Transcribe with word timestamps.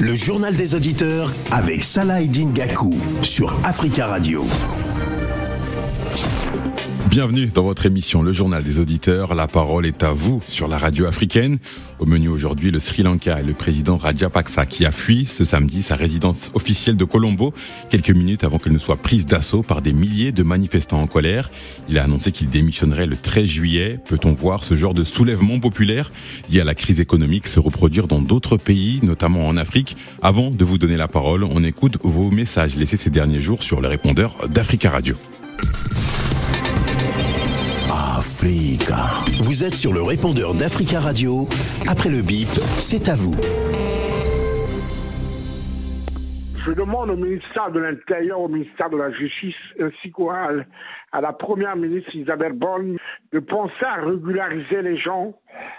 Le 0.00 0.14
journal 0.14 0.54
des 0.54 0.74
auditeurs 0.74 1.32
avec 1.52 1.84
Salah 1.84 2.22
Gakou 2.22 2.92
sur 3.22 3.54
Africa 3.64 4.06
Radio. 4.06 4.44
Bienvenue 7.12 7.48
dans 7.48 7.64
votre 7.64 7.84
émission 7.84 8.22
Le 8.22 8.32
Journal 8.32 8.62
des 8.62 8.80
Auditeurs. 8.80 9.34
La 9.34 9.46
parole 9.46 9.84
est 9.84 10.02
à 10.02 10.12
vous 10.12 10.42
sur 10.46 10.66
la 10.66 10.78
radio 10.78 11.04
africaine. 11.04 11.58
Au 11.98 12.06
menu 12.06 12.28
aujourd'hui, 12.28 12.70
le 12.70 12.78
Sri 12.78 13.02
Lanka 13.02 13.38
et 13.38 13.42
le 13.42 13.52
président 13.52 13.98
Rajapaksa 13.98 14.64
qui 14.64 14.86
a 14.86 14.92
fui 14.92 15.26
ce 15.26 15.44
samedi 15.44 15.82
sa 15.82 15.94
résidence 15.94 16.50
officielle 16.54 16.96
de 16.96 17.04
Colombo, 17.04 17.52
quelques 17.90 18.12
minutes 18.12 18.44
avant 18.44 18.56
qu'elle 18.56 18.72
ne 18.72 18.78
soit 18.78 18.96
prise 18.96 19.26
d'assaut 19.26 19.62
par 19.62 19.82
des 19.82 19.92
milliers 19.92 20.32
de 20.32 20.42
manifestants 20.42 21.02
en 21.02 21.06
colère. 21.06 21.50
Il 21.90 21.98
a 21.98 22.04
annoncé 22.04 22.32
qu'il 22.32 22.48
démissionnerait 22.48 23.04
le 23.04 23.16
13 23.16 23.44
juillet. 23.44 23.98
Peut-on 24.08 24.32
voir 24.32 24.64
ce 24.64 24.74
genre 24.74 24.94
de 24.94 25.04
soulèvement 25.04 25.60
populaire 25.60 26.10
lié 26.48 26.62
à 26.62 26.64
la 26.64 26.74
crise 26.74 26.98
économique 26.98 27.46
se 27.46 27.60
reproduire 27.60 28.06
dans 28.06 28.22
d'autres 28.22 28.56
pays, 28.56 29.00
notamment 29.02 29.46
en 29.46 29.58
Afrique? 29.58 29.98
Avant 30.22 30.50
de 30.50 30.64
vous 30.64 30.78
donner 30.78 30.96
la 30.96 31.08
parole, 31.08 31.44
on 31.44 31.62
écoute 31.62 31.98
vos 32.02 32.30
messages 32.30 32.74
laissés 32.74 32.96
ces 32.96 33.10
derniers 33.10 33.42
jours 33.42 33.62
sur 33.62 33.82
le 33.82 33.88
répondeur 33.88 34.48
d'Africa 34.48 34.88
Radio. 34.88 35.14
Vous 38.44 39.62
êtes 39.62 39.74
sur 39.74 39.92
le 39.92 40.02
répondeur 40.02 40.52
d'Africa 40.54 40.98
Radio. 40.98 41.46
Après 41.88 42.10
le 42.10 42.26
bip, 42.26 42.50
c'est 42.82 43.08
à 43.08 43.14
vous. 43.14 43.38
Je 46.66 46.72
demande 46.72 47.10
au 47.10 47.16
ministère 47.16 47.70
de 47.70 47.78
l'Intérieur, 47.78 48.40
au 48.40 48.48
ministère 48.48 48.90
de 48.90 48.96
la 48.96 49.12
Justice, 49.12 49.54
ainsi 49.78 50.10
qu'à 50.10 50.50
à 51.12 51.20
la 51.20 51.32
Première 51.32 51.76
ministre 51.76 52.12
Isabelle 52.16 52.54
Bonne 52.54 52.98
de 53.30 53.38
penser 53.38 53.84
à 53.84 54.02
régulariser 54.02 54.82
les 54.82 54.98
gens 54.98 55.34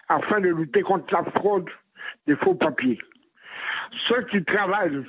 afin 0.07 0.39
de 0.39 0.47
lutter 0.47 0.83
contre 0.83 1.13
la 1.13 1.25
fraude 1.31 1.69
des 2.27 2.37
faux 2.37 2.55
papiers. 2.55 2.99
Ceux 4.07 4.23
qui 4.31 4.41
travaillent, 4.45 5.03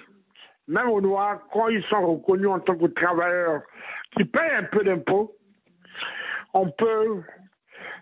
même 0.66 0.88
au 0.88 1.00
noir, 1.00 1.38
quand 1.52 1.68
ils 1.68 1.84
sont 1.84 2.04
reconnus 2.04 2.48
en 2.48 2.58
tant 2.58 2.74
que 2.74 2.86
travailleurs, 2.86 3.62
qui 4.16 4.24
payent 4.24 4.56
un 4.58 4.64
peu 4.64 4.82
d'impôts, 4.82 5.36
on 6.52 6.68
peut 6.70 7.22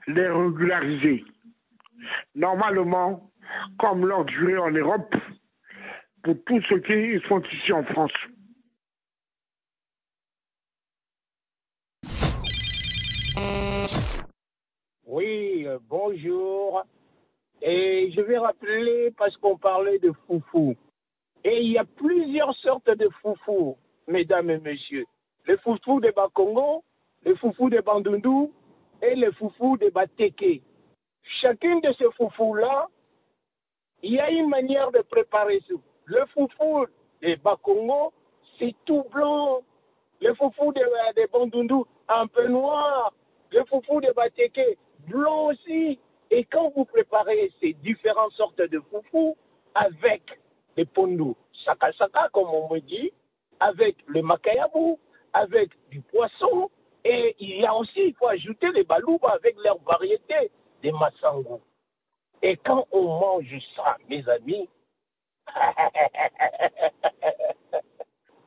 les 0.06 0.28
régulariser. 0.28 1.24
Normalement, 2.34 3.30
comme 3.78 4.06
leur 4.06 4.24
durée 4.24 4.58
en 4.58 4.70
Europe, 4.70 5.14
pour 6.22 6.36
tous 6.46 6.62
ceux 6.68 6.80
qui 6.80 7.20
sont 7.28 7.42
ici 7.42 7.72
en 7.72 7.84
France. 7.84 8.12
Oui, 15.06 15.66
euh, 15.66 15.78
bonjour. 15.88 16.84
Et 17.60 18.10
je 18.16 18.20
vais 18.22 18.38
rappeler, 18.38 19.12
parce 19.16 19.36
qu'on 19.36 19.56
parlait 19.56 19.98
de 19.98 20.12
foufou. 20.26 20.74
Et 21.44 21.60
il 21.60 21.72
y 21.72 21.78
a 21.78 21.84
plusieurs 21.84 22.54
sortes 22.56 22.90
de 22.90 23.08
foufou, 23.20 23.76
mesdames 24.08 24.50
et 24.50 24.58
messieurs. 24.58 25.04
Le 25.44 25.56
foufou 25.58 26.00
de 26.00 26.10
Bakongo, 26.10 26.82
le 27.24 27.34
foufou 27.36 27.68
de 27.68 27.80
Bandundu, 27.80 28.50
et 29.02 29.14
les 29.16 29.32
foufous 29.32 29.76
de 29.76 29.90
Bateke. 29.90 30.62
Chacune 31.40 31.80
de 31.80 31.92
ces 31.98 32.10
foufous-là, 32.16 32.88
il 34.02 34.14
y 34.14 34.20
a 34.20 34.30
une 34.30 34.48
manière 34.48 34.90
de 34.92 35.00
préparer 35.00 35.60
ça. 35.68 35.74
Le 36.06 36.24
foufou 36.26 36.86
de 37.20 37.34
Bakongo, 37.42 38.12
c'est 38.58 38.74
tout 38.84 39.04
blanc. 39.10 39.62
Le 40.20 40.34
foufou 40.34 40.72
de, 40.72 40.80
de 40.80 41.30
Bandundu, 41.30 41.88
un 42.08 42.26
peu 42.26 42.46
noir. 42.48 43.12
Le 43.50 43.64
foufou 43.64 44.00
de 44.00 44.12
Bateke, 44.12 44.78
blanc 45.08 45.48
aussi. 45.48 45.98
Et 46.30 46.44
quand 46.44 46.72
vous 46.74 46.84
préparez 46.84 47.52
ces 47.60 47.74
différentes 47.74 48.32
sortes 48.32 48.60
de 48.60 48.80
foufous 48.90 49.36
avec 49.74 50.22
les 50.76 50.86
pondous, 50.86 51.36
saka 51.64 51.92
saka 51.92 52.28
comme 52.32 52.48
on 52.48 52.72
me 52.72 52.80
dit, 52.80 53.12
avec 53.60 53.96
le 54.06 54.22
makayabu, 54.22 54.96
avec 55.32 55.70
du 55.90 56.00
poisson, 56.00 56.70
et 57.04 57.34
il 57.40 57.60
y 57.60 57.66
a 57.66 57.74
aussi, 57.74 58.00
il 58.08 58.14
faut 58.14 58.28
ajouter 58.28 58.70
les 58.72 58.84
balouba 58.84 59.30
avec 59.30 59.56
leur 59.64 59.78
variété 59.78 60.50
des 60.82 60.92
massangou. 60.92 61.60
Et 62.42 62.56
quand 62.56 62.86
on 62.92 63.02
mange 63.02 63.58
ça, 63.76 63.96
mes 64.08 64.28
amis, 64.28 64.68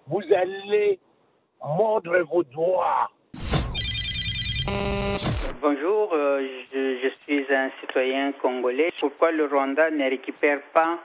vous 0.08 0.22
allez 0.34 1.00
mordre 1.64 2.18
vos 2.32 2.44
doigts. 2.44 3.10
Bonjour, 5.62 6.14
euh, 6.14 6.48
je, 6.72 7.10
suis 7.24 7.46
un 7.54 7.72
citoyen 7.82 8.32
congolais. 8.34 8.92
Pourquoi 9.00 9.32
le 9.32 9.46
Rwanda 9.46 9.90
ne 9.90 10.10
récupère 10.10 10.62
pas 10.74 11.00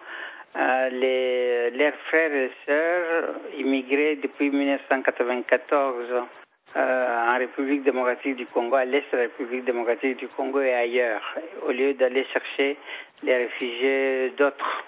euh, 0.56 0.88
les, 0.90 1.70
leurs 1.70 1.94
frères 2.08 2.34
et 2.34 2.50
sœurs 2.66 3.34
immigrés 3.56 4.16
depuis 4.16 4.50
1994 4.50 6.26
euh, 6.76 7.34
en 7.34 7.38
République 7.38 7.82
démocratique 7.82 8.36
du 8.36 8.46
Congo, 8.46 8.76
à 8.76 8.84
l'est 8.84 9.04
de 9.12 9.16
la 9.16 9.22
République 9.24 9.64
démocratique 9.64 10.18
du 10.18 10.28
Congo 10.28 10.60
et 10.60 10.72
ailleurs, 10.72 11.22
au 11.66 11.72
lieu 11.72 11.94
d'aller 11.94 12.24
chercher 12.32 12.76
les 13.22 13.36
réfugiés 13.36 14.32
d'autres 14.38 14.84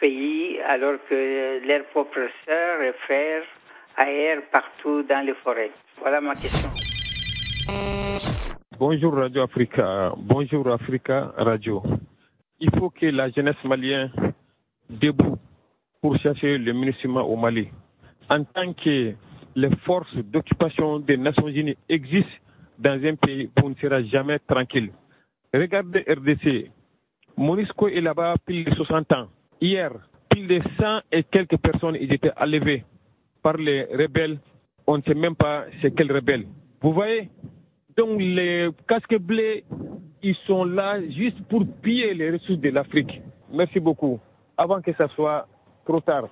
pays, 0.00 0.58
alors 0.66 0.98
que 1.08 1.66
leurs 1.66 1.84
propres 1.86 2.28
sœurs 2.46 2.82
et 2.82 2.92
frères 3.04 3.42
aillent 3.96 4.40
partout 4.50 5.02
dans 5.02 5.24
les 5.26 5.34
forêts. 5.34 5.70
Voilà 6.00 6.20
ma 6.20 6.32
question. 6.32 6.70
Bonjour 8.78 9.14
Radio 9.14 9.42
Africa, 9.42 10.12
bonjour 10.16 10.68
Africa 10.68 11.32
Radio. 11.36 11.82
Il 12.60 12.70
faut 12.78 12.90
que 12.90 13.06
la 13.06 13.28
jeunesse 13.30 13.62
malienne 13.64 14.10
debout 14.88 15.36
pour 16.00 16.16
chercher 16.18 16.58
le 16.58 16.72
municipe 16.72 17.10
au 17.10 17.36
Mali. 17.36 17.68
En 18.30 18.44
tant 18.44 18.72
que 18.72 19.14
les 19.58 19.74
forces 19.84 20.14
d'occupation 20.14 21.00
des 21.00 21.16
Nations 21.16 21.48
Unies 21.48 21.76
existent 21.88 22.38
dans 22.78 22.98
un 23.04 23.16
pays 23.16 23.50
où 23.56 23.66
on 23.66 23.70
ne 23.70 23.74
sera 23.74 24.00
jamais 24.04 24.38
tranquille. 24.38 24.90
Regardez 25.52 26.04
RDC. 26.08 26.70
Monisco 27.36 27.88
est 27.88 28.00
là-bas 28.00 28.34
pile 28.46 28.64
de 28.64 28.74
60 28.74 29.12
ans. 29.12 29.26
Hier, 29.60 29.90
pile 30.30 30.46
de 30.46 30.60
100 30.78 31.00
et 31.10 31.24
quelques 31.24 31.56
personnes 31.56 31.96
ils 32.00 32.12
étaient 32.12 32.30
enlevées 32.40 32.84
par 33.42 33.56
les 33.56 33.82
rebelles. 33.86 34.38
On 34.86 34.98
ne 34.98 35.02
sait 35.02 35.14
même 35.14 35.34
pas 35.34 35.64
c'est 35.82 35.92
quels 35.92 36.12
rebelles. 36.12 36.46
Vous 36.80 36.92
voyez? 36.92 37.28
Donc 37.96 38.20
les 38.20 38.68
casques 38.86 39.18
bleus, 39.18 39.62
ils 40.22 40.36
sont 40.46 40.64
là 40.64 41.00
juste 41.10 41.42
pour 41.48 41.66
piller 41.82 42.14
les 42.14 42.30
ressources 42.30 42.60
de 42.60 42.70
l'Afrique. 42.70 43.20
Merci 43.52 43.80
beaucoup. 43.80 44.20
Avant 44.56 44.80
que 44.80 44.92
ça 44.92 45.08
soit 45.08 45.48
trop 45.84 46.00
tard. 46.00 46.28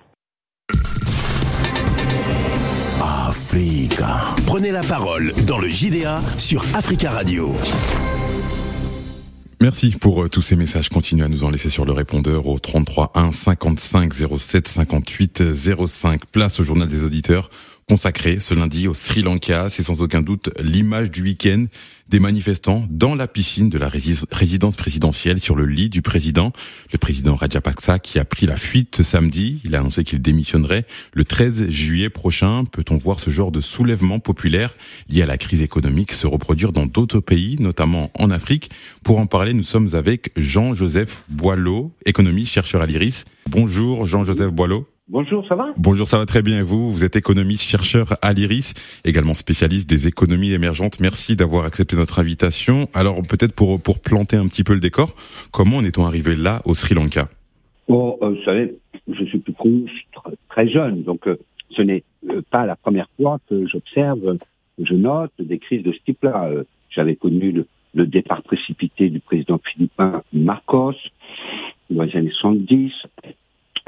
Africa. 3.01 4.35
Prenez 4.45 4.71
la 4.71 4.81
parole 4.81 5.33
dans 5.45 5.59
le 5.59 5.67
JDA 5.69 6.21
sur 6.37 6.63
Africa 6.73 7.11
Radio. 7.11 7.53
Merci 9.61 9.91
pour 9.91 10.23
euh, 10.23 10.29
tous 10.29 10.41
ces 10.41 10.55
messages. 10.55 10.89
Continuez 10.89 11.25
à 11.25 11.27
nous 11.27 11.43
en 11.43 11.49
laisser 11.49 11.69
sur 11.69 11.85
le 11.85 11.91
répondeur 11.91 12.47
au 12.47 12.59
33 12.59 13.11
1 13.15 13.31
55 13.31 14.13
07 14.37 14.67
58 14.67 15.43
05. 15.85 16.25
Place 16.27 16.59
au 16.59 16.63
journal 16.63 16.87
des 16.87 17.03
auditeurs 17.03 17.49
consacré 17.97 18.41
ce 18.41 18.53
lundi 18.53 18.89
au 18.89 18.93
Sri 18.93 19.21
Lanka. 19.21 19.69
C'est 19.69 19.81
sans 19.81 20.01
aucun 20.01 20.21
doute 20.21 20.49
l'image 20.59 21.09
du 21.09 21.23
week-end 21.23 21.67
des 22.09 22.19
manifestants 22.19 22.85
dans 22.89 23.15
la 23.15 23.29
piscine 23.29 23.69
de 23.69 23.77
la 23.77 23.89
résidence 23.89 24.75
présidentielle 24.75 25.39
sur 25.39 25.55
le 25.55 25.65
lit 25.65 25.87
du 25.87 26.01
président. 26.01 26.51
Le 26.91 26.97
président 26.97 27.35
Rajapaksa 27.35 27.99
qui 27.99 28.19
a 28.19 28.25
pris 28.25 28.45
la 28.45 28.57
fuite 28.57 28.97
ce 28.97 29.03
samedi. 29.03 29.61
Il 29.63 29.73
a 29.73 29.79
annoncé 29.79 30.03
qu'il 30.03 30.21
démissionnerait 30.21 30.85
le 31.13 31.23
13 31.23 31.69
juillet 31.69 32.09
prochain. 32.09 32.65
Peut-on 32.65 32.97
voir 32.97 33.21
ce 33.21 33.29
genre 33.29 33.51
de 33.51 33.61
soulèvement 33.61 34.19
populaire 34.19 34.75
lié 35.07 35.21
à 35.21 35.25
la 35.25 35.37
crise 35.37 35.61
économique 35.61 36.11
se 36.11 36.27
reproduire 36.27 36.73
dans 36.73 36.87
d'autres 36.87 37.21
pays, 37.21 37.55
notamment 37.59 38.11
en 38.15 38.31
Afrique? 38.31 38.69
Pour 39.03 39.17
en 39.17 39.27
parler, 39.27 39.53
nous 39.53 39.63
sommes 39.63 39.95
avec 39.95 40.31
Jean-Joseph 40.35 41.23
Boileau, 41.29 41.93
économiste, 42.05 42.51
chercheur 42.51 42.81
à 42.81 42.85
l'IRIS. 42.85 43.23
Bonjour 43.49 44.05
Jean-Joseph 44.05 44.51
Boileau. 44.51 44.87
Bonjour, 45.09 45.47
ça 45.47 45.55
va 45.55 45.73
Bonjour, 45.77 46.05
ça 46.05 46.17
va 46.17 46.25
très 46.25 46.41
bien 46.41 46.59
et 46.59 46.63
vous 46.63 46.91
Vous 46.91 47.05
êtes 47.05 47.15
économiste, 47.15 47.63
chercheur 47.63 48.15
à 48.21 48.33
l'IRIS, 48.33 48.73
également 49.05 49.35
spécialiste 49.35 49.89
des 49.89 50.05
économies 50.05 50.51
émergentes. 50.51 50.99
Merci 50.99 51.37
d'avoir 51.37 51.63
accepté 51.63 51.95
notre 51.95 52.19
invitation. 52.19 52.89
Alors 52.93 53.21
peut-être 53.21 53.55
pour, 53.55 53.81
pour 53.81 54.01
planter 54.01 54.35
un 54.35 54.47
petit 54.47 54.65
peu 54.65 54.73
le 54.73 54.81
décor, 54.81 55.15
comment 55.53 55.77
en 55.77 55.85
est-on 55.85 56.05
arrivé 56.05 56.35
là 56.35 56.61
au 56.65 56.73
Sri 56.73 56.93
Lanka? 56.93 57.29
Bon, 57.87 58.17
euh, 58.21 58.31
vous 58.31 58.43
savez, 58.43 58.75
je 59.07 59.23
suis 59.23 59.39
plus 59.39 59.53
très 60.49 60.67
jeune, 60.67 61.03
donc 61.03 61.25
euh, 61.25 61.37
ce 61.69 61.83
n'est 61.83 62.03
euh, 62.29 62.41
pas 62.51 62.65
la 62.65 62.75
première 62.75 63.07
fois 63.15 63.39
que 63.49 63.65
j'observe, 63.65 64.37
je 64.77 64.93
note 64.93 65.31
des 65.39 65.57
crises 65.57 65.83
de 65.83 65.93
ce 65.93 65.99
type-là. 66.03 66.49
J'avais 66.89 67.15
connu 67.15 67.53
le, 67.53 67.65
le, 67.93 68.07
départ 68.07 68.43
précipité 68.43 69.09
du 69.09 69.21
président 69.21 69.61
philippin 69.71 70.21
Marcos 70.33 70.95
dans 71.89 72.03
les 72.03 72.13
années 72.17 72.33
70 72.41 72.91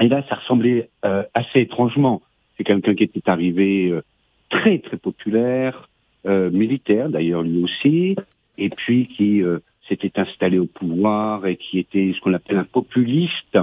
et 0.00 0.08
là, 0.08 0.24
ça 0.28 0.36
ressemblait 0.36 0.88
euh, 1.04 1.22
assez 1.34 1.60
étrangement. 1.60 2.22
C'est 2.56 2.64
quelqu'un 2.64 2.94
qui 2.94 3.04
était 3.04 3.28
arrivé 3.28 3.88
euh, 3.88 4.02
très 4.48 4.78
très 4.78 4.96
populaire, 4.96 5.88
euh, 6.26 6.50
militaire 6.50 7.08
d'ailleurs 7.08 7.42
lui 7.42 7.62
aussi, 7.62 8.16
et 8.58 8.68
puis 8.70 9.06
qui 9.06 9.42
s'était 9.88 10.18
installé 10.20 10.58
au 10.58 10.66
pouvoir 10.66 11.46
et 11.46 11.56
qui 11.56 11.78
était 11.78 12.12
ce 12.14 12.20
qu'on 12.20 12.34
appelle 12.34 12.58
un 12.58 12.64
populiste. 12.64 13.58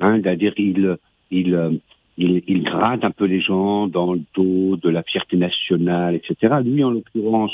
Hein, 0.00 0.20
C'est-à-dire 0.22 0.52
il 0.56 0.96
il, 1.30 1.54
euh, 1.54 1.70
il, 2.16 2.42
il 2.46 2.62
gratte 2.62 3.04
un 3.04 3.10
peu 3.10 3.24
les 3.24 3.40
gens 3.40 3.86
dans 3.86 4.12
le 4.12 4.22
dos 4.34 4.76
de 4.76 4.88
la 4.88 5.02
fierté 5.02 5.36
nationale, 5.36 6.14
etc. 6.14 6.56
Lui, 6.64 6.84
en 6.84 6.90
l'occurrence, 6.90 7.52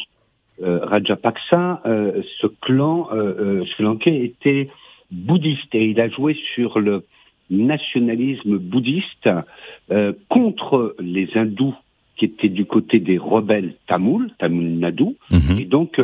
euh, 0.62 0.80
Rajapaksa, 0.82 1.82
euh, 1.86 2.22
ce 2.40 2.46
clan 2.46 3.08
euh, 3.12 3.60
euh, 3.60 3.66
sri 3.66 3.84
lankais 3.84 4.24
était 4.24 4.68
bouddhiste 5.10 5.74
et 5.74 5.86
il 5.86 6.00
a 6.00 6.08
joué 6.08 6.36
sur 6.54 6.80
le 6.80 7.04
nationalisme 7.50 8.58
bouddhiste 8.58 9.28
euh, 9.90 10.12
contre 10.28 10.94
les 11.00 11.28
hindous 11.36 11.74
qui 12.16 12.24
étaient 12.26 12.48
du 12.48 12.64
côté 12.64 12.98
des 12.98 13.18
rebelles 13.18 13.74
tamouls, 13.86 14.30
Tamil 14.38 14.78
Nadu, 14.78 15.04
Mhm. 15.30 15.58
et 15.60 15.64
donc 15.64 16.00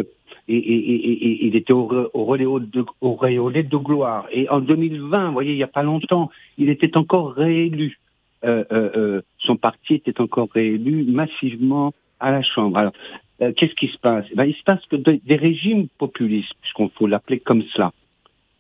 et, 0.48 0.56
et, 0.56 0.56
et, 0.56 1.12
et 1.26 1.46
il 1.46 1.56
était 1.56 1.72
auré- 1.72 2.08
auréolé 2.14 2.66
de, 2.72 2.84
auréolé 3.00 3.62
de 3.62 3.76
gloire. 3.76 4.26
Et 4.32 4.48
en 4.50 4.60
2020, 4.60 5.26
vous 5.28 5.32
voyez, 5.32 5.52
il 5.52 5.56
n'y 5.56 5.62
a 5.62 5.68
pas 5.68 5.84
longtemps, 5.84 6.30
il 6.58 6.68
était 6.68 6.96
encore 6.96 7.32
réélu. 7.32 7.98
Euh, 8.44 8.64
euh, 8.72 8.90
euh, 8.96 9.20
son 9.38 9.56
parti 9.56 9.94
était 9.94 10.20
encore 10.20 10.48
réélu 10.52 11.04
massivement 11.04 11.94
à 12.18 12.32
la 12.32 12.42
Chambre. 12.42 12.76
Alors, 12.76 12.92
euh, 13.40 13.52
qu'est-ce 13.56 13.74
qui 13.74 13.86
se 13.86 13.98
passe? 13.98 14.26
Eh 14.32 14.34
ben, 14.34 14.44
Il 14.44 14.54
se 14.54 14.64
passe 14.64 14.84
que 14.90 14.96
de- 14.96 15.20
des 15.24 15.36
régimes 15.36 15.86
populistes, 15.98 16.52
puisqu'on 16.60 16.88
faut 16.88 17.06
l'appeler 17.06 17.38
comme 17.38 17.62
cela, 17.72 17.92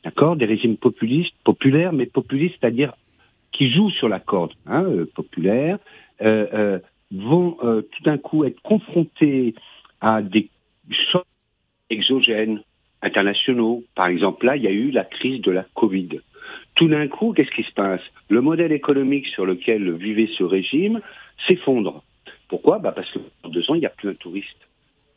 d'accord 0.04 0.36
Des 0.36 0.44
régimes 0.46 0.76
populistes, 0.76 1.34
populaires, 1.44 1.92
mais 1.92 2.06
populistes, 2.06 2.56
c'est-à-dire 2.60 2.92
qui 3.52 3.70
jouent 3.70 3.90
sur 3.90 4.08
la 4.08 4.18
corde, 4.20 4.52
hein, 4.66 4.84
euh, 4.84 5.04
populaire, 5.14 5.78
euh, 6.22 6.46
euh, 6.54 6.78
vont 7.10 7.58
tout 7.60 8.02
d'un 8.04 8.16
coup 8.16 8.44
être 8.44 8.60
confrontés 8.62 9.54
à 10.00 10.22
des 10.22 10.48
chocs 11.10 11.26
exogènes 11.90 12.62
internationaux. 13.02 13.84
Par 13.94 14.06
exemple, 14.06 14.46
là, 14.46 14.56
il 14.56 14.62
y 14.62 14.66
a 14.66 14.70
eu 14.70 14.90
la 14.90 15.04
crise 15.04 15.42
de 15.42 15.50
la 15.50 15.66
Covid. 15.74 16.20
Tout 16.74 16.88
d'un 16.88 17.08
coup, 17.08 17.34
qu'est-ce 17.34 17.50
qui 17.50 17.64
se 17.64 17.72
passe? 17.74 18.00
Le 18.30 18.40
modèle 18.40 18.72
économique 18.72 19.26
sur 19.26 19.44
lequel 19.44 19.92
vivait 19.92 20.30
ce 20.38 20.42
régime 20.42 21.00
s'effondre. 21.46 22.02
Pourquoi? 22.48 22.78
Bah 22.78 22.92
Parce 22.92 23.10
que 23.10 23.18
dans 23.42 23.50
deux 23.50 23.70
ans, 23.70 23.74
il 23.74 23.80
n'y 23.80 23.86
a 23.86 23.90
plus 23.90 24.08
un 24.08 24.14
touriste 24.14 24.56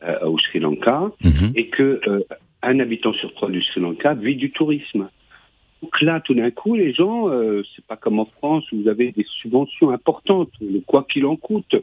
euh, 0.04 0.20
au 0.28 0.38
Sri 0.40 0.60
Lanka 0.60 1.12
Mhm. 1.24 1.54
et 1.56 1.68
que 1.68 2.02
euh, 2.08 2.20
un 2.66 2.80
habitant 2.80 3.14
sur 3.14 3.34
trois 3.34 3.50
du 3.50 3.62
Sri 3.62 3.82
Lanka 3.82 4.14
vit 4.14 4.36
du 4.36 4.52
tourisme. 4.52 5.10
Donc 5.82 6.02
là, 6.02 6.20
tout 6.20 6.34
d'un 6.34 6.52
coup, 6.52 6.76
les 6.76 6.94
gens, 6.94 7.30
euh, 7.30 7.64
c'est 7.76 7.86
pas 7.86 7.98
comme 7.98 8.20
en 8.20 8.26
France 8.26 8.64
où 8.72 8.82
vous 8.82 8.88
avez 8.88 9.12
des 9.12 9.26
subventions 9.42 9.92
importantes, 9.92 10.50
quoi 10.88 11.06
qu'il 11.12 11.26
en 11.26 11.36
coûte. 11.36 11.76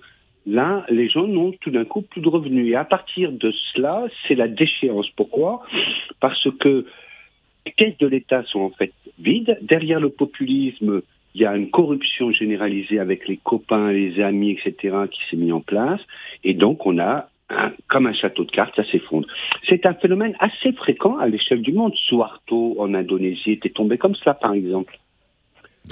Là, 0.45 0.85
les 0.89 1.09
gens 1.09 1.29
n'ont 1.29 1.53
tout 1.53 1.71
d'un 1.71 1.85
coup 1.85 2.03
plus 2.03 2.21
de 2.21 2.29
revenus. 2.29 2.73
Et 2.73 2.75
à 2.75 2.85
partir 2.85 3.31
de 3.31 3.53
cela, 3.73 4.07
c'est 4.27 4.35
la 4.35 4.49
déchéance. 4.49 5.09
Pourquoi? 5.11 5.63
Parce 6.21 6.49
que 6.59 6.85
les 7.65 7.73
caisses 7.73 7.99
de 7.99 8.09
l'État 8.09 8.43
sont 8.45 8.61
en 8.61 8.71
fait 8.71 8.93
vides. 9.21 9.57
Derrière 9.63 10.01
le 10.01 10.09
populisme, 10.09 11.03
il 11.35 11.41
y 11.41 11.47
a 11.47 11.57
une 11.57 11.71
corruption 11.71 12.33
généralisée 12.33 12.99
avec 12.99 13.29
les 13.29 13.37
copains, 13.37 13.93
les 13.93 14.21
amis, 14.21 14.51
etc., 14.51 14.97
qui 15.11 15.21
s'est 15.31 15.37
mis 15.37 15.53
en 15.53 15.61
place. 15.61 16.01
Et 16.45 16.55
donc, 16.55 16.87
on 16.87 16.99
a, 16.99 17.29
un- 17.53 17.73
comme 17.89 18.07
un 18.07 18.13
château 18.13 18.45
de 18.45 18.51
cartes, 18.51 18.75
ça 18.77 18.85
s'effondre. 18.85 19.27
C'est 19.69 19.87
un 19.87 19.95
phénomène 19.95 20.35
assez 20.41 20.73
fréquent 20.73 21.19
à 21.19 21.27
l'échelle 21.29 21.63
du 21.63 21.73
monde. 21.73 21.95
Suharto, 21.95 22.77
en 22.79 22.95
Indonésie, 22.95 23.53
était 23.53 23.71
tombé 23.71 23.99
comme 23.99 24.15
cela, 24.15 24.35
par 24.35 24.53
exemple. 24.55 24.99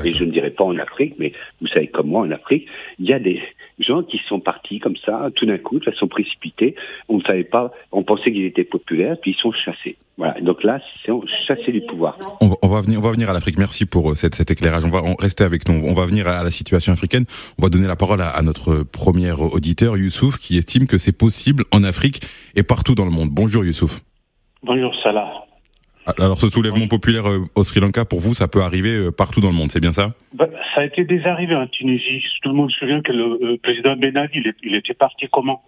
Et 0.05 0.13
je 0.13 0.25
ne 0.25 0.31
dirais 0.31 0.51
pas 0.51 0.65
en 0.65 0.79
Afrique, 0.79 1.15
mais 1.19 1.33
vous 1.61 1.67
savez 1.67 1.89
comme 1.89 2.07
moi, 2.09 2.23
en 2.23 2.31
Afrique, 2.31 2.67
il 3.01 3.07
y 3.07 3.13
a 3.13 3.19
des 3.19 3.41
gens 3.81 4.03
qui 4.03 4.21
sont 4.29 4.39
partis 4.41 4.79
comme 4.79 4.97
ça, 5.05 5.29
tout 5.35 5.47
d'un 5.47 5.59
coup, 5.59 5.79
de 5.79 5.85
façon 5.85 6.07
précipitée. 6.07 6.75
On 7.09 7.17
ne 7.19 7.23
savait 7.23 7.45
pas, 7.45 7.73
on 7.91 8.03
pensait 8.05 8.31
qu'ils 8.33 8.45
étaient 8.45 8.65
populaires, 8.65 9.17
puis 9.21 9.33
ils 9.33 9.41
sont 9.41 9.53
chassés. 9.53 9.97
Voilà. 10.17 10.41
Donc 10.43 10.63
là, 10.63 10.81
c'est 11.05 11.13
chassé 11.47 11.73
du 11.73 11.81
pouvoir. 11.83 12.17
On 12.41 12.49
va, 12.49 12.55
on 12.63 12.69
va 12.69 12.81
venir, 12.83 12.99
on 13.01 13.03
va 13.03 13.11
venir 13.13 13.29
à 13.29 13.33
l'Afrique. 13.33 13.59
Merci 13.59 13.85
pour 13.85 14.11
euh, 14.11 14.15
cette, 14.15 14.35
cet 14.37 14.51
éclairage. 14.51 14.85
On 14.85 14.91
va 14.91 15.03
on- 15.03 15.17
rester 15.17 15.45
avec 15.45 15.69
nous. 15.69 15.83
On 15.85 15.95
va 15.95 16.07
venir 16.07 16.29
à 16.29 16.45
la 16.45 16.51
situation 16.51 16.93
africaine. 16.93 17.25
On 17.59 17.63
va 17.63 17.69
donner 17.69 17.89
la 17.89 17.97
parole 17.97 18.21
à, 18.21 18.29
à 18.29 18.43
notre 18.43 18.85
premier 18.85 19.33
auditeur, 19.33 19.97
Youssouf, 19.97 20.39
qui 20.39 20.57
estime 20.57 20.87
que 20.87 20.99
c'est 20.99 21.17
possible 21.17 21.65
en 21.73 21.83
Afrique 21.85 22.21
et 22.55 22.63
partout 22.63 22.95
dans 22.95 23.05
le 23.07 23.11
monde. 23.11 23.31
Bonjour 23.33 23.65
Youssouf. 23.65 24.01
Bonjour 24.63 24.95
Salah. 25.03 25.40
Alors 26.07 26.39
ce 26.39 26.49
soulèvement 26.49 26.89
populaire 26.89 27.29
euh, 27.29 27.41
au 27.55 27.63
Sri 27.63 27.81
Lanka, 27.81 28.05
pour 28.05 28.21
vous, 28.21 28.35
ça 28.35 28.49
peut 28.49 28.63
arriver 28.63 28.95
euh, 28.95 29.11
partout 29.13 29.41
dans 29.41 29.51
le 29.51 29.55
monde, 29.55 29.71
c'est 29.71 29.81
bien 29.81 29.93
ça? 29.93 30.13
Ben, 30.33 30.49
ça 30.75 30.81
a 30.81 30.85
été 30.85 31.05
déjà 31.05 31.33
arrivé 31.33 31.55
en 31.55 31.67
Tunisie. 31.67 32.23
Tout 32.43 32.49
le 32.49 32.55
monde 32.55 32.71
se 32.71 32.79
souvient 32.79 33.03
que 33.03 33.13
le 33.13 33.39
euh, 33.43 33.57
président 33.63 33.97
Ben 33.97 34.17
Ali, 34.17 34.43
il, 34.63 34.75
était 34.75 34.95
parti 34.95 35.27
comment? 35.31 35.63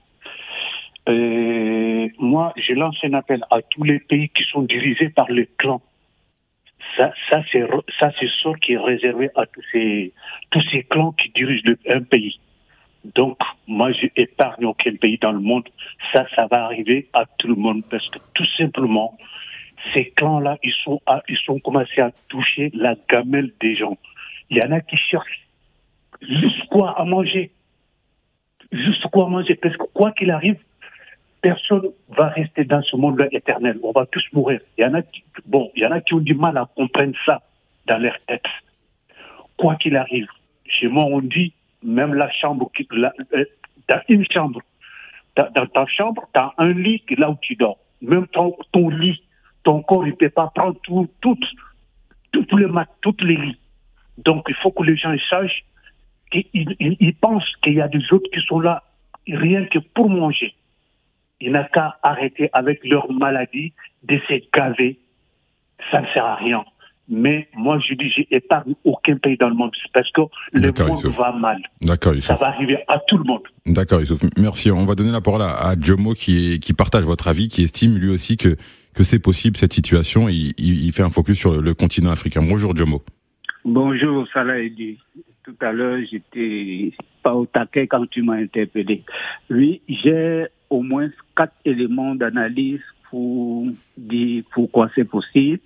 Moi, 1.09 2.53
je 2.57 2.73
lance 2.75 2.97
un 3.03 3.13
appel 3.15 3.43
à 3.51 3.61
tous 3.63 3.83
les 3.85 3.99
pays 3.99 4.29
qui 4.31 4.45
sont 4.51 4.63
dirigés 4.63 5.09
par 5.11 5.31
les 5.31 5.49
clans. 5.59 5.83
Ça, 6.97 7.13
ça 7.29 7.43
c'est 7.51 7.65
ça, 7.99 8.11
c'est 8.19 8.29
sort 8.43 8.59
qui 8.59 8.73
est 8.75 8.79
réservé 8.79 9.31
à 9.37 9.47
tous 9.47 9.63
ces 9.73 10.13
tous 10.51 10.63
ces 10.71 10.83
clans 10.85 11.13
qui 11.13 11.31
dirigent 11.31 11.63
le- 11.65 11.79
un 11.89 12.03
pays. 12.03 12.39
Donc, 13.17 13.39
moi, 13.67 13.91
je 13.93 14.07
épargne 14.17 14.65
aucun 14.67 14.95
pays 14.95 15.19
dans 15.21 15.33
le 15.33 15.41
monde. 15.41 15.69
Ça, 16.13 16.25
ça 16.37 16.47
va 16.47 16.65
arriver 16.65 17.09
à 17.15 17.25
tout 17.39 17.49
le 17.49 17.57
monde 17.57 17.83
parce 17.91 18.09
que 18.11 18.19
tout 18.35 18.47
simplement, 18.57 19.17
ces 19.93 20.11
clans-là, 20.11 20.59
ils 20.63 20.75
sont, 20.85 21.01
à- 21.07 21.23
ils 21.29 21.39
sont 21.39 21.59
commencés 21.59 22.01
à 22.01 22.13
toucher 22.29 22.71
la 22.75 22.95
gamelle 23.09 23.53
des 23.61 23.77
gens. 23.77 23.97
Il 24.51 24.59
y 24.59 24.63
en 24.63 24.73
a 24.73 24.81
qui 24.81 24.97
cherchent 24.97 25.47
juste 26.21 26.67
quoi 26.69 26.99
à 26.99 27.05
manger. 27.05 27.51
Juste 28.71 29.07
quoi 29.09 29.27
à 29.27 29.29
manger. 29.29 29.55
Parce 29.55 29.77
que 29.77 29.85
quoi 29.93 30.13
qu'il 30.13 30.31
arrive, 30.31 30.59
personne 31.41 31.89
va 32.09 32.29
rester 32.29 32.65
dans 32.65 32.83
ce 32.83 32.97
monde-là 32.97 33.27
éternel. 33.33 33.79
On 33.83 33.93
va 33.93 34.07
tous 34.07 34.25
mourir. 34.33 34.61
Il 34.79 34.83
y 34.83 34.85
en 34.85 34.95
a 34.95 35.03
qui, 35.03 35.25
bon, 35.47 35.71
il 35.75 35.83
y 35.83 35.87
en 35.87 35.91
a 35.91 36.01
qui 36.01 36.15
ont 36.15 36.21
du 36.21 36.35
mal 36.35 36.57
à 36.57 36.69
comprendre 36.77 37.15
ça 37.27 37.43
dans 37.87 37.99
leur 37.99 38.19
tête. 38.27 38.45
Quoi 39.57 39.77
qu'il 39.77 39.97
arrive. 39.97 40.29
Chez 40.67 40.89
moi, 40.89 41.05
on 41.05 41.21
dit, 41.21 41.53
même 41.83 42.15
la 42.15 42.31
chambre, 42.31 42.71
euh, 42.81 43.45
dans 43.89 44.01
une 44.09 44.25
chambre, 44.31 44.61
dans, 45.37 45.67
ta 45.67 45.87
chambre, 45.87 46.29
tu 46.33 46.41
as 46.41 46.53
un 46.59 46.73
lit 46.73 47.03
là 47.17 47.31
où 47.31 47.37
tu 47.41 47.57
dors. 47.57 47.79
Même 48.01 48.27
ton 48.29 48.89
lit, 48.89 49.23
ton 49.65 49.83
corps, 49.83 50.05
ne 50.05 50.13
peut 50.13 50.31
pas 50.31 50.51
prendre 50.55 50.79
tout, 50.83 51.09
les 52.59 52.67
mat, 52.67 52.89
toutes 53.01 53.23
les 53.23 53.37
lits. 53.37 53.59
Donc, 54.19 54.45
il 54.49 54.55
faut 54.57 54.71
que 54.71 54.83
les 54.83 54.97
gens 54.97 55.15
sachent 55.31 55.65
qu'ils 56.31 56.45
ils- 56.55 56.97
ils 57.01 57.15
pensent 57.15 57.51
qu'il 57.63 57.75
y 57.75 57.81
a 57.81 57.89
des 57.89 58.03
autres 58.13 58.29
qui 58.33 58.41
sont 58.47 58.61
là 58.61 58.83
rien 59.27 59.65
que 59.67 59.79
pour 59.95 60.09
manger. 60.11 60.55
Il 61.41 61.53
n'a 61.53 61.65
qu'à 61.65 61.99
arrêter 62.03 62.49
avec 62.53 62.81
leur 62.85 63.11
maladie 63.13 63.73
de 64.05 64.19
se 64.29 64.35
gaver. 64.55 64.99
Ça 65.91 66.01
ne 66.01 66.07
sert 66.15 66.25
à 66.25 66.37
rien. 66.37 66.65
Mais 67.09 67.49
moi, 67.55 67.79
je 67.87 67.95
dis, 67.95 68.11
j'épargne 68.31 68.75
aucun 68.85 69.17
pays 69.17 69.37
dans 69.37 69.49
le 69.49 69.55
monde 69.57 69.73
parce 69.93 70.11
que 70.13 70.21
le 70.53 70.73
monde 70.87 71.05
va 71.07 71.33
mal. 71.33 71.61
D'accord 71.81 72.15
Ça 72.21 72.35
va 72.37 72.47
arriver 72.49 72.79
à 72.87 72.99
tout 73.09 73.19
le 73.19 73.25
monde. 73.25 73.43
D'accord. 73.67 74.01
Merci. 74.39 74.71
On 74.71 74.87
va 74.87 74.95
donner 74.95 75.11
la 75.11 75.21
parole 75.21 75.43
à, 75.43 75.69
à 75.71 75.75
Jomo 75.79 76.15
qui, 76.15 76.55
est, 76.55 76.59
qui 76.61 76.73
partage 76.75 77.05
votre 77.05 77.27
avis, 77.29 77.49
qui 77.49 77.63
estime 77.65 77.99
lui 77.99 78.09
aussi 78.09 78.37
que, 78.37 78.57
que 78.95 79.03
c'est 79.03 79.19
possible 79.19 79.57
cette 79.57 79.73
situation. 79.73 80.29
Il, 80.29 80.93
fait 80.93 81.03
un 81.03 81.11
focus 81.11 81.39
sur 81.39 81.61
le, 81.61 81.75
continent 81.75 82.11
africain. 82.11 82.43
Bonjour 82.43 82.77
Jomo. 82.77 83.03
Bonjour 83.65 84.27
Salah 84.33 84.61
Edi. 84.61 84.99
Tout 85.45 85.57
à 85.61 85.73
l'heure, 85.73 85.99
j'étais 86.11 86.93
pas 87.23 87.35
au 87.35 87.47
taquet 87.47 87.87
quand 87.87 88.09
tu 88.09 88.23
m'as 88.23 88.37
interpellé. 88.37 89.03
Oui, 89.51 89.81
j'ai 89.89 90.47
au 90.71 90.83
moins 90.83 91.09
quatre 91.37 91.55
éléments 91.65 92.15
d'analyse 92.15 92.83
pour 93.11 93.67
dire 93.97 94.45
pourquoi 94.53 94.91
c'est 94.95 95.05
possible. 95.05 95.61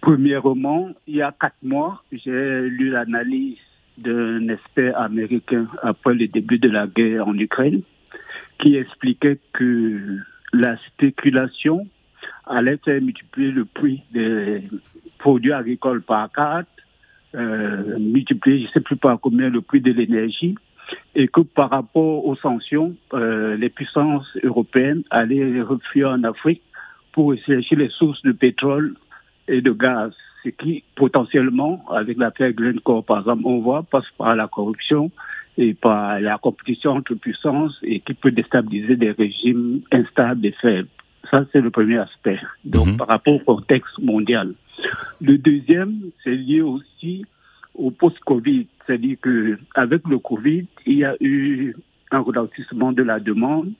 Premièrement, 0.00 0.90
il 1.08 1.16
y 1.16 1.22
a 1.22 1.34
quatre 1.38 1.56
mois, 1.62 2.04
j'ai 2.12 2.62
lu 2.68 2.90
l'analyse 2.90 3.58
d'un 3.98 4.48
expert 4.48 4.98
américain 4.98 5.66
après 5.82 6.14
le 6.14 6.28
début 6.28 6.58
de 6.58 6.68
la 6.68 6.86
guerre 6.86 7.26
en 7.26 7.36
Ukraine 7.36 7.82
qui 8.60 8.76
expliquait 8.76 9.38
que 9.52 10.18
la 10.52 10.76
spéculation 10.86 11.86
allait 12.46 12.80
multiplier 13.00 13.50
le 13.50 13.64
prix 13.64 14.02
des 14.12 14.62
produits 15.18 15.52
agricoles 15.52 16.02
par 16.02 16.30
quatre 16.32 16.68
euh, 17.36 17.98
multiplier, 17.98 18.60
je 18.60 18.68
ne 18.68 18.72
sais 18.72 18.80
plus 18.80 18.96
par 18.96 19.20
combien, 19.20 19.50
le 19.50 19.60
prix 19.60 19.80
de 19.80 19.92
l'énergie, 19.92 20.54
et 21.14 21.28
que 21.28 21.40
par 21.40 21.70
rapport 21.70 22.24
aux 22.24 22.36
sanctions, 22.36 22.94
euh, 23.12 23.56
les 23.56 23.68
puissances 23.68 24.26
européennes 24.42 25.02
allaient 25.10 25.60
refuser 25.60 26.04
en 26.04 26.22
Afrique 26.24 26.62
pour 27.12 27.26
rechercher 27.26 27.76
les 27.76 27.88
sources 27.90 28.22
de 28.22 28.32
pétrole 28.32 28.94
et 29.48 29.60
de 29.60 29.72
gaz, 29.72 30.12
ce 30.44 30.50
qui 30.50 30.84
potentiellement, 30.94 31.84
avec 31.90 32.16
l'affaire 32.16 32.52
Glencore 32.52 33.04
par 33.04 33.20
exemple, 33.20 33.42
on 33.44 33.60
voit, 33.60 33.82
passe 33.82 34.06
par 34.16 34.34
la 34.34 34.48
corruption 34.48 35.10
et 35.58 35.74
par 35.74 36.20
la 36.20 36.38
compétition 36.38 36.92
entre 36.92 37.14
puissances 37.14 37.76
et 37.82 38.00
qui 38.00 38.14
peut 38.14 38.30
déstabiliser 38.30 38.96
des 38.96 39.10
régimes 39.10 39.80
instables 39.90 40.46
et 40.46 40.52
faibles. 40.52 40.88
Ça, 41.30 41.44
c'est 41.52 41.60
le 41.60 41.70
premier 41.70 41.98
aspect. 41.98 42.38
Donc, 42.64 42.88
Mhm. 42.88 42.96
par 42.98 43.08
rapport 43.08 43.34
au 43.34 43.56
contexte 43.56 43.98
mondial. 43.98 44.54
Le 45.20 45.38
deuxième, 45.38 45.94
c'est 46.22 46.34
lié 46.34 46.60
aussi 46.60 47.24
au 47.74 47.90
post-Covid. 47.90 48.66
C'est-à-dire 48.86 49.16
que 49.20 49.58
avec 49.74 50.06
le 50.08 50.18
Covid, 50.18 50.66
il 50.86 50.98
y 50.98 51.04
a 51.04 51.14
eu 51.20 51.74
un 52.10 52.20
ralentissement 52.22 52.92
de 52.92 53.02
la 53.02 53.18
demande. 53.20 53.72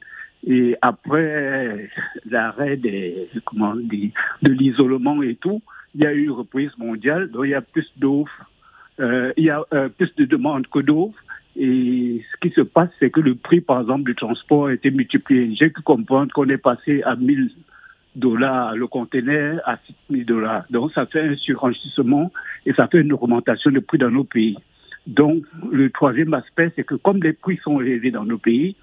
Et 0.46 0.76
après 0.82 1.88
l'arrêt 2.28 2.76
des, 2.76 3.28
comment 3.44 3.70
on 3.70 3.76
dit, 3.76 4.12
de 4.42 4.52
l'isolement 4.52 5.22
et 5.22 5.34
tout, 5.36 5.60
il 5.94 6.02
y 6.02 6.06
a 6.06 6.12
eu 6.12 6.24
une 6.24 6.30
reprise 6.32 6.70
mondiale, 6.78 7.30
donc 7.30 7.44
il 7.46 7.50
y 7.50 7.54
a 7.54 7.60
plus 7.62 7.90
d'offres 7.96 8.50
il 8.98 9.44
y 9.44 9.50
a 9.50 9.62
plus 9.96 10.14
de 10.16 10.24
demandes 10.24 10.66
que 10.68 10.80
d'offres. 10.80 11.18
Et 11.58 12.22
ce 12.32 12.48
qui 12.48 12.54
se 12.54 12.60
passe, 12.60 12.90
c'est 13.00 13.10
que 13.10 13.20
le 13.20 13.34
prix, 13.34 13.62
par 13.62 13.80
exemple, 13.80 14.04
du 14.04 14.14
transport 14.14 14.66
a 14.66 14.74
été 14.74 14.90
multiplié. 14.90 15.54
J'ai 15.54 15.70
pu 15.70 15.80
comprendre 15.80 16.30
qu'on 16.32 16.48
est 16.48 16.58
passé 16.58 17.02
à 17.02 17.16
1000 17.16 17.50
dollars 18.16 18.74
le 18.74 18.86
conteneur 18.86 19.60
à 19.64 19.78
6 19.86 19.94
000 20.10 20.24
dollars. 20.24 20.64
Donc, 20.70 20.92
ça 20.92 21.06
fait 21.06 21.20
un 21.20 21.36
surenchissement 21.36 22.32
et 22.64 22.72
ça 22.72 22.88
fait 22.88 23.00
une 23.00 23.12
augmentation 23.12 23.70
de 23.70 23.80
prix 23.80 23.98
dans 23.98 24.10
nos 24.10 24.24
pays. 24.24 24.56
Donc, 25.06 25.44
le 25.70 25.88
troisième 25.90 26.34
aspect, 26.34 26.72
c'est 26.74 26.84
que 26.84 26.96
comme 26.96 27.22
les 27.22 27.32
prix 27.32 27.58
sont 27.62 27.80
élevés 27.80 28.10
dans 28.10 28.24
nos 28.24 28.38
pays, 28.38 28.74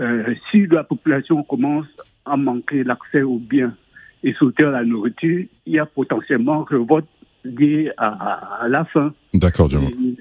euh, 0.00 0.34
si 0.50 0.66
la 0.66 0.84
population 0.84 1.42
commence 1.44 1.86
à 2.26 2.36
manquer 2.36 2.84
l'accès 2.84 3.22
aux 3.22 3.38
biens 3.38 3.74
et 4.22 4.34
surtout 4.34 4.64
à 4.64 4.70
la 4.70 4.84
nourriture, 4.84 5.44
il 5.66 5.72
y 5.72 5.78
a 5.78 5.86
potentiellement 5.86 6.66
un 6.70 6.78
vote 6.78 7.06
lié 7.44 7.90
à, 7.96 8.62
à 8.62 8.68
la 8.68 8.84
faim. 8.84 9.12
D'accord, 9.32 9.70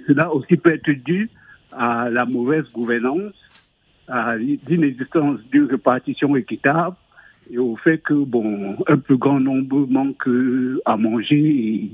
Cela 0.08 0.34
aussi 0.34 0.58
peut 0.58 0.74
être 0.74 0.90
dû 0.90 1.30
à 1.72 2.10
la 2.10 2.26
mauvaise 2.26 2.66
gouvernance, 2.74 3.34
à 4.08 4.36
l'inexistence 4.36 5.40
d'une 5.52 5.66
répartition 5.66 6.36
équitable 6.36 6.96
et 7.52 7.58
au 7.58 7.76
fait 7.76 7.98
que 8.00 8.14
bon, 8.14 8.76
un 8.88 8.98
plus 8.98 9.18
grand 9.18 9.40
nombre 9.40 9.86
manque 9.90 10.28
à 10.86 10.98
manger 10.98 11.90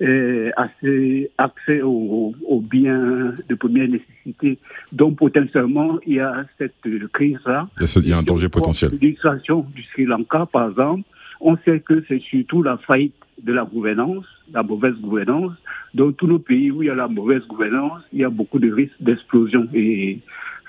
et, 0.00 0.50
assez 0.56 1.28
accès 1.38 1.82
aux, 1.82 2.34
biens 2.70 3.34
de 3.48 3.54
première 3.56 3.88
nécessité. 3.88 4.58
Donc 4.92 5.16
potentiellement, 5.16 5.98
il 6.06 6.14
y 6.14 6.20
a 6.20 6.44
cette 6.56 6.86
crise-là. 7.12 7.68
Il 7.80 8.08
y 8.08 8.12
a 8.12 8.18
un 8.18 8.22
danger 8.22 8.48
potentiel. 8.48 8.92
L'administration 8.92 9.66
du 9.74 9.82
Sri 9.82 10.04
Lanka, 10.04 10.46
par 10.46 10.70
exemple, 10.70 11.02
on 11.40 11.56
sait 11.64 11.80
que 11.80 12.04
c'est 12.08 12.20
surtout 12.20 12.62
la 12.62 12.76
faillite 12.78 13.14
de 13.42 13.52
la 13.52 13.64
gouvernance, 13.64 14.24
la 14.52 14.62
mauvaise 14.62 14.94
gouvernance. 15.00 15.52
Dans 15.94 16.12
tous 16.12 16.26
nos 16.26 16.38
pays 16.38 16.70
où 16.70 16.82
il 16.82 16.86
y 16.86 16.90
a 16.90 16.94
la 16.94 17.08
mauvaise 17.08 17.46
gouvernance, 17.46 18.02
il 18.12 18.20
y 18.20 18.24
a 18.24 18.30
beaucoup 18.30 18.58
de 18.58 18.72
risques 18.72 19.00
d'explosion. 19.00 19.68
Et 19.72 20.18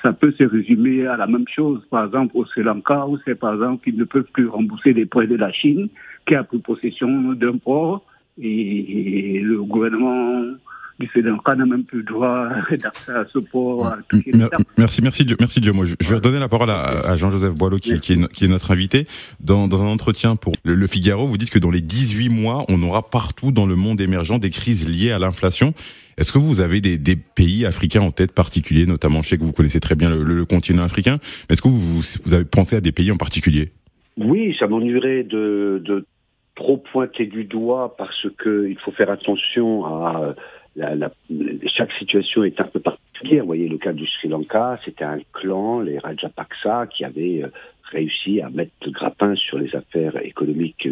ça 0.01 0.13
peut 0.13 0.31
se 0.31 0.43
résumer 0.43 1.05
à 1.07 1.17
la 1.17 1.27
même 1.27 1.47
chose, 1.53 1.81
par 1.89 2.05
exemple 2.05 2.37
au 2.37 2.45
Sri 2.45 2.63
Lanka, 2.63 3.05
où 3.07 3.17
c'est 3.25 3.35
par 3.35 3.53
exemple 3.53 3.83
qu'ils 3.83 3.97
ne 3.97 4.05
peuvent 4.05 4.29
plus 4.31 4.47
rembourser 4.47 4.93
les 4.93 5.05
prêts 5.05 5.27
de 5.27 5.35
la 5.35 5.51
Chine, 5.51 5.89
qui 6.25 6.35
a 6.35 6.43
pris 6.43 6.59
possession 6.59 7.33
d'un 7.33 7.57
port, 7.57 8.05
et 8.41 9.41
le 9.43 9.61
gouvernement 9.63 10.43
du 10.99 11.21
Lanka 11.21 11.55
n'a 11.55 11.65
même 11.65 11.83
plus 11.83 12.03
droit 12.03 12.49
d'accès 12.71 13.11
à 13.11 13.25
ce 13.31 13.39
port. 13.39 13.95
merci, 14.77 15.01
merci 15.01 15.25
Dieu, 15.25 15.37
merci 15.39 15.61
Dieu. 15.61 15.71
Moi, 15.71 15.85
je, 15.85 15.95
vais 15.97 16.15
redonner 16.15 16.39
la 16.39 16.49
parole 16.49 16.69
à, 16.69 17.15
Jean-Joseph 17.15 17.55
Boileau, 17.55 17.77
qui, 17.77 17.99
qui, 17.99 18.13
est, 18.13 18.47
notre 18.47 18.71
invité. 18.71 19.07
Dans, 19.39 19.67
un 19.81 19.87
entretien 19.87 20.35
pour 20.35 20.53
le, 20.63 20.87
Figaro, 20.87 21.27
vous 21.27 21.37
dites 21.37 21.51
que 21.51 21.59
dans 21.59 21.71
les 21.71 21.81
18 21.81 22.29
mois, 22.29 22.65
on 22.67 22.81
aura 22.83 23.09
partout 23.09 23.51
dans 23.51 23.65
le 23.65 23.75
monde 23.75 24.01
émergent 24.01 24.39
des 24.39 24.49
crises 24.49 24.87
liées 24.87 25.11
à 25.11 25.19
l'inflation. 25.19 25.73
Est-ce 26.17 26.33
que 26.33 26.37
vous 26.37 26.59
avez 26.59 26.81
des, 26.81 27.15
pays 27.15 27.65
africains 27.65 28.01
en 28.01 28.11
tête 28.11 28.33
particuliers, 28.33 28.85
notamment, 28.85 29.21
je 29.21 29.29
sais 29.29 29.37
que 29.37 29.43
vous 29.43 29.53
connaissez 29.53 29.79
très 29.79 29.95
bien 29.95 30.09
le, 30.09 30.45
continent 30.45 30.83
africain, 30.83 31.19
mais 31.47 31.53
est-ce 31.53 31.61
que 31.61 31.69
vous, 31.69 32.01
vous, 32.01 32.33
avez 32.33 32.45
pensé 32.45 32.75
à 32.75 32.81
des 32.81 32.91
pays 32.91 33.11
en 33.11 33.17
particulier? 33.17 33.71
Oui, 34.17 34.53
ça 34.59 34.67
m'ennuierait 34.67 35.23
de, 35.23 35.81
de 35.85 36.05
trop 36.55 36.77
pointer 36.77 37.25
du 37.25 37.45
doigt 37.45 37.95
parce 37.97 38.27
qu'il 38.43 38.77
faut 38.83 38.91
faire 38.91 39.09
attention 39.09 39.85
à 39.85 40.35
la, 40.79 41.11
chaque 41.67 41.91
situation 41.93 42.43
est 42.43 42.59
un 42.59 42.65
peu 42.65 42.79
particulière. 42.79 43.43
Vous 43.43 43.47
voyez 43.47 43.67
le 43.67 43.77
cas 43.77 43.93
du 43.93 44.07
Sri 44.07 44.29
Lanka, 44.29 44.79
c'était 44.85 45.03
un 45.03 45.19
clan, 45.33 45.81
les 45.81 45.99
Rajapaksa, 45.99 46.87
qui 46.87 47.03
avaient 47.03 47.43
euh, 47.43 47.51
réussi 47.91 48.41
à 48.41 48.49
mettre 48.49 48.71
le 48.85 48.91
grappin 48.91 49.35
sur 49.35 49.57
les 49.57 49.75
affaires 49.75 50.17
économiques 50.23 50.87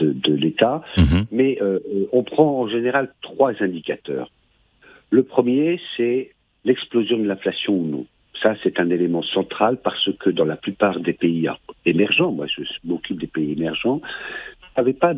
de, 0.00 0.34
l'État. 0.34 0.82
Mhm. 0.96 1.26
Mais 1.30 1.58
euh, 1.60 1.78
on 2.12 2.22
prend 2.22 2.62
en 2.62 2.68
général 2.68 3.12
trois 3.22 3.52
indicateurs. 3.60 4.30
Le 5.10 5.22
premier, 5.22 5.80
c'est 5.96 6.32
l'explosion 6.64 7.18
de 7.18 7.24
l'inflation 7.24 7.74
ou 7.74 7.86
non. 7.86 8.06
Ça, 8.42 8.54
c'est 8.62 8.80
un 8.80 8.88
élément 8.88 9.22
central 9.22 9.76
parce 9.82 10.08
que 10.18 10.30
dans 10.30 10.46
la 10.46 10.56
plupart 10.56 10.98
des 11.00 11.12
pays 11.12 11.46
émergents, 11.84 12.32
moi 12.32 12.46
je 12.46 12.62
m'occupe 12.84 13.20
des 13.20 13.26
pays 13.26 13.52
émergents, 13.52 14.00
n'avez 14.76 14.94
pas 14.94 15.12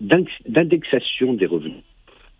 d'indexation 0.00 1.34
des 1.34 1.46
revenus 1.46 1.82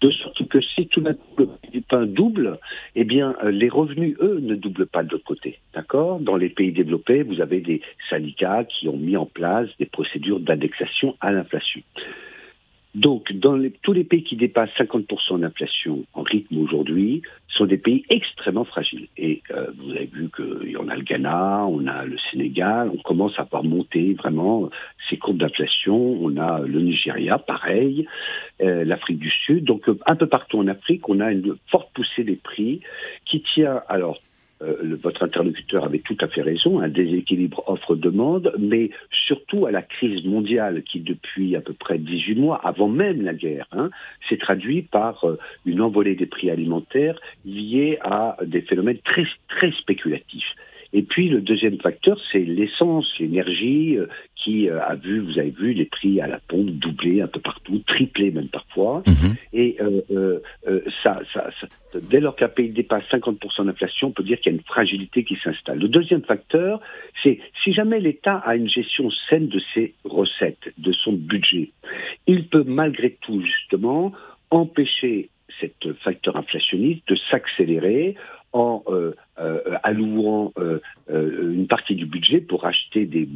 de 0.01 0.11
sorte 0.11 0.49
que 0.49 0.61
si 0.61 0.87
tout 0.89 1.03
le 1.03 1.81
pain 1.89 2.07
double, 2.07 2.59
eh 2.95 3.05
bien 3.05 3.37
euh, 3.45 3.51
les 3.51 3.69
revenus, 3.69 4.17
eux, 4.21 4.39
ne 4.41 4.55
doublent 4.55 4.87
pas 4.87 5.03
de 5.03 5.11
l'autre 5.11 5.25
côté. 5.25 5.59
D'accord? 5.75 6.21
Dans 6.21 6.37
les 6.37 6.49
pays 6.49 6.73
développés, 6.73 7.23
vous 7.23 7.41
avez 7.41 7.61
des 7.61 7.83
syndicats 8.09 8.65
qui 8.65 8.89
ont 8.89 8.97
mis 8.97 9.17
en 9.17 9.27
place 9.27 9.69
des 9.79 9.87
procédures 9.87 10.41
d'indexation 10.41 11.17
à 11.21 11.33
l'inflation. 11.33 11.83
Donc, 12.95 13.33
dans 13.33 13.61
tous 13.83 13.93
les 13.93 14.05
pays 14.05 14.25
qui 14.25 14.37
dépassent 14.37 14.71
50% 14.77 15.41
d'inflation 15.41 16.05
en 16.13 16.23
rythme 16.23 16.59
aujourd'hui, 16.59 17.23
sont 17.49 17.67
des 17.67 17.77
pays 17.77 18.05
extrêmement 18.11 18.65
fragiles. 18.65 19.07
Et 19.17 19.43
euh, 19.51 19.67
vous 19.79 19.91
avez 19.91 20.07
vu 20.07 20.29
qu'il 20.35 20.71
y 20.71 20.77
en 20.77 20.89
a 20.89 20.97
le 20.97 21.03
Ghana, 21.03 21.67
on 21.67 21.87
a 21.87 22.05
le 22.05 22.17
Sénégal, 22.31 22.91
on 22.93 23.01
commence 23.03 23.39
à 23.39 23.45
voir 23.45 23.63
monter 23.63 24.15
vraiment 24.15 24.71
ces 25.09 25.19
courbes 25.19 25.39
d'inflation. 25.39 26.19
On 26.21 26.37
a 26.37 26.61
le 26.61 26.81
Nigeria, 26.81 27.39
pareil, 27.39 28.07
euh, 28.61 28.85
l'Afrique 28.85 29.19
du 29.19 29.31
Sud. 29.31 29.65
Donc, 29.65 29.85
un 30.07 30.17
peu 30.17 30.27
partout 30.27 30.59
en 30.59 30.67
Afrique, 30.67 31.09
on 31.09 31.21
a 31.21 31.31
une 31.31 31.57
forte 31.71 31.91
poussée 31.95 32.25
des 32.25 32.37
prix 32.37 32.81
qui 33.25 33.43
tient 33.55 33.83
alors 33.89 34.21
euh, 34.63 34.97
votre 35.03 35.23
interlocuteur 35.23 35.85
avait 35.85 36.01
tout 36.01 36.17
à 36.21 36.29
fait 36.29 36.43
raison, 36.43 36.81
un 36.81 36.89
déséquilibre 36.89 37.63
offre-demande, 37.67 38.53
mais 38.59 38.91
surtout 39.11 39.67
à 39.67 39.71
la 39.71 39.83
crise 39.83 40.25
mondiale 40.25 40.83
qui, 40.83 41.01
depuis 41.01 41.57
à 41.57 41.61
peu 41.61 41.73
près 41.73 41.99
18 41.99 42.35
mois, 42.35 42.61
avant 42.63 42.89
même 42.89 43.23
la 43.23 43.35
guerre, 43.35 43.67
hein, 43.73 43.91
s'est 44.29 44.37
traduit 44.37 44.83
par 44.83 45.25
euh, 45.25 45.39
une 45.65 45.81
envolée 45.81 46.15
des 46.15 46.27
prix 46.27 46.51
alimentaires 46.51 47.19
liés 47.45 47.99
à 48.03 48.37
des 48.45 48.61
phénomènes 48.63 48.99
très, 48.99 49.27
très 49.49 49.73
spéculatifs. 49.73 50.55
Et 50.93 51.03
puis 51.03 51.29
le 51.29 51.41
deuxième 51.41 51.79
facteur, 51.79 52.19
c'est 52.33 52.41
l'essence, 52.41 53.07
l'énergie 53.19 53.97
euh, 53.97 54.07
qui 54.37 54.69
euh, 54.69 54.81
a 54.83 54.97
vu, 54.97 55.21
vous 55.21 55.39
avez 55.39 55.51
vu, 55.51 55.73
les 55.73 55.85
prix 55.85 56.21
à 56.21 56.27
la 56.27 56.41
pompe 56.49 56.71
doubler 56.71 57.21
un 57.21 57.29
peu 57.29 57.41
partout, 57.41 57.81
tripler 57.87 58.31
même 58.31 58.49
parfois. 58.49 59.03
Mhm. 59.07 59.37
Et 59.53 59.77
euh, 59.81 60.41
ça, 61.03 61.21
ça, 61.33 61.51
dès 62.11 62.21
lors 62.21 62.35
qu'un 62.35 62.49
pays 62.49 62.71
dépasse 62.71 63.05
50% 63.13 63.67
d'inflation, 63.67 64.09
on 64.09 64.13
peut 64.13 64.25
dire 64.25 64.41
qu'il 64.41 64.53
y 64.53 64.55
a 64.55 64.59
une 64.59 64.65
fragilité 64.65 65.23
qui 65.25 65.37
s'installe. 65.43 65.79
Le 65.79 65.89
deuxième 65.89 66.23
facteur, 66.23 66.81
c'est 67.23 67.39
si 67.63 67.73
jamais 67.73 68.01
l'État 68.01 68.37
a 68.39 68.57
une 68.57 68.69
gestion 68.69 69.11
saine 69.29 69.49
de 69.49 69.61
ses 69.75 69.95
recettes, 70.05 70.73
de 70.79 70.93
son 70.93 71.13
budget, 71.13 71.71
il 72.27 72.49
peut 72.49 72.65
malgré 72.67 73.11
tout 73.21 73.43
justement 73.43 74.13
empêcher 74.51 75.29
cet 75.61 75.93
facteur 76.03 76.37
inflationniste 76.37 77.07
de 77.09 77.17
s'accélérer 77.31 78.17
en 78.53 78.83
euh, 78.89 79.15
euh, 79.39 79.61
allouant 79.83 80.53
euh, 80.59 80.81
une 81.09 81.67
partie 81.67 81.95
du 81.95 82.07
budget 82.07 82.41
pour 82.41 82.67
acheter 82.67 83.07
des, 83.07 83.29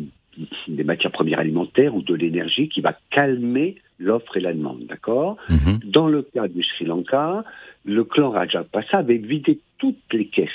des 0.69 0.85
matières 0.85 1.13
premières 1.13 1.39
alimentaires 1.39 1.95
ou 1.95 2.03
de 2.03 2.15
l'énergie 2.15 2.69
qui 2.69 2.81
va 2.81 2.99
calmer 3.11 3.77
l'offre 3.99 4.37
et 4.37 4.41
la 4.41 4.53
demande, 4.53 4.87
d'accord 4.87 5.37
mhm. 5.49 5.81
Dans 5.85 6.09
le 6.09 6.23
cas 6.23 6.49
du 6.49 6.63
Sri 6.65 6.85
Lanka, 6.85 7.45
le 7.85 8.05
clan 8.05 8.31
Rajapaksa 8.31 8.99
avait 8.99 9.19
vidé 9.19 9.61
toutes 9.79 10.13
les 10.13 10.27
caisses 10.27 10.51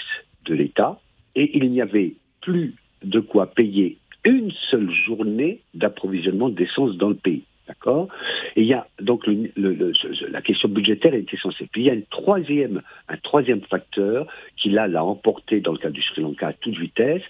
de 0.46 0.54
l'État 0.56 1.00
et 1.36 1.58
il 1.58 1.72
n'y 1.72 1.82
avait 1.82 2.16
plus 2.42 2.75
de 3.04 3.20
quoi 3.20 3.48
payer 3.48 3.98
une 4.25 4.51
seule 4.70 4.92
journée 4.92 5.62
d'approvisionnement 5.74 6.50
d'essence 6.50 6.98
dans 6.98 7.10
le 7.10 7.16
pays. 7.16 7.44
D'accord 7.70 8.08
Et 8.56 8.64
il 8.64 8.68
y 8.68 8.74
a 8.74 8.88
donc 9.00 9.26
la 9.28 10.42
question 10.42 10.68
budgétaire 10.68 11.14
est 11.14 11.32
essentielle. 11.32 11.70
Puis 11.72 11.84
il 11.84 11.86
y 11.86 11.92
a 11.92 11.96
troisième, 12.10 12.82
un 13.08 13.18
troisième 13.18 13.62
facteur 13.62 14.26
qui 14.58 14.72
l'a 14.72 15.04
emporté 15.04 15.62
dans 15.62 15.72
le 15.72 15.78
cas 15.78 15.92
du 15.92 16.02
Sri 16.02 16.22
Lanka 16.24 16.48
à 16.48 16.54
toute 16.54 16.80
vitesse, 16.80 17.22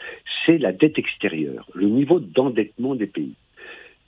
c'est 0.46 0.58
la 0.58 0.72
dette 0.72 0.98
extérieure, 0.98 1.68
le 1.74 1.88
niveau 1.88 2.22
d'endettement 2.22 2.96
des 2.96 3.08
pays. 3.08 3.36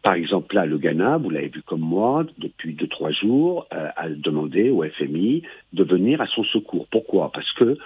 Par 0.04 0.14
exemple, 0.14 0.56
là, 0.56 0.66
le 0.66 0.78
Ghana, 0.78 1.18
vous 1.18 1.30
l'avez 1.30 1.50
vu 1.50 1.62
comme 1.64 1.82
moi, 1.82 2.26
depuis 2.38 2.74
deux, 2.74 2.88
trois 2.88 3.12
jours, 3.12 3.68
euh, 3.74 3.90
a 3.98 4.08
demandé 4.10 4.70
au 4.70 4.84
FMI 4.84 5.44
de 5.74 5.84
venir 5.84 6.22
à 6.22 6.28
son 6.28 6.46
secours. 6.46 6.88
Pourquoi? 6.90 7.30
Parce 7.34 7.52
que 7.54 7.78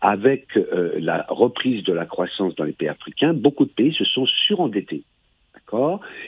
avec 0.00 0.56
euh, 0.56 0.94
la 0.98 1.26
reprise 1.28 1.84
de 1.84 1.92
la 1.92 2.06
croissance 2.06 2.54
dans 2.56 2.64
les 2.64 2.72
pays 2.72 2.88
africains, 2.88 3.34
beaucoup 3.34 3.66
de 3.66 3.70
pays 3.70 3.92
se 3.92 4.04
sont 4.04 4.26
surendettés. 4.46 5.04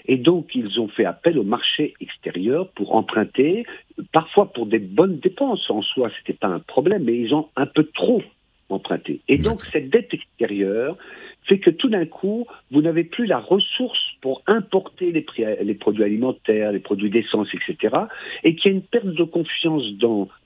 Et 0.06 0.16
donc, 0.16 0.54
ils 0.54 0.80
ont 0.80 0.88
fait 0.88 1.04
appel 1.04 1.38
au 1.38 1.42
marché 1.42 1.94
extérieur 2.00 2.68
pour 2.70 2.94
emprunter, 2.94 3.64
parfois 4.12 4.52
pour 4.52 4.66
des 4.66 4.78
bonnes 4.78 5.18
dépenses. 5.18 5.70
En 5.70 5.82
soi, 5.82 6.10
ce 6.10 6.16
n'était 6.18 6.38
pas 6.38 6.48
un 6.48 6.60
problème, 6.60 7.04
mais 7.04 7.18
ils 7.18 7.34
ont 7.34 7.48
un 7.56 7.66
peu 7.66 7.84
trop 7.84 8.22
emprunté. 8.68 9.20
Et 9.28 9.38
donc, 9.38 9.62
cette 9.62 9.90
dette 9.90 10.12
extérieure 10.12 10.96
fait 11.44 11.58
que 11.58 11.70
tout 11.70 11.88
d'un 11.88 12.06
coup, 12.06 12.46
vous 12.70 12.82
n'avez 12.82 13.04
plus 13.04 13.26
la 13.26 13.38
ressource 13.38 14.00
pour 14.20 14.42
importer 14.46 15.12
les, 15.12 15.74
produits 15.74 16.04
alimentaires, 16.04 16.72
les 16.72 16.78
produits 16.78 17.10
d'essence, 17.10 17.48
etc. 17.52 17.94
Et 18.42 18.54
qu'il 18.54 18.70
y 18.70 18.74
a 18.74 18.76
une 18.76 18.82
perte 18.82 19.06
de 19.06 19.24
confiance 19.24 19.82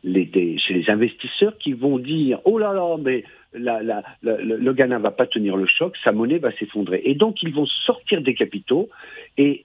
chez 0.05 0.75
les 0.75 0.91
investisseurs 0.91 1.57
qui 1.59 1.73
vont 1.73 1.99
dire, 1.99 2.41
oh 2.45 2.59
là 2.59 2.73
là, 2.73 2.97
mais 3.01 3.25
le 3.53 4.73
Ghana 4.73 4.99
va 4.99 5.11
pas 5.11 5.27
tenir 5.27 5.57
le 5.57 5.67
choc, 5.67 5.97
sa 6.03 6.13
monnaie 6.13 6.39
va 6.39 6.53
s'effondrer. 6.53 7.03
Et 7.05 7.15
donc, 7.15 7.43
ils 7.43 7.55
vont 7.55 7.67
sortir 7.87 8.21
des 8.23 8.35
capitaux, 8.35 8.89
et 9.37 9.65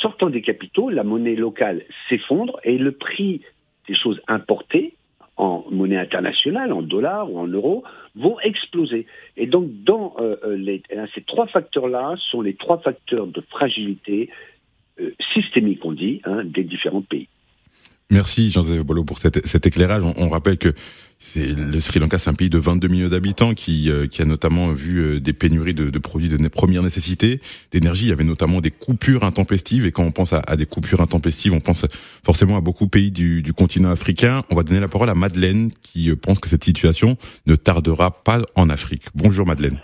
sortant 0.00 0.30
des 0.30 0.42
capitaux, 0.42 0.90
la 0.90 1.04
monnaie 1.04 1.36
locale 1.36 1.82
s'effondre, 2.08 2.58
et 2.64 2.78
le 2.78 2.92
prix 2.92 3.42
des 3.88 3.94
choses 3.94 4.20
importées, 4.26 4.94
en 5.36 5.64
monnaie 5.70 5.98
internationale, 5.98 6.72
en 6.72 6.82
dollars 6.82 7.30
ou 7.30 7.38
en 7.38 7.46
euros, 7.46 7.84
vont 8.14 8.38
exploser. 8.40 9.06
Et 9.36 9.46
donc, 9.46 9.70
dans 9.84 10.16
les, 10.48 10.82
ces 11.14 11.22
trois 11.22 11.46
facteurs-là 11.46 12.14
sont 12.30 12.40
les 12.40 12.54
trois 12.54 12.78
facteurs 12.78 13.26
de 13.26 13.40
fragilité 13.42 14.30
systémique, 15.34 15.84
on 15.84 15.92
dit, 15.92 16.22
hein, 16.24 16.42
des 16.44 16.64
différents 16.64 17.02
pays. 17.02 17.28
Merci 18.10 18.50
Jean-Joseph 18.50 18.84
Bolo 18.84 19.02
pour 19.02 19.18
cet, 19.18 19.66
éclairage. 19.66 20.04
On, 20.04 20.28
rappelle 20.28 20.58
que 20.58 20.72
le 21.34 21.80
Sri 21.80 21.98
Lanka, 21.98 22.18
c'est 22.18 22.30
un 22.30 22.34
pays 22.34 22.48
de 22.48 22.58
22 22.58 22.86
millions 22.86 23.08
d'habitants 23.08 23.52
qui, 23.52 23.90
euh, 23.90 24.06
qui 24.06 24.22
a 24.22 24.24
notamment 24.24 24.70
vu 24.70 24.98
euh, 24.98 25.20
des 25.20 25.32
pénuries 25.32 25.74
de, 25.74 25.98
produits 25.98 26.28
de 26.28 26.48
première 26.48 26.84
nécessité, 26.84 27.40
d'énergie. 27.72 28.04
Il 28.04 28.10
y 28.10 28.12
avait 28.12 28.22
notamment 28.22 28.60
des 28.60 28.70
coupures 28.70 29.24
intempestives. 29.24 29.86
Et 29.86 29.92
quand 29.92 30.04
on 30.04 30.12
pense 30.12 30.32
à, 30.32 30.38
à, 30.46 30.54
des 30.54 30.66
coupures 30.66 31.00
intempestives, 31.00 31.52
on 31.52 31.60
pense 31.60 31.84
forcément 32.24 32.56
à 32.56 32.60
beaucoup 32.60 32.84
de 32.84 32.90
pays 32.90 33.10
du, 33.10 33.42
du, 33.42 33.52
continent 33.52 33.90
africain. 33.90 34.44
On 34.50 34.54
va 34.54 34.62
donner 34.62 34.80
la 34.80 34.88
parole 34.88 35.10
à 35.10 35.14
Madeleine 35.16 35.72
qui 35.82 36.10
euh, 36.10 36.16
pense 36.16 36.38
que 36.38 36.48
cette 36.48 36.62
situation 36.62 37.16
ne 37.46 37.56
tardera 37.56 38.22
pas 38.22 38.42
en 38.54 38.70
Afrique. 38.70 39.02
Bonjour 39.16 39.46
Madeleine. 39.46 39.80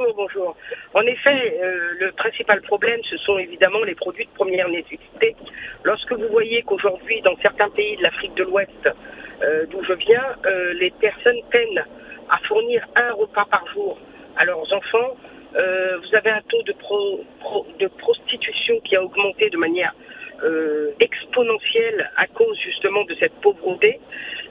Bonjour, 0.00 0.14
bonjour. 0.16 0.56
En 0.94 1.02
effet, 1.02 1.58
euh, 1.62 1.90
le 1.98 2.12
principal 2.12 2.62
problème, 2.62 3.00
ce 3.10 3.18
sont 3.18 3.36
évidemment 3.36 3.82
les 3.82 3.94
produits 3.94 4.24
de 4.24 4.30
première 4.30 4.68
nécessité. 4.70 5.36
Lorsque 5.84 6.12
vous 6.12 6.28
voyez 6.28 6.62
qu'aujourd'hui, 6.62 7.20
dans 7.20 7.36
certains 7.42 7.68
pays 7.68 7.98
de 7.98 8.02
l'Afrique 8.04 8.34
de 8.34 8.44
l'Ouest, 8.44 8.88
euh, 9.42 9.66
d'où 9.68 9.84
je 9.84 9.92
viens, 9.92 10.24
euh, 10.46 10.72
les 10.74 10.90
personnes 10.92 11.40
peinent 11.50 11.84
à 12.30 12.38
fournir 12.48 12.86
un 12.96 13.12
repas 13.12 13.44
par 13.50 13.66
jour 13.74 13.98
à 14.38 14.46
leurs 14.46 14.72
enfants, 14.72 15.16
vous 15.52 16.14
avez 16.14 16.30
un 16.30 16.42
taux 16.48 16.62
de 16.62 17.88
prostitution 17.98 18.78
qui 18.84 18.94
a 18.94 19.02
augmenté 19.02 19.50
de 19.50 19.56
manière 19.58 19.92
euh, 20.42 20.92
exponentielle 21.00 22.10
à 22.16 22.26
cause 22.26 22.58
justement 22.60 23.04
de 23.04 23.14
cette 23.14 23.34
pauvreté, 23.40 24.00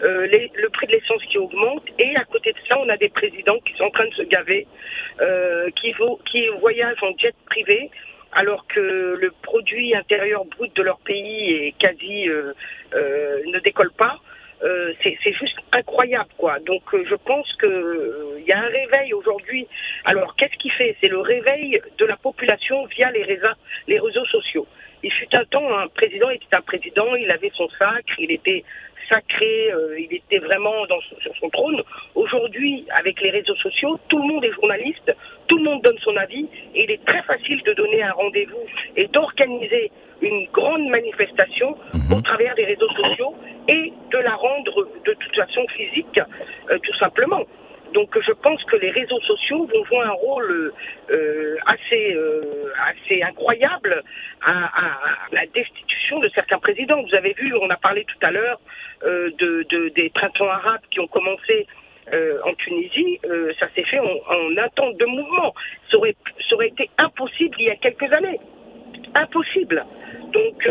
euh, 0.04 0.28
le 0.32 0.70
prix 0.70 0.88
de 0.88 0.94
l'essence 0.94 1.24
qui 1.26 1.38
augmente 1.38 1.84
et 1.98 2.16
à 2.16 2.24
côté 2.26 2.52
de 2.54 2.58
ça, 2.68 2.78
on 2.80 2.90
a 2.90 2.98
des 2.98 3.10
présidents 3.10 3.60
qui 3.66 3.74
sont 3.74 3.86
en 3.86 3.90
train 3.92 4.08
de 4.08 4.14
se 4.14 4.24
gaver, 4.24 4.68
euh, 5.22 5.70
qui, 5.82 5.94
qui 6.32 6.48
voyagent 6.60 7.04
en 7.04 7.18
jet 7.18 7.36
privé 7.46 7.90
alors 8.32 8.68
que 8.68 9.18
le 9.20 9.34
produit 9.42 9.96
intérieur 9.96 10.46
brut 10.46 10.76
de 10.76 10.84
leur 10.84 11.00
pays 11.00 11.52
est 11.54 11.76
quasi 11.80 12.28
ne 12.94 13.60
décolle 13.60 13.92
pas. 13.92 14.20
C'est 15.04 15.34
juste 15.34 15.58
incroyable 15.72 16.30
quoi. 16.38 16.60
Donc 16.60 16.84
je 16.92 17.16
pense 17.16 17.52
que 17.56 18.36
il 18.40 18.46
y 18.46 18.52
a 18.52 18.60
un 18.60 18.68
réveil 18.68 19.14
aujourd'hui. 19.14 19.68
Alors 20.06 20.36
qu'est-ce 20.36 20.58
qui 20.58 20.70
fait? 20.70 20.96
C'est 21.00 21.08
le 21.08 21.20
réveil 21.20 21.80
de 21.98 22.06
la 22.06 22.18
population 22.18 22.86
via 22.86 23.12
les 23.12 23.24
réseaux, 23.24 23.48
les 23.88 24.00
réseaux 24.00 24.26
sociaux. 24.26 24.68
Il 25.02 25.12
fut 25.14 25.34
un 25.34 25.46
temps, 25.46 25.78
un 25.78 25.88
président 25.88 26.30
était 26.30 26.54
un 26.54 26.62
président, 26.62 27.16
il 27.16 27.32
avait 27.32 27.52
son 27.56 27.70
sacre, 27.70 28.14
il 28.18 28.32
était 28.32 28.66
sacré, 29.10 29.72
euh, 29.72 30.00
il 30.00 30.14
était 30.14 30.38
vraiment 30.40 30.86
dans, 30.88 31.02
sur 31.02 31.36
son 31.40 31.50
trône. 31.50 31.82
Aujourd'hui, 32.16 32.86
avec 32.98 33.20
les 33.22 33.32
réseaux 33.32 33.56
sociaux, 33.56 34.00
tout 34.08 34.20
le 34.20 34.28
monde 34.28 34.46
est 34.46 34.54
journaliste, 34.54 35.14
tout 35.48 35.58
le 35.58 35.64
monde 35.64 35.82
donne 35.82 35.98
son 36.00 36.16
avis, 36.16 36.48
et 36.76 36.84
il 36.84 36.92
est 36.92 37.04
très 37.06 37.22
facile 37.24 37.62
de 37.64 37.74
donner 37.74 38.04
un 38.04 38.12
rendez-vous 38.12 38.64
et 38.96 39.08
d'organiser 39.08 39.92
une 40.22 40.48
grande 40.54 40.88
manifestation 40.88 41.78
mhm. 41.94 42.18
au 42.18 42.22
travers 42.22 42.56
des 42.56 42.66
réseaux 42.66 42.90
sociaux 42.90 43.36
et 43.68 43.94
de 44.12 44.18
la 44.18 44.36
rendre 44.36 44.88
de 45.06 45.14
toute 45.14 45.36
façon 45.36 45.66
physique, 45.76 46.20
euh, 46.70 46.78
tout 46.84 46.98
simplement. 46.98 47.44
Donc 47.94 48.18
je 48.26 48.32
pense 48.32 48.64
que 48.66 48.76
les 48.76 48.92
réseaux 48.92 49.20
sociaux 49.22 49.66
vont 49.66 49.86
jouer 49.86 50.04
un 50.04 50.12
rôle 50.12 50.74
euh, 51.12 51.56
assez, 51.66 52.14
euh, 52.14 52.72
assez 52.88 53.22
incroyable 53.22 54.04
à, 54.46 54.72
la 55.32 55.46
destitution 55.48 56.20
de 56.20 56.30
certains 56.30 56.60
présidents. 56.60 57.02
Vous 57.02 57.16
avez 57.16 57.34
vu, 57.34 57.54
on 57.62 57.70
a 57.70 57.78
parlé 57.78 58.06
tout 58.06 58.26
à 58.26 58.32
l'heure 58.32 58.60
euh, 59.04 59.32
de, 59.40 59.90
des 59.96 60.10
printemps 60.10 60.50
arabes 60.50 60.82
qui 60.92 61.00
ont 61.00 61.08
commencé 61.08 61.68
en 62.44 62.56
Tunisie. 62.56 63.20
ça 63.60 63.68
s'est 63.76 63.84
fait 63.84 64.00
en, 64.00 64.06
en, 64.06 64.58
un 64.58 64.70
temps 64.70 64.90
de 64.90 65.06
mouvement. 65.06 65.54
Ça 65.92 65.98
aurait, 65.98 66.16
été 66.68 66.90
impossible 66.98 67.56
il 67.60 67.68
y 67.68 67.70
a 67.70 67.76
quelques 67.76 68.12
années. 68.12 68.40
Impossible. 69.14 69.86
Donc 70.34 70.68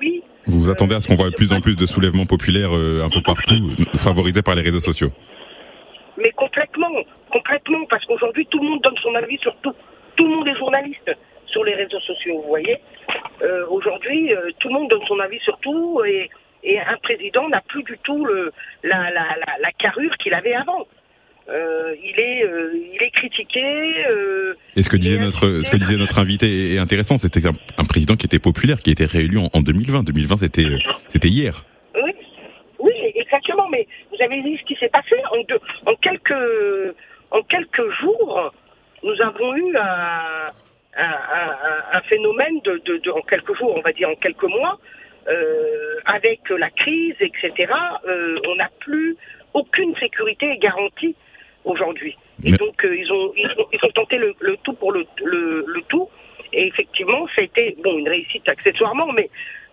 oui. 0.00 0.22
Vous 0.46 0.60
vous 0.60 0.70
attendez 0.70 0.94
à 0.94 1.00
ce 1.00 1.08
qu'on 1.08 1.16
voit 1.16 1.30
de 1.30 1.34
plus 1.34 1.52
en 1.52 1.60
plus 1.60 1.74
de 1.74 1.86
soulèvements 1.86 2.26
populaires 2.26 2.70
un 2.70 3.10
peu 3.10 3.20
partout, 3.20 3.74
favorisés 3.96 4.42
par 4.42 4.54
les 4.54 4.62
réseaux 4.62 4.78
sociaux? 4.78 5.10
Parce 7.88 8.04
qu'aujourd'hui, 8.04 8.46
tout 8.46 8.58
le 8.58 8.68
monde 8.68 8.82
donne 8.82 8.96
son 9.02 9.14
avis 9.14 9.38
sur 9.38 9.54
tout. 9.62 9.74
Tout 10.16 10.24
le 10.24 10.34
monde 10.34 10.48
est 10.48 10.56
journaliste 10.56 11.10
sur 11.46 11.64
les 11.64 11.74
réseaux 11.74 12.00
sociaux, 12.00 12.40
vous 12.42 12.48
voyez. 12.48 12.78
Euh, 13.42 13.66
aujourd'hui, 13.68 14.32
euh, 14.32 14.50
tout 14.58 14.68
le 14.68 14.74
monde 14.74 14.90
donne 14.90 15.04
son 15.06 15.18
avis 15.20 15.38
sur 15.40 15.58
tout 15.58 16.02
et, 16.06 16.30
et 16.64 16.78
un 16.80 16.96
président 17.02 17.48
n'a 17.48 17.62
plus 17.68 17.82
du 17.82 17.98
tout 18.02 18.24
le, 18.24 18.52
la, 18.82 19.10
la, 19.10 19.36
la, 19.60 19.72
carrure 19.78 20.16
qu'il 20.18 20.34
avait 20.34 20.54
avant. 20.54 20.86
Euh, 21.48 21.94
il 22.02 22.18
est, 22.18 22.44
il 22.94 23.02
est 23.02 23.10
critiqué. 23.10 23.62
et 24.74 24.82
ce 24.82 24.90
que 24.90 24.96
disait 24.96 25.18
notre, 25.18 25.60
ce 25.62 25.70
que 25.70 25.76
disait 25.76 25.96
notre 25.96 26.18
invité 26.18 26.74
est 26.74 26.78
intéressant. 26.78 27.18
C'était 27.18 27.46
un, 27.46 27.84
président 27.84 28.16
qui 28.16 28.26
était 28.26 28.40
populaire, 28.40 28.78
qui 28.80 28.90
été 28.90 29.04
réélu 29.04 29.38
en, 29.38 29.48
en 29.52 29.60
2020. 29.60 30.02
2020, 30.02 30.38
c'était, 30.38 30.66
c'était 31.08 31.28
hier. 31.28 31.64
Oui, 32.02 32.12
oui, 32.80 32.92
exactement. 33.14 33.68
Mais 33.68 33.86
vous 34.10 34.22
avez 34.24 34.42
vu 34.42 34.58
ce 34.58 34.64
qui 34.64 34.74
s'est 34.80 34.88
passé 34.88 35.14
en, 35.30 35.90
en, 35.90 35.94
quelques, 35.96 36.94
en 37.30 37.42
quelques 37.42 37.90
jours. 38.00 38.52
Nous 39.02 39.20
avons 39.22 39.54
eu 39.54 39.76
un, 39.76 40.50
un, 40.96 42.00
phénomène 42.08 42.60
de, 42.64 42.80
de, 42.84 43.10
en 43.10 43.20
quelques 43.22 43.56
jours, 43.56 43.74
on 43.76 43.82
va 43.82 43.92
dire 43.92 44.08
en 44.08 44.14
quelques 44.14 44.44
mois, 44.44 44.78
euh, 45.28 46.00
avec 46.04 46.40
la 46.50 46.70
crise, 46.70 47.14
etc. 47.20 47.72
Euh, 48.06 48.38
on 48.48 48.56
n'a 48.56 48.70
plus 48.80 49.16
aucune 49.54 49.94
sécurité 49.96 50.56
garantie 50.58 51.14
aujourd'hui. 51.64 52.16
Et 52.44 52.52
donc 52.52 52.84
euh, 52.84 52.96
ils, 52.96 53.10
ont, 53.12 53.32
ils, 53.36 53.84
ont, 53.84 53.90
tenté 53.94 54.18
le, 54.18 54.34
le, 54.40 54.56
tout 54.62 54.74
pour 54.74 54.92
le, 54.92 55.04
le, 55.24 55.64
le 55.66 55.82
tout. 55.88 56.08
Et 56.52 56.66
effectivement, 56.68 57.26
ça 57.34 57.42
a 57.42 57.44
été 57.44 57.76
bon 57.82 57.98
une 57.98 58.08
réussite 58.08 58.48
accessoirement, 58.48 59.12
mais 59.12 59.28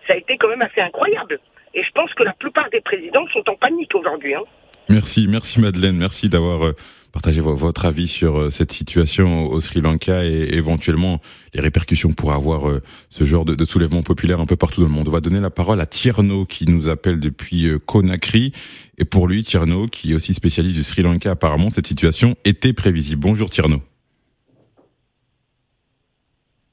ça 0.06 0.14
a 0.14 0.16
été 0.16 0.36
quand 0.36 0.48
même 0.48 0.62
assez 0.62 0.80
incroyable. 0.80 1.38
Et 1.74 1.82
je 1.82 1.90
pense 1.92 2.12
que 2.14 2.22
la 2.22 2.32
plupart 2.32 2.68
des 2.70 2.80
présidents 2.80 3.26
sont 3.32 3.48
en 3.48 3.54
panique 3.54 3.94
aujourd'hui. 3.94 4.34
Hein. 4.34 4.42
Merci, 4.88 5.26
merci 5.28 5.60
Madeleine, 5.60 5.96
merci 5.96 6.28
d'avoir 6.28 6.72
euh, 7.14 7.20
partagé 7.20 7.40
votre 7.40 7.86
avis 7.86 8.08
sur 8.08 8.38
euh, 8.38 8.50
cette 8.50 8.72
situation 8.72 9.46
au 9.46 9.60
Sri 9.60 9.80
Lanka 9.80 10.24
et 10.24 10.54
éventuellement 10.54 11.20
les 11.54 11.60
répercussions 11.60 12.12
pour 12.12 12.32
avoir 12.32 12.68
euh, 12.68 12.80
ce 13.08 13.24
genre 13.24 13.44
de, 13.44 13.64
soulèvement 13.64 14.02
populaire 14.02 14.40
un 14.40 14.46
peu 14.46 14.56
partout 14.56 14.80
dans 14.80 14.88
le 14.88 14.92
monde. 14.92 15.08
On 15.08 15.12
va 15.12 15.20
donner 15.20 15.40
la 15.40 15.50
parole 15.50 15.80
à 15.80 15.86
Tierno 15.86 16.44
qui 16.44 16.68
nous 16.68 16.88
appelle 16.88 17.20
depuis 17.20 17.68
Conakry. 17.86 18.52
Et 18.98 19.04
pour 19.04 19.28
lui, 19.28 19.42
Tierno, 19.42 19.86
qui 19.86 20.12
est 20.12 20.14
aussi 20.14 20.34
spécialiste 20.34 20.76
du 20.76 20.82
Sri 20.82 21.02
Lanka, 21.02 21.30
apparemment, 21.30 21.68
cette 21.68 21.86
situation 21.86 22.34
était 22.44 22.72
prévisible. 22.72 23.22
Bonjour 23.22 23.50
Tierno. 23.50 23.78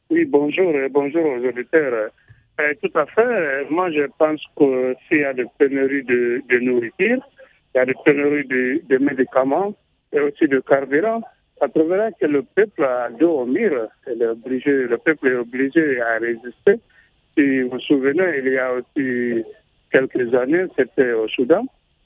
Oui, 0.10 0.26
bonjour, 0.26 0.74
bonjour 0.92 1.24
aux 1.26 1.48
auditeurs. 1.48 2.10
Euh, 2.62 2.74
tout 2.82 2.98
à 2.98 3.06
fait. 3.06 3.70
Moi, 3.70 3.92
je 3.92 4.08
pense 4.18 4.42
que 4.58 4.96
s'il 5.08 5.20
y 5.20 5.24
a 5.24 5.34
des 5.34 5.46
pénuries 5.58 6.04
de, 6.04 6.60
nourriture, 6.60 7.18
il 7.74 7.78
y 7.78 7.80
a 7.80 7.86
des 7.86 7.96
pénuries 8.04 8.46
de, 8.48 8.98
médicaments 8.98 9.74
et 10.14 10.20
aussi 10.20 10.48
de 10.48 10.60
carburant, 10.60 11.22
ça 11.60 11.68
prouvera 11.68 12.12
que 12.12 12.26
le 12.26 12.44
peuple 12.44 12.84
a 12.84 13.10
dos 13.10 13.42
au 13.42 13.46
mur. 13.46 13.88
le 14.08 14.96
peuple 14.98 15.28
est 15.28 15.36
obligé 15.36 16.02
à 16.02 16.18
résister. 16.18 16.80
Si 17.38 17.62
vous 17.62 17.70
vous 17.70 17.80
souvenez, 17.80 18.40
il 18.40 18.52
y 18.52 18.58
a 18.58 18.74
aussi 18.74 19.44
quelques 19.92 20.34
années, 20.34 20.66
c'était 20.76 21.14
au 21.14 21.28
Soudan, 21.28 21.66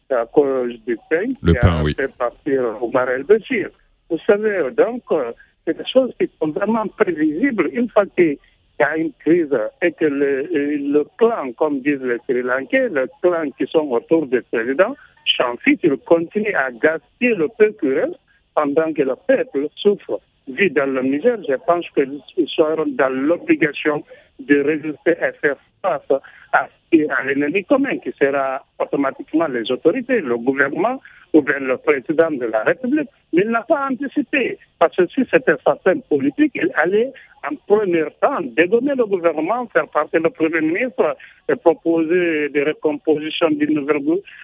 à 0.09 0.25
cause 0.25 0.73
du 0.85 0.97
pain 1.09 1.27
le 1.41 1.53
qui 1.53 1.59
pain, 1.59 1.83
a 1.83 1.93
fait 1.93 2.17
partir 2.17 2.83
Omar 2.83 3.09
el-Bashir. 3.09 3.69
Vous 4.09 4.19
savez, 4.27 4.69
donc, 4.77 5.01
euh, 5.11 5.31
c'est 5.65 5.77
des 5.77 5.85
choses 5.91 6.13
qui 6.19 6.29
sont 6.39 6.49
vraiment 6.49 6.85
prévisibles. 6.87 7.69
Une 7.73 7.89
fois 7.89 8.05
que 8.05 8.37
il 8.77 8.81
y 8.81 8.83
a 8.83 8.97
une 8.97 9.13
crise 9.19 9.57
et 9.81 9.91
que 9.93 10.05
le, 10.05 10.43
le 10.51 11.05
clan, 11.17 11.53
comme 11.53 11.79
disent 11.79 12.01
les 12.01 12.17
Sri 12.25 12.41
Lankais, 12.41 12.89
le 12.89 13.07
clan 13.21 13.49
qui 13.57 13.65
sont 13.67 13.87
autour 13.89 14.27
du 14.27 14.41
président, 14.51 14.95
Chamfit, 15.25 15.79
il 15.83 15.97
continue 15.97 16.53
à 16.53 16.71
gaspiller 16.71 17.35
le 17.35 17.47
peu 17.57 17.71
qui 17.79 17.88
reste 17.93 18.19
pendant 18.53 18.93
que 18.93 19.01
le 19.01 19.15
peuple 19.27 19.67
souffre. 19.75 20.19
Vu 20.47 20.69
dans 20.69 20.85
le 20.85 21.01
Niger, 21.01 21.38
je 21.47 21.55
pense 21.65 21.89
qu'ils 21.91 22.21
seront 22.55 22.85
dans 22.88 23.09
l'obligation 23.09 24.03
de 24.39 24.61
résister 24.61 25.11
et 25.11 25.31
faire 25.41 25.57
face 25.81 26.21
à, 26.53 26.67
à 26.67 27.23
l'ennemi 27.25 27.63
commun, 27.65 27.97
qui 27.97 28.11
sera 28.19 28.63
automatiquement 28.79 29.47
les 29.47 29.69
autorités, 29.71 30.21
le 30.21 30.38
gouvernement 30.38 31.01
ou 31.33 31.41
bien 31.41 31.59
le 31.59 31.77
président 31.77 32.31
de 32.31 32.45
la 32.45 32.63
République. 32.63 33.09
Mais 33.33 33.43
il 33.43 33.49
n'a 33.49 33.63
pas 33.63 33.88
anticipé, 33.89 34.57
parce 34.79 34.95
que 34.95 35.07
si 35.07 35.21
c'était 35.29 35.55
sa 35.63 35.75
peine 35.75 36.01
politique, 36.03 36.51
il 36.55 36.71
allait 36.75 37.11
en 37.49 37.55
premier 37.67 38.05
temps 38.21 38.41
dégommer 38.41 38.93
le 38.95 39.05
gouvernement, 39.05 39.67
faire 39.67 39.88
partir 39.88 40.21
le 40.21 40.29
Premier 40.29 40.61
ministre 40.61 41.15
et 41.49 41.55
proposer 41.55 42.49
des 42.49 42.63
recompositions 42.63 43.49
d'une 43.51 43.75
nouvelle, 43.75 44.01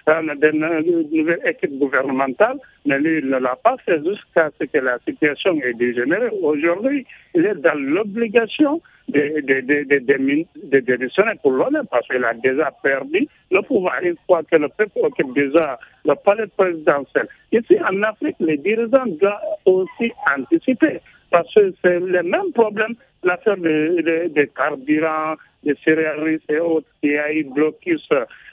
euh, 0.08 1.36
équipe 1.46 1.78
gouvernementale. 1.78 2.58
Mais 2.86 2.98
lui, 2.98 3.18
il 3.18 3.28
ne 3.28 3.38
l'a 3.38 3.56
pas 3.56 3.76
fait 3.84 3.98
jusqu'à 4.04 4.50
ce 4.60 4.64
que 4.64 4.78
la 4.78 4.98
situation 5.06 5.58
ait 5.62 5.74
dégénéré. 5.74 6.28
Aujourd'hui, 6.42 7.06
il 7.34 7.46
est 7.46 7.54
dans 7.56 7.78
l'obligation 7.78 8.80
de, 9.08 9.40
de, 9.40 9.60
de, 9.60 10.80
de, 10.80 11.08
jamais 11.16 11.34
pour 11.42 11.52
l'honneur 11.52 11.82
parce 11.90 12.06
qu'il 12.06 12.24
a 12.24 12.34
déjà 12.34 12.70
perdu 12.82 13.26
le 13.50 13.60
pouvoir 13.62 14.00
une 14.02 14.16
fois 14.26 14.42
que 14.44 14.56
le 14.56 14.68
peuple 14.68 15.00
occupe 15.02 15.34
déjà 15.34 15.78
le 16.04 16.14
palais 16.14 16.46
présidentiel. 16.56 17.28
Ici, 17.52 17.76
en 17.80 18.02
Afrique, 18.02 18.36
les 18.40 18.56
dirigeants 18.74 19.06
doivent 19.20 19.40
aussi 19.64 20.12
anticiper 20.36 21.00
parce 21.32 21.52
que 21.54 21.74
c'est 21.82 21.98
le 21.98 22.22
même 22.22 22.52
problème, 22.52 22.94
l'affaire 23.24 23.56
des 23.56 24.28
de, 24.28 24.44
carburants, 24.54 25.34
des 25.64 25.74
céréales 25.82 26.38
et 26.48 26.58
autres, 26.58 26.86
qui 27.00 27.16
a 27.16 27.32
eu 27.32 27.44
blocus 27.44 28.06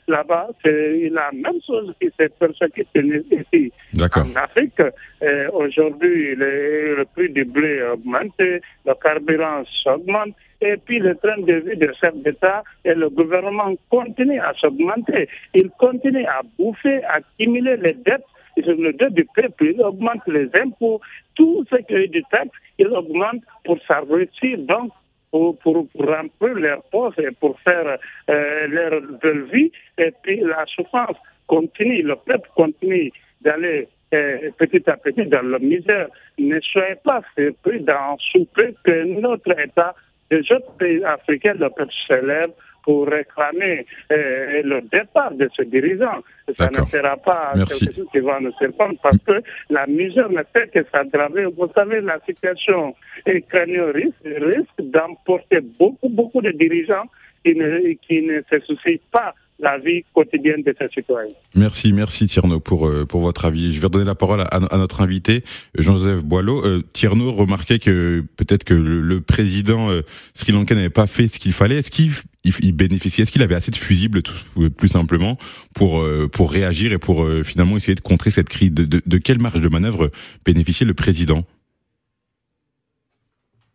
là-bas, 0.07 0.47
c'est 0.63 1.09
la 1.11 1.29
même 1.33 1.59
chose 1.67 1.93
qui 2.01 2.09
s'est 2.17 2.29
persécutée 2.39 3.23
ici. 3.31 3.71
En 4.01 4.35
Afrique, 4.35 4.81
euh, 5.21 5.49
aujourd'hui, 5.51 6.35
le, 6.35 6.95
le, 6.95 7.05
prix 7.13 7.29
du 7.29 7.43
blé 7.45 7.81
a 7.81 7.93
augmenté, 7.93 8.61
le 8.85 8.93
carburant 9.03 9.63
s'augmente, 9.83 10.33
et 10.61 10.77
puis 10.77 10.99
le 10.99 11.15
train 11.15 11.37
de 11.37 11.53
vie 11.53 11.77
des 11.77 11.93
chefs 11.99 12.15
d'État 12.15 12.63
et 12.85 12.93
le 12.93 13.09
gouvernement 13.09 13.75
continue 13.89 14.39
à 14.39 14.53
s'augmenter. 14.59 15.27
Il 15.53 15.69
continue 15.71 16.25
à 16.25 16.41
bouffer, 16.57 17.03
à 17.03 17.17
accumuler 17.17 17.77
les 17.77 17.93
dettes 17.93 18.25
le 18.57 18.93
dette 18.93 19.13
du 19.13 19.25
peuple, 19.35 19.73
augmente 19.79 20.25
les 20.27 20.49
impôts, 20.55 21.01
tout 21.35 21.65
ce 21.69 21.77
qui 21.77 21.93
est 21.93 22.07
du 22.07 22.23
taxe, 22.31 22.51
il 22.77 22.87
augmente 22.87 23.43
pour 23.63 23.77
s'enrichir, 23.87 24.57
donc 24.59 24.91
pour, 25.31 25.57
pour, 25.59 25.87
remplir 25.95 26.55
leurs 26.55 26.83
postes 26.83 27.19
et 27.19 27.31
pour 27.39 27.59
faire 27.61 27.97
euh, 28.29 28.67
leur 28.67 29.01
belle 29.21 29.43
vie. 29.53 29.71
Et 29.97 30.11
puis 30.23 30.39
la 30.41 30.65
souffrance 30.65 31.17
continue, 31.47 32.01
le 32.01 32.15
peuple 32.15 32.49
continue 32.55 33.11
d'aller 33.41 33.87
euh, 34.13 34.49
petit 34.57 34.89
à 34.89 34.97
petit 34.97 35.25
dans 35.25 35.45
la 35.47 35.59
misère. 35.59 36.07
Ne 36.37 36.59
soyez 36.61 36.95
pas 37.03 37.21
surpris 37.37 37.81
d'en 37.81 38.17
souper 38.17 38.73
que 38.83 39.03
notre 39.21 39.59
État, 39.59 39.93
les 40.31 40.39
autres 40.51 40.75
pays 40.77 41.03
africains, 41.03 41.53
le 41.53 41.69
peuple 41.69 41.93
s'élève 42.07 42.51
pour 42.83 43.07
réclamer 43.07 43.85
euh, 44.11 44.61
le 44.63 44.81
départ 44.81 45.31
de 45.31 45.49
ce 45.55 45.63
dirigeant. 45.63 46.21
Ça 46.57 46.69
ne 46.69 46.85
sera 46.85 47.17
pas 47.17 47.53
quelque 47.53 47.95
chose 47.95 48.07
qui 48.11 48.19
va 48.19 48.39
nous 48.39 48.51
surprendre 48.53 48.95
parce 49.01 49.19
que 49.19 49.41
la 49.69 49.85
misère 49.87 50.29
ne 50.29 50.41
fait 50.53 50.69
que 50.71 50.85
s'aggraver. 50.91 51.45
Vous 51.45 51.69
savez, 51.75 52.01
la 52.01 52.19
situation 52.25 52.95
ukrainienne 53.25 53.91
risque, 53.91 54.23
risque 54.23 54.79
d'emporter 54.79 55.59
beaucoup, 55.61 56.09
beaucoup 56.09 56.41
de 56.41 56.51
dirigeants 56.51 57.05
qui 57.43 57.55
ne, 57.55 57.93
qui 57.93 58.21
ne 58.21 58.41
se 58.49 58.59
soucient 58.65 58.97
pas 59.11 59.33
la 59.59 59.77
vie 59.77 60.03
quotidienne 60.13 60.63
de 60.63 60.73
ses 60.77 60.87
citoyens. 60.89 61.33
Merci, 61.55 61.91
merci 61.91 62.27
Tierno 62.27 62.59
pour 62.59 62.87
euh, 62.87 63.05
pour 63.05 63.21
votre 63.21 63.45
avis. 63.45 63.73
Je 63.73 63.81
vais 63.81 63.87
redonner 63.87 64.05
la 64.05 64.15
parole 64.15 64.41
à, 64.49 64.77
notre 64.77 65.01
invité 65.01 65.43
Jean-Joseph 65.77 66.23
Boileau. 66.23 66.65
Euh, 66.65 66.81
Tierno 66.93 67.31
remarquait 67.31 67.79
que 67.79 68.23
peut-être 68.37 68.63
que 68.63 68.73
le, 68.73 69.21
président 69.21 69.89
euh, 69.89 70.01
sri 70.33 70.51
lankais 70.53 70.75
n'avait 70.75 70.89
pas 70.89 71.07
fait 71.07 71.27
ce 71.27 71.39
qu'il 71.39 71.51
fallait. 71.51 71.77
Est-ce 71.77 71.91
qu'il 71.91 72.11
il, 72.45 72.71
bénéficiait, 72.71 73.23
est-ce 73.23 73.31
qu'il 73.31 73.43
avait 73.43 73.55
assez 73.55 73.71
de 73.71 73.75
fusibles 73.75 74.21
tout, 74.23 74.69
plus 74.69 74.87
simplement 74.87 75.37
pour 75.75 75.99
euh, 75.99 76.29
pour 76.31 76.51
réagir 76.51 76.93
et 76.93 76.97
pour 76.97 77.27
finalement 77.43 77.75
essayer 77.75 77.95
de 77.95 78.01
contrer 78.01 78.31
cette 78.31 78.49
crise? 78.49 78.73
De, 78.73 78.85
de, 78.85 79.01
de 79.05 79.17
quelle 79.17 79.39
marge 79.39 79.59
de 79.61 79.69
manœuvre 79.69 80.09
bénéficiait 80.45 80.87
le 80.87 80.93
président? 80.93 81.43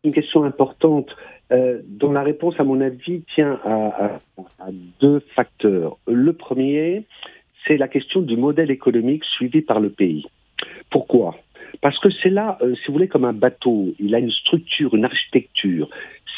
Une 0.02 0.12
question 0.12 0.44
importante. 0.44 1.08
Euh, 1.52 1.80
dont 1.86 2.12
la 2.12 2.22
réponse, 2.22 2.58
à 2.58 2.64
mon 2.64 2.80
avis, 2.80 3.22
tient 3.34 3.60
à, 3.64 4.20
deux 5.00 5.20
facteurs. 5.34 5.98
Le 6.06 6.32
premier, 6.32 7.04
c'est 7.66 7.76
la 7.76 7.88
question 7.88 8.22
du 8.22 8.36
modèle 8.36 8.70
économique 8.70 9.24
suivi 9.24 9.60
par 9.60 9.80
le 9.80 9.90
pays. 9.90 10.24
Pourquoi? 10.90 11.36
Parce 11.82 11.98
que 11.98 12.08
c'est 12.22 12.30
là, 12.30 12.58
euh, 12.62 12.74
si 12.76 12.86
vous 12.86 12.94
voulez, 12.94 13.08
comme 13.08 13.26
un 13.26 13.34
bateau, 13.34 13.94
il 13.98 14.14
a 14.14 14.20
une 14.20 14.30
structure, 14.30 14.94
une 14.94 15.04
architecture. 15.04 15.90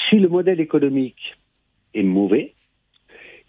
Si 0.09 0.17
le 0.17 0.29
modèle 0.29 0.61
économique 0.61 1.37
est 1.95 2.03
mauvais, 2.03 2.55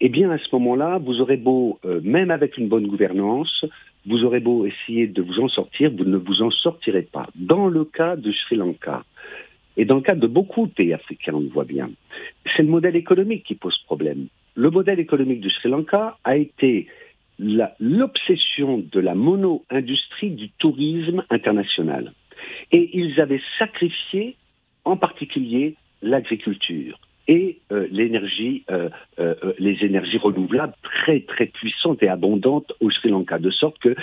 eh 0.00 0.08
bien 0.08 0.30
à 0.30 0.38
ce 0.38 0.46
moment-là, 0.52 0.98
vous 0.98 1.20
aurez 1.20 1.36
beau, 1.36 1.80
euh, 1.84 2.00
même 2.04 2.30
avec 2.30 2.56
une 2.56 2.68
bonne 2.68 2.86
gouvernance, 2.86 3.64
vous 4.06 4.22
aurez 4.24 4.40
beau 4.40 4.64
essayer 4.64 5.08
de 5.08 5.22
vous 5.22 5.40
en 5.40 5.48
sortir, 5.48 5.90
vous 5.90 6.04
ne 6.04 6.16
vous 6.16 6.42
en 6.42 6.50
sortirez 6.50 7.02
pas. 7.02 7.26
Dans 7.34 7.66
le 7.66 7.84
cas 7.84 8.14
de 8.16 8.30
Sri 8.32 8.56
Lanka, 8.56 9.02
et 9.78 9.84
dans 9.84 9.94
le 9.94 10.02
cas 10.02 10.16
de 10.16 10.26
beaucoup 10.26 10.66
de 10.66 10.72
pays 10.72 10.92
africains, 10.92 11.32
on 11.34 11.40
le 11.40 11.48
voit 11.48 11.64
bien, 11.64 11.88
c'est 12.56 12.62
le 12.62 12.68
modèle 12.68 12.96
économique 12.96 13.44
qui 13.44 13.54
pose 13.54 13.78
problème. 13.86 14.26
Le 14.56 14.70
modèle 14.70 14.98
économique 14.98 15.40
du 15.40 15.50
Sri 15.50 15.68
Lanka 15.68 16.18
a 16.24 16.36
été 16.36 16.88
l'obsession 17.38 18.78
de 18.78 18.98
la 18.98 19.14
mono-industrie 19.14 20.30
du 20.30 20.50
tourisme 20.58 21.24
international. 21.30 22.12
Et 22.72 22.90
ils 22.92 23.20
avaient 23.20 23.40
sacrifié 23.58 24.34
en 24.84 24.96
particulier 24.96 25.76
l'agriculture 26.02 26.98
et 27.28 27.58
euh, 27.70 27.86
l'énergie, 27.92 28.64
euh, 28.70 28.88
euh, 29.20 29.34
les 29.58 29.84
énergies 29.84 30.18
renouvelables 30.18 30.74
très 30.82 31.20
très 31.20 31.46
puissantes 31.46 32.02
et 32.02 32.08
abondantes 32.08 32.72
au 32.80 32.90
Sri 32.90 33.10
Lanka, 33.10 33.38
de 33.38 33.50
sorte 33.50 33.78
que 33.78 33.94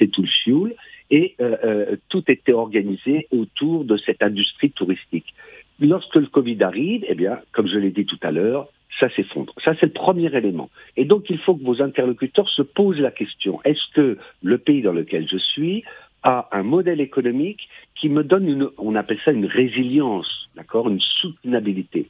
c'est 0.00 0.08
tout 0.08 0.22
le 0.22 0.28
fioul 0.42 0.74
et 1.10 1.34
euh, 1.40 1.56
euh, 1.64 1.96
tout 2.08 2.24
était 2.28 2.52
organisé 2.52 3.26
autour 3.30 3.84
de 3.84 3.96
cette 3.96 4.22
industrie 4.22 4.70
touristique. 4.70 5.34
Lorsque 5.80 6.16
le 6.16 6.26
Covid 6.26 6.62
arrive, 6.62 7.04
eh 7.08 7.14
bien, 7.14 7.38
comme 7.52 7.66
je 7.66 7.78
l'ai 7.78 7.90
dit 7.90 8.04
tout 8.04 8.18
à 8.22 8.30
l'heure, 8.30 8.68
ça 8.98 9.08
s'effondre. 9.10 9.54
Ça, 9.64 9.74
c'est 9.80 9.86
le 9.86 9.92
premier 9.92 10.34
élément. 10.34 10.68
Et 10.96 11.04
donc, 11.04 11.30
il 11.30 11.38
faut 11.38 11.54
que 11.54 11.64
vos 11.64 11.80
interlocuteurs 11.80 12.48
se 12.48 12.62
posent 12.62 12.98
la 12.98 13.10
question 13.10 13.60
est-ce 13.64 13.94
que 13.94 14.18
le 14.42 14.58
pays 14.58 14.82
dans 14.82 14.92
lequel 14.92 15.26
je 15.28 15.38
suis 15.38 15.84
a 16.22 16.48
un 16.52 16.62
modèle 16.62 17.00
économique 17.00 17.68
qui 17.98 18.10
me 18.10 18.22
donne 18.22 18.46
une, 18.46 18.68
on 18.76 18.94
appelle 18.94 19.18
ça 19.24 19.32
une 19.32 19.46
résilience, 19.46 20.50
d'accord, 20.54 20.88
une 20.90 21.00
soutenabilité? 21.00 22.08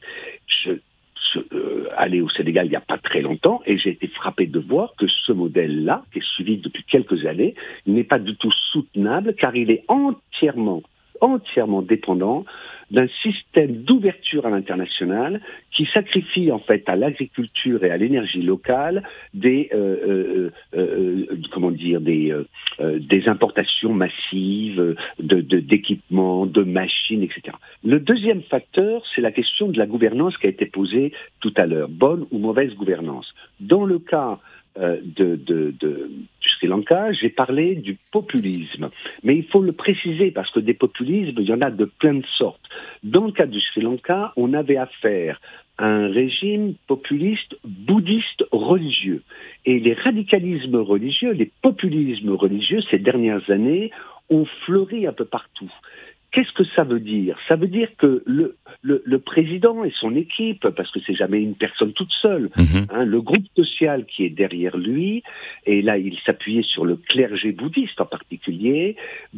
Euh, 1.52 1.88
aller 1.96 2.20
au 2.20 2.28
Sénégal 2.28 2.66
il 2.66 2.70
n'y 2.70 2.76
a 2.76 2.80
pas 2.80 2.98
très 2.98 3.20
longtemps 3.20 3.62
et 3.66 3.78
j'ai 3.78 3.90
été 3.90 4.09
frappé 4.09 4.46
de 4.46 4.59
voir 4.59 4.94
que 4.98 5.06
ce 5.06 5.33
modèle-là, 5.33 6.04
qui 6.12 6.18
est 6.18 6.28
suivi 6.35 6.56
depuis 6.59 6.85
quelques 6.85 7.26
années, 7.26 7.54
n'est 7.87 8.04
pas 8.04 8.18
du 8.18 8.37
tout 8.37 8.52
soutenable 8.72 9.35
car 9.35 9.54
il 9.54 9.70
est 9.70 9.85
entièrement, 9.88 10.83
entièrement 11.20 11.83
dépendant 11.83 12.44
d'un 12.90 13.07
système 13.22 13.83
d'ouverture 13.83 14.46
à 14.46 14.50
l'international 14.50 15.40
qui 15.70 15.87
sacrifie 15.92 16.50
en 16.50 16.59
fait 16.59 16.88
à 16.88 16.96
l'agriculture 16.96 17.85
et 17.85 17.90
à 17.90 17.96
l'énergie 17.96 18.42
locale 18.42 19.03
des 19.35 19.70
euh, 19.72 19.96
euh, 20.09 20.50
euh, 20.76 21.26
comment 21.53 21.70
dire 21.70 22.00
des 22.00 22.35
des 22.81 23.29
importations 23.29 23.92
massives 23.92 24.96
de 25.18 25.40
d'équipements, 25.40 26.46
de, 26.46 26.62
machines, 26.62 27.22
etc. 27.22 27.57
Le 27.85 28.00
deuxième 28.00 28.42
facteur, 28.42 29.03
c'est 29.14 29.20
la 29.20 29.33
question 29.33 29.68
de 29.68 29.79
la 29.79 29.87
gouvernance 29.87 30.37
qui 30.38 30.46
a 30.46 30.50
été 30.50 30.66
posée 30.66 31.12
tout 31.40 31.53
à 31.57 31.66
l'heure, 31.66 31.88
bonne 31.88 32.26
ou 32.31 32.38
mauvaise 32.38 32.74
gouvernance. 32.74 33.35
Dans 33.61 33.85
le 33.85 33.98
cas 33.98 34.38
euh, 34.79 34.98
de, 35.03 35.35
de, 35.35 35.74
de, 35.81 36.09
Sri 36.56 36.66
Lanka, 36.66 37.12
j'ai 37.12 37.28
parlé 37.28 37.74
du 37.74 37.96
populisme. 38.12 38.90
Mais 39.22 39.36
il 39.36 39.44
faut 39.44 39.62
le 39.62 39.72
préciser 39.72 40.30
parce 40.30 40.50
que 40.50 40.60
des 40.60 40.74
populismes, 40.74 41.38
il 41.40 41.48
y 41.48 41.52
en 41.52 41.60
a 41.60 41.70
de 41.70 41.84
plein 41.84 42.14
de 42.14 42.26
sortes. 42.38 42.68
Dans 43.02 43.26
le 43.26 43.32
cas 43.32 43.46
du 43.46 43.60
Sri 43.60 43.80
Lanka, 43.80 44.32
on 44.36 44.52
avait 44.52 44.76
affaire 44.76 45.40
à 45.78 45.86
un 45.86 46.08
régime 46.08 46.74
populiste 46.86 47.56
bouddhiste 47.64 48.44
religieux. 48.52 49.22
Et 49.64 49.80
les 49.80 49.94
radicalismes 49.94 50.76
religieux, 50.76 51.32
les 51.32 51.50
populismes 51.62 52.32
religieux, 52.32 52.80
ces 52.90 52.98
dernières 52.98 53.48
années, 53.50 53.90
ont 54.28 54.46
fleuri 54.64 55.06
un 55.06 55.12
peu 55.12 55.24
partout. 55.24 55.72
Qu'est-ce 56.33 56.53
que 56.53 56.64
ça 56.77 56.85
veut 56.85 57.01
dire? 57.01 57.37
Ça 57.49 57.57
veut 57.57 57.66
dire 57.66 57.88
que 57.99 58.23
le, 58.25 58.57
le, 58.83 59.03
le, 59.05 59.19
président 59.19 59.83
et 59.83 59.90
son 59.90 60.14
équipe, 60.14 60.69
parce 60.71 60.90
que 60.93 61.01
c'est 61.05 61.14
jamais 61.14 61.43
une 61.43 61.57
personne 61.57 61.93
toute 61.93 62.12
seule, 62.12 62.51
mhm. 62.57 62.87
hein, 62.90 63.05
le 63.05 63.21
groupe 63.21 63.47
social 63.57 64.05
qui 64.07 64.25
est 64.25 64.31
derrière 64.31 64.77
lui, 64.77 65.25
et 65.66 65.83
là 65.83 65.99
il 65.99 66.16
s'appuyait 66.25 66.62
sur 66.62 66.85
le 66.85 66.97
clergé 66.97 67.51
bouddhiste 67.51 68.01
en 68.01 68.07
particulier, 68.07 68.95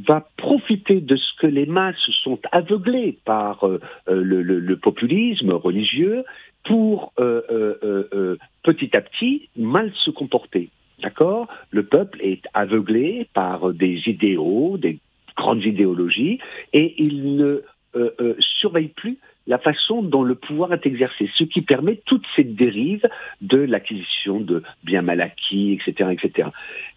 va 0.07 0.29
profiter 0.37 1.01
de 1.01 1.17
ce 1.17 1.33
que 1.41 1.47
les 1.47 1.65
masses 1.65 2.11
sont 2.23 2.39
aveuglées 2.51 3.19
par 3.25 3.67
euh, 3.67 3.81
euh, 4.09 4.23
le, 4.23 4.43
le, 4.43 4.77
populisme 4.77 5.53
religieux 5.53 6.25
pour 6.65 7.13
euh, 7.19 7.41
euh, 7.51 8.37
petit 8.63 8.95
à 8.97 9.01
petit 9.01 9.49
mal 9.57 9.93
se 10.05 10.11
comporter. 10.11 10.69
D'accord? 11.03 11.49
Le 11.71 11.85
peuple 11.85 12.21
est 12.23 12.43
aveuglé 12.55 13.27
par 13.35 13.73
des 13.73 14.03
idéaux, 14.07 14.77
des 14.79 14.99
grandes 15.37 15.65
idéologies, 15.65 16.39
et 16.73 16.95
il 16.99 17.37
ne 17.37 17.63
euh, 17.95 18.11
euh, 18.21 18.35
surveille 18.61 18.89
plus 18.89 19.19
la 19.47 19.59
façon 19.59 20.03
dont 20.03 20.23
le 20.23 20.35
pouvoir 20.37 20.73
est 20.73 20.87
exercé, 20.87 21.29
ce 21.35 21.45
qui 21.45 21.63
permet 21.63 21.97
toute 22.07 22.25
cette 22.37 22.55
dérive 22.55 23.07
de 23.41 23.59
l'acquisition 23.59 24.41
de 24.41 24.63
biens 24.85 25.03
mal 25.03 25.21
acquis, 25.21 25.73
etc., 25.73 26.11
etc. 26.13 26.49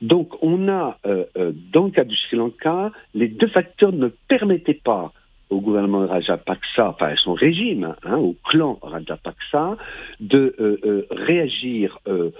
Donc, 0.02 0.32
on 0.44 0.70
a, 0.70 1.00
euh, 1.08 1.26
dans 1.74 1.86
le 1.86 1.92
cas 1.92 2.04
du 2.04 2.16
Sri 2.16 2.38
Lanka, 2.38 2.92
les 3.16 3.28
deux 3.28 3.48
facteurs 3.48 3.94
ne 3.94 4.10
permettaient 4.28 4.80
pas 4.84 5.12
au 5.56 5.62
gouvernement 5.62 6.06
Rajapaksa, 6.06 6.90
enfin 6.90 7.08
à 7.08 7.16
son 7.16 7.34
régime, 7.34 7.96
hein, 8.04 8.18
au 8.18 8.36
clan 8.44 8.78
Rajapaksa, 8.82 9.78
de 10.20 10.56
euh, 10.60 10.78
euh, 10.86 11.08
réagir 11.10 12.00
euh, 12.08 12.32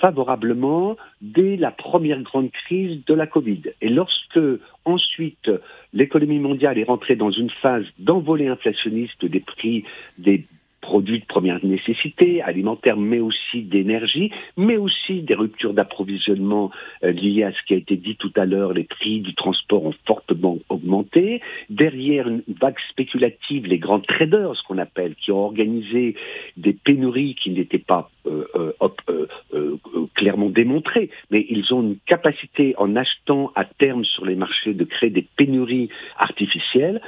favorablement 0.00 0.96
dès 1.22 1.56
la 1.56 1.70
première 1.70 2.20
grande 2.22 2.50
crise 2.50 3.04
de 3.06 3.14
la 3.14 3.26
Covid. 3.26 3.62
Et 3.80 3.88
lorsque 3.88 4.40
ensuite 4.84 5.50
l'économie 5.92 6.40
mondiale 6.40 6.78
est 6.78 6.84
rentrée 6.84 7.16
dans 7.16 7.30
une 7.30 7.50
phase 7.50 7.84
d'envolée 7.98 8.48
inflationniste 8.48 9.24
des 9.24 9.40
prix 9.40 9.84
des 10.18 10.46
produits 10.88 11.20
de 11.20 11.26
première 11.26 11.62
nécessité, 11.62 12.40
alimentaires, 12.40 12.96
mais 12.96 13.20
aussi 13.20 13.60
d'énergie, 13.60 14.32
mais 14.56 14.78
aussi 14.78 15.20
des 15.20 15.34
ruptures 15.34 15.74
d'approvisionnement 15.74 16.70
euh, 17.04 17.12
liées 17.12 17.44
à 17.44 17.52
ce 17.52 17.62
qui 17.66 17.74
a 17.74 17.76
été 17.76 17.96
dit 17.96 18.16
tout 18.16 18.32
à 18.36 18.46
l'heure, 18.46 18.72
les 18.72 18.84
prix 18.84 19.20
du 19.20 19.34
transport 19.34 19.84
ont 19.84 19.94
fortement 20.06 20.56
augmenté. 20.70 21.42
Derrière 21.68 22.26
une 22.26 22.42
vague 22.58 22.80
spéculative, 22.88 23.66
les 23.66 23.78
grands 23.78 24.00
traders, 24.00 24.56
ce 24.56 24.62
qu'on 24.66 24.78
appelle, 24.78 25.14
qui 25.16 25.30
ont 25.30 25.44
organisé 25.44 26.14
des 26.56 26.72
pénuries 26.72 27.34
qui 27.34 27.50
n'étaient 27.50 27.86
pas 27.94 28.10
euh, 28.26 28.46
euh, 28.54 29.76
clairement 30.14 30.48
démontrées, 30.48 31.10
mais 31.30 31.44
ils 31.50 31.72
ont 31.74 31.82
une 31.82 31.98
capacité 32.06 32.74
en 32.78 32.96
achetant 32.96 33.52
à 33.54 33.64
terme 33.66 34.04
sur 34.06 34.24
les 34.24 34.36
marchés 34.36 34.72
de 34.72 34.84
créer 34.84 35.10
des 35.10 35.26
pénuries 35.36 35.90
artificielles 36.16 37.02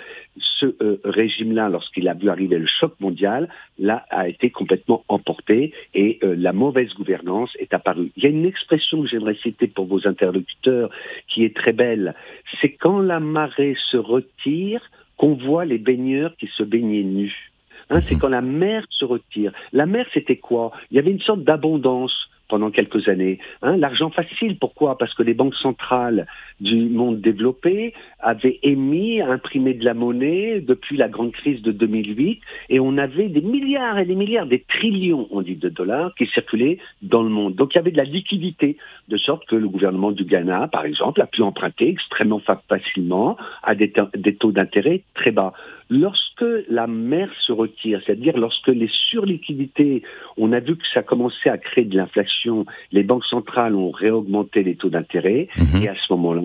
ce 0.61 0.67
euh, 0.83 1.01
régime-là, 1.05 1.69
lorsqu'il 1.69 2.07
a 2.09 2.15
vu 2.15 2.29
arriver 2.29 2.59
le 2.59 2.67
choc 2.67 2.95
mondial, 3.01 3.49
là, 3.79 4.05
a 4.11 4.29
été 4.29 4.51
complètement 4.51 5.05
emporté 5.09 5.73
et 5.95 6.19
euh, 6.23 6.35
la 6.37 6.53
mauvaise 6.53 6.93
gouvernance 6.95 7.51
est 7.59 7.73
apparue. 7.75 8.13
Il 8.17 8.23
y 8.23 8.27
a 8.27 8.31
une 8.31 8.45
expression 8.45 9.03
que 9.03 9.09
j'aimerais 9.09 9.37
citer 9.43 9.67
pour 9.67 9.87
vos 9.87 10.07
interlocuteurs 10.07 10.91
qui 11.29 11.45
est 11.45 11.57
très 11.57 11.73
belle. 11.73 12.15
C'est 12.61 12.73
quand 12.73 13.01
la 13.01 13.21
marée 13.21 13.77
se 13.91 13.97
retire 13.97 14.83
qu'on 15.17 15.35
voit 15.35 15.65
les 15.65 15.79
baigneurs 15.79 16.37
qui 16.37 16.49
se 16.57 16.63
baignaient 16.63 17.03
nus. 17.03 17.51
Hein, 17.91 18.01
c'est 18.03 18.17
quand 18.17 18.29
la 18.29 18.41
mer 18.41 18.85
se 18.91 19.05
retire. 19.05 19.53
La 19.73 19.87
mer, 19.87 20.07
c'était 20.15 20.37
quoi? 20.37 20.71
Il 20.91 20.97
y 20.97 21.01
avait 21.01 21.11
une 21.11 21.21
sorte 21.21 21.43
d'abondance 21.43 22.31
pendant 22.51 22.71
quelques 22.71 23.09
années. 23.09 23.39
Hein, 23.63 23.77
L'argent 23.77 24.11
facile, 24.11 24.59
pourquoi? 24.59 24.99
Parce 24.99 25.15
que 25.15 25.23
les 25.23 25.35
banques 25.35 25.57
centrales 25.57 26.27
du 26.61 26.89
monde 26.89 27.21
développé 27.21 27.95
avaient 28.21 28.59
émis, 28.63 29.21
imprimé 29.21 29.75
de 29.75 29.85
la 29.85 29.95
monnaie 29.95 30.61
depuis 30.61 30.97
la 30.97 31.09
grande 31.09 31.33
crise 31.33 31.63
de 31.63 31.73
2008, 31.73 32.41
et 32.69 32.81
on 32.81 32.99
avait 32.99 33.29
des 33.29 33.41
milliards 33.41 33.99
et 33.99 34.05
des 34.05 34.15
milliards, 34.15 34.47
des 34.47 34.65
trillions, 34.69 35.27
on 35.31 35.43
dit, 35.43 35.57
de 35.57 35.69
dollars 35.69 36.15
qui 36.17 36.27
circulaient 36.27 36.79
dans 37.03 37.23
le 37.23 37.31
monde. 37.31 37.55
Donc 37.55 37.75
il 37.75 37.77
y 37.77 37.81
avait 37.81 37.91
de 37.91 37.97
la 37.97 38.05
liquidité, 38.05 38.77
de 39.09 39.17
sorte 39.17 39.47
que 39.47 39.57
le 39.57 39.69
gouvernement 39.69 40.13
du 40.13 40.25
Ghana, 40.25 40.69
par 40.69 40.85
exemple, 40.85 41.21
a 41.23 41.27
pu 41.27 41.43
emprunter 41.43 41.89
extrêmement 41.89 42.41
facilement 42.69 43.37
à 43.63 43.75
des, 43.75 43.93
des 44.15 44.35
taux 44.35 44.53
d'intérêt 44.53 45.03
très 45.15 45.31
bas. 45.31 45.53
Lorsque 45.89 46.45
la 46.69 46.87
mer 46.87 47.31
se 47.45 47.53
retire, 47.53 48.01
c'est-à-dire 48.07 48.37
lorsque 48.39 48.69
les 48.69 48.89
surliquidités, 49.11 50.03
on 50.37 50.53
a 50.53 50.61
vu 50.61 50.77
que 50.77 50.87
ça 50.95 51.03
commençait 51.03 51.51
à 51.51 51.59
créer 51.59 51.85
de 51.85 51.97
l'inflation, 51.97 52.65
les 52.93 53.03
banques 53.03 53.25
centrales 53.25 53.75
ont 53.75 53.91
réaugmenté 53.91 54.63
les 54.63 54.77
taux 54.77 54.89
d'intérêt, 54.89 55.49
mhm. 55.59 55.83
et 55.83 55.89
à 55.89 55.95
ce 55.97 56.13
moment-là, 56.13 56.41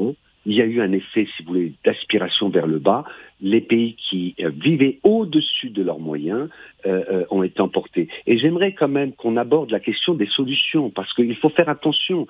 il 0.45 0.53
y 0.53 0.61
a 0.61 0.65
eu 0.65 0.81
un 0.81 0.91
effet, 0.91 1.27
si 1.35 1.43
vous 1.43 1.53
voulez, 1.53 1.73
d'aspiration 1.83 2.49
vers 2.49 2.67
le 2.67 2.79
bas. 2.79 3.03
Les 3.41 3.61
pays 3.61 3.95
qui 3.95 4.35
euh, 4.39 4.49
vivaient 4.49 4.99
au-dessus 5.03 5.69
de 5.69 5.81
leurs 5.81 5.99
moyens 5.99 6.49
euh, 6.85 7.03
euh, 7.11 7.25
ont 7.31 7.43
été 7.43 7.61
emportés. 7.61 8.07
Et 8.27 8.37
j'aimerais 8.37 8.73
quand 8.73 8.87
même 8.87 9.13
qu'on 9.13 9.37
aborde 9.37 9.71
la 9.71 9.79
question 9.79 10.13
des 10.13 10.27
solutions, 10.27 10.89
parce 10.89 11.11
qu'il 11.13 11.35
faut 11.35 11.49
faire 11.49 11.69
attention. 11.69 12.27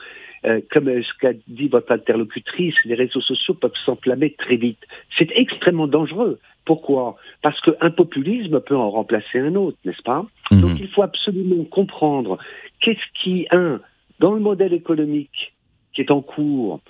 comme 0.71 0.85
ce 0.85 1.13
qu'a 1.19 1.33
dit 1.47 1.67
votre 1.67 1.91
interlocutrice, 1.91 2.75
les 2.85 2.95
réseaux 2.95 3.21
sociaux 3.21 3.55
peuvent 3.55 3.79
s'enflammer 3.85 4.31
très 4.37 4.57
vite. 4.57 4.83
C'est 5.17 5.31
extrêmement 5.35 5.87
dangereux. 5.87 6.39
Pourquoi? 6.65 7.17
Parce 7.41 7.59
qu'un 7.61 7.91
populisme 7.91 8.59
peut 8.59 8.75
en 8.75 8.89
remplacer 8.89 9.39
un 9.39 9.55
autre, 9.55 9.77
n'est-ce 9.85 10.03
pas? 10.03 10.25
Mhm. 10.51 10.61
Donc 10.61 10.79
il 10.79 10.87
faut 10.87 11.03
absolument 11.03 11.63
comprendre 11.65 12.37
qu'est-ce 12.81 13.23
qui, 13.23 13.47
un, 13.51 13.79
dans 14.19 14.33
le 14.33 14.39
modèle 14.39 14.73
économique 14.73 15.53
qui 15.93 16.01
est 16.01 16.11
en 16.11 16.21
cours, 16.21 16.81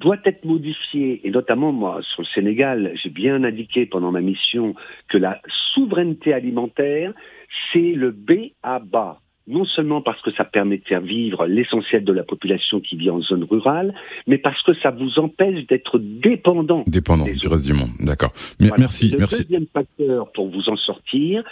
doit 0.00 0.18
être 0.24 0.44
modifié, 0.44 1.20
et 1.24 1.30
notamment 1.30 1.72
moi, 1.72 2.00
sur 2.02 2.22
le 2.22 2.26
Sénégal, 2.34 2.92
j'ai 2.94 3.10
bien 3.10 3.44
indiqué 3.44 3.86
pendant 3.86 4.10
ma 4.10 4.22
mission 4.22 4.74
que 5.08 5.18
la 5.18 5.40
souveraineté 5.74 6.32
alimentaire, 6.32 7.12
c'est 7.72 7.92
le 7.92 8.10
B 8.10 8.52
à 8.62 8.78
bas 8.78 9.20
non 9.46 9.64
seulement 9.64 10.00
parce 10.00 10.20
que 10.22 10.30
ça 10.32 10.44
permet 10.44 10.78
de 10.78 10.84
faire 10.84 11.00
vivre 11.00 11.46
l'essentiel 11.46 12.04
de 12.04 12.12
la 12.12 12.22
population 12.22 12.80
qui 12.80 12.96
vit 12.96 13.10
en 13.10 13.20
zone 13.20 13.44
rurale, 13.44 13.94
mais 14.26 14.38
parce 14.38 14.62
que 14.62 14.74
ça 14.74 14.90
vous 14.90 15.18
empêche 15.18 15.66
d'être 15.66 15.98
dépendant. 15.98 16.84
Dépendant 16.86 17.24
du 17.24 17.48
reste 17.48 17.66
du 17.66 17.72
monde, 17.72 17.90
d'accord. 18.00 18.32
Merci, 18.60 19.10
le 19.10 19.18
merci. 19.18 19.38
Le 19.38 19.42
deuxième 19.42 19.66
facteur 19.72 20.30
pour 20.32 20.48
vous 20.48 20.68
en 20.68 20.76
sortir, 20.76 21.42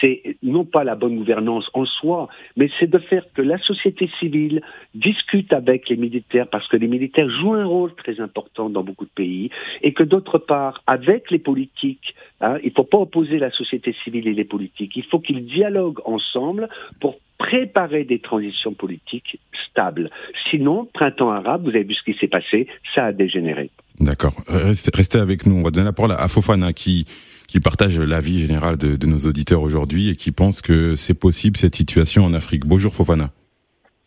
c'est 0.00 0.36
non 0.42 0.64
pas 0.64 0.84
la 0.84 0.94
bonne 0.94 1.16
gouvernance 1.16 1.68
en 1.72 1.86
soi, 1.86 2.28
mais 2.56 2.68
c'est 2.78 2.90
de 2.90 2.98
faire 2.98 3.24
que 3.34 3.42
la 3.42 3.58
société 3.58 4.10
civile 4.18 4.60
discute 4.94 5.52
avec 5.52 5.88
les 5.88 5.96
militaires, 5.96 6.48
parce 6.48 6.68
que 6.68 6.76
les 6.76 6.88
militaires 6.88 7.30
jouent 7.30 7.54
un 7.54 7.64
rôle 7.64 7.94
très 7.94 8.20
important 8.20 8.68
dans 8.68 8.82
beaucoup 8.82 9.04
de 9.04 9.10
pays, 9.10 9.50
et 9.82 9.92
que 9.94 10.02
d'autre 10.02 10.38
part, 10.38 10.82
avec 10.86 11.30
les 11.30 11.38
politiques, 11.38 12.14
hein, 12.40 12.58
il 12.62 12.68
ne 12.68 12.74
faut 12.74 12.84
pas 12.84 12.98
opposer 12.98 13.38
la 13.38 13.50
société 13.50 13.94
civile 14.04 14.28
et 14.28 14.34
les 14.34 14.44
politiques, 14.44 14.92
il 14.96 15.04
faut 15.04 15.20
qu'ils 15.20 15.44
dialoguent 15.46 16.00
ensemble 16.04 16.68
pour 17.00 17.16
préparer 17.38 18.04
des 18.04 18.18
transitions 18.18 18.72
politiques 18.72 19.38
stables. 19.70 20.10
Sinon, 20.50 20.88
printemps 20.92 21.30
arabe, 21.30 21.64
vous 21.64 21.70
avez 21.70 21.84
vu 21.84 21.94
ce 21.94 22.02
qui 22.02 22.18
s'est 22.18 22.28
passé, 22.28 22.66
ça 22.94 23.06
a 23.06 23.12
dégénéré. 23.12 23.70
D'accord. 24.00 24.34
Restez, 24.48 25.18
avec 25.18 25.46
nous. 25.46 25.56
On 25.56 25.62
va 25.62 25.70
donner 25.70 25.86
la 25.86 25.92
parole 25.92 26.12
à 26.12 26.28
Fofana 26.28 26.72
qui, 26.72 27.06
qui 27.46 27.60
partage 27.60 27.98
l'avis 27.98 28.38
général 28.38 28.76
de, 28.76 28.96
de, 28.96 29.06
nos 29.06 29.18
auditeurs 29.18 29.62
aujourd'hui 29.62 30.10
et 30.10 30.16
qui 30.16 30.32
pense 30.32 30.60
que 30.60 30.96
c'est 30.96 31.18
possible 31.18 31.56
cette 31.56 31.74
situation 31.74 32.24
en 32.24 32.34
Afrique. 32.34 32.66
Bonjour 32.66 32.92
Fofana. 32.92 33.30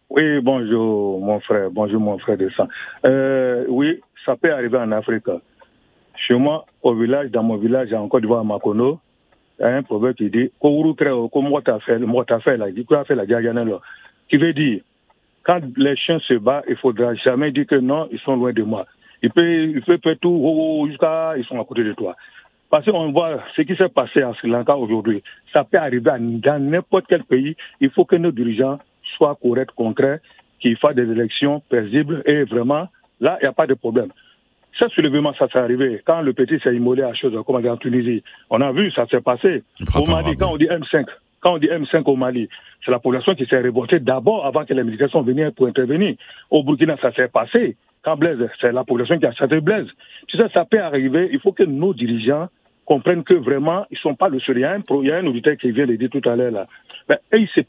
Oui, 0.09 0.41
bonjour 0.41 1.23
mon 1.23 1.39
frère, 1.39 1.69
bonjour 1.71 2.01
mon 2.01 2.17
frère 2.17 2.37
de 2.37 2.49
sang. 2.49 2.67
Euh, 3.05 3.65
oui, 3.69 3.99
ça 4.25 4.35
peut 4.35 4.51
arriver 4.51 4.77
en 4.77 4.91
Afrique. 4.91 5.29
Chez 6.27 6.35
moi, 6.35 6.65
au 6.83 6.93
village, 6.93 7.31
dans 7.31 7.43
mon 7.43 7.57
village, 7.57 7.93
en 7.93 8.07
Côte 8.07 8.21
d'Ivoire, 8.21 8.41
à 8.41 8.43
Makono, 8.43 8.99
il 9.59 9.63
y 9.63 9.65
a 9.65 9.75
un 9.75 9.83
proverbe 9.83 10.15
qui 10.15 10.29
dit 10.29 10.51
qui 14.29 14.37
veut 14.37 14.53
dire 14.53 14.81
quand 15.43 15.61
les 15.77 15.95
chiens 15.95 16.19
se 16.19 16.35
battent, 16.35 16.65
il 16.67 16.71
ne 16.71 16.77
faudra 16.77 17.15
jamais 17.15 17.51
dire 17.51 17.65
que 17.65 17.75
non, 17.75 18.07
ils 18.11 18.19
sont 18.19 18.35
loin 18.35 18.53
de 18.53 18.63
moi. 18.63 18.85
Il 19.23 19.31
peut, 19.31 19.63
il 19.63 19.81
peut 19.81 19.97
faire 20.01 20.17
tout 20.21 20.85
jusqu'à 20.87 21.33
ils 21.37 21.45
sont 21.45 21.59
à 21.59 21.65
côté 21.65 21.83
de 21.83 21.93
toi. 21.93 22.15
Parce 22.69 22.85
qu'on 22.85 23.11
voit 23.11 23.41
ce 23.55 23.63
qui 23.63 23.75
s'est 23.75 23.89
passé 23.89 24.23
en 24.23 24.33
Sri 24.35 24.47
Lanka 24.47 24.77
aujourd'hui. 24.77 25.23
Ça 25.51 25.63
peut 25.63 25.77
arriver 25.77 26.11
dans 26.19 26.63
n'importe 26.63 27.05
quel 27.09 27.23
pays. 27.23 27.55
Il 27.81 27.89
faut 27.89 28.05
que 28.05 28.15
nos 28.15 28.31
dirigeants 28.31 28.79
soient 29.17 29.37
corrects, 29.41 29.71
concrets, 29.71 30.21
qu'ils 30.59 30.77
fassent 30.77 30.95
des 30.95 31.09
élections 31.09 31.61
paisibles 31.69 32.21
et 32.25 32.43
vraiment, 32.43 32.87
là, 33.19 33.37
il 33.41 33.45
n'y 33.45 33.49
a 33.49 33.53
pas 33.53 33.65
de 33.65 33.73
problème. 33.73 34.09
Ce 34.73 34.87
soulèvement, 34.89 35.33
ça 35.37 35.47
s'est 35.47 35.59
arrivé 35.59 36.01
quand 36.05 36.21
le 36.21 36.33
petit 36.33 36.59
s'est 36.59 36.75
immolé 36.75 37.03
à 37.03 37.13
chose, 37.13 37.33
comme 37.45 37.65
en 37.65 37.77
Tunisie. 37.77 38.23
On 38.49 38.61
a 38.61 38.71
vu, 38.71 38.91
ça 38.91 39.05
s'est 39.07 39.21
passé. 39.21 39.63
Au 39.95 40.05
Mali, 40.05 40.37
quand 40.37 40.53
on 40.53 40.57
dit 40.57 40.65
M5, 40.67 41.05
quand 41.41 41.53
on 41.53 41.57
dit 41.57 41.67
M5 41.67 42.03
au 42.05 42.15
Mali, 42.15 42.49
c'est 42.85 42.91
la 42.91 42.99
population 42.99 43.35
qui 43.35 43.45
s'est 43.45 43.59
révoltée 43.59 43.99
d'abord 43.99 44.45
avant 44.45 44.65
que 44.65 44.73
les 44.73 44.83
militaires 44.83 45.09
sont 45.09 45.21
venus 45.21 45.51
pour 45.55 45.67
intervenir. 45.67 46.15
Au 46.49 46.63
Burkina, 46.63 46.97
ça 47.01 47.11
s'est 47.13 47.27
passé. 47.27 47.75
Quand 48.03 48.15
Blaise, 48.15 48.39
c'est 48.61 48.71
la 48.71 48.83
population 48.83 49.19
qui 49.19 49.25
a 49.25 49.33
chassé 49.33 49.59
Blaise. 49.59 49.87
Tu 50.27 50.37
sais, 50.37 50.47
ça 50.53 50.65
peut 50.65 50.79
arriver. 50.79 51.29
Il 51.33 51.39
faut 51.39 51.51
que 51.51 51.63
nos 51.63 51.93
dirigeants 51.93 52.47
comprennent 52.85 53.23
que 53.23 53.33
vraiment, 53.33 53.85
ils 53.91 53.97
sont 53.97 54.15
pas 54.15 54.29
le 54.29 54.39
seul. 54.39 54.57
Il 54.57 54.61
y 54.61 54.65
a 54.65 54.71
un, 54.71 54.81
il 55.01 55.07
y 55.07 55.11
a 55.11 55.17
un 55.17 55.25
auditeur 55.27 55.55
qui 55.57 55.71
vient 55.71 55.85
de 55.85 55.95
dire 55.95 56.09
tout 56.09 56.27
à 56.27 56.35
l'heure, 56.35 56.51
là. 56.51 56.67
Ben, 57.09 57.17
ils 57.33 57.47
se 57.49 57.61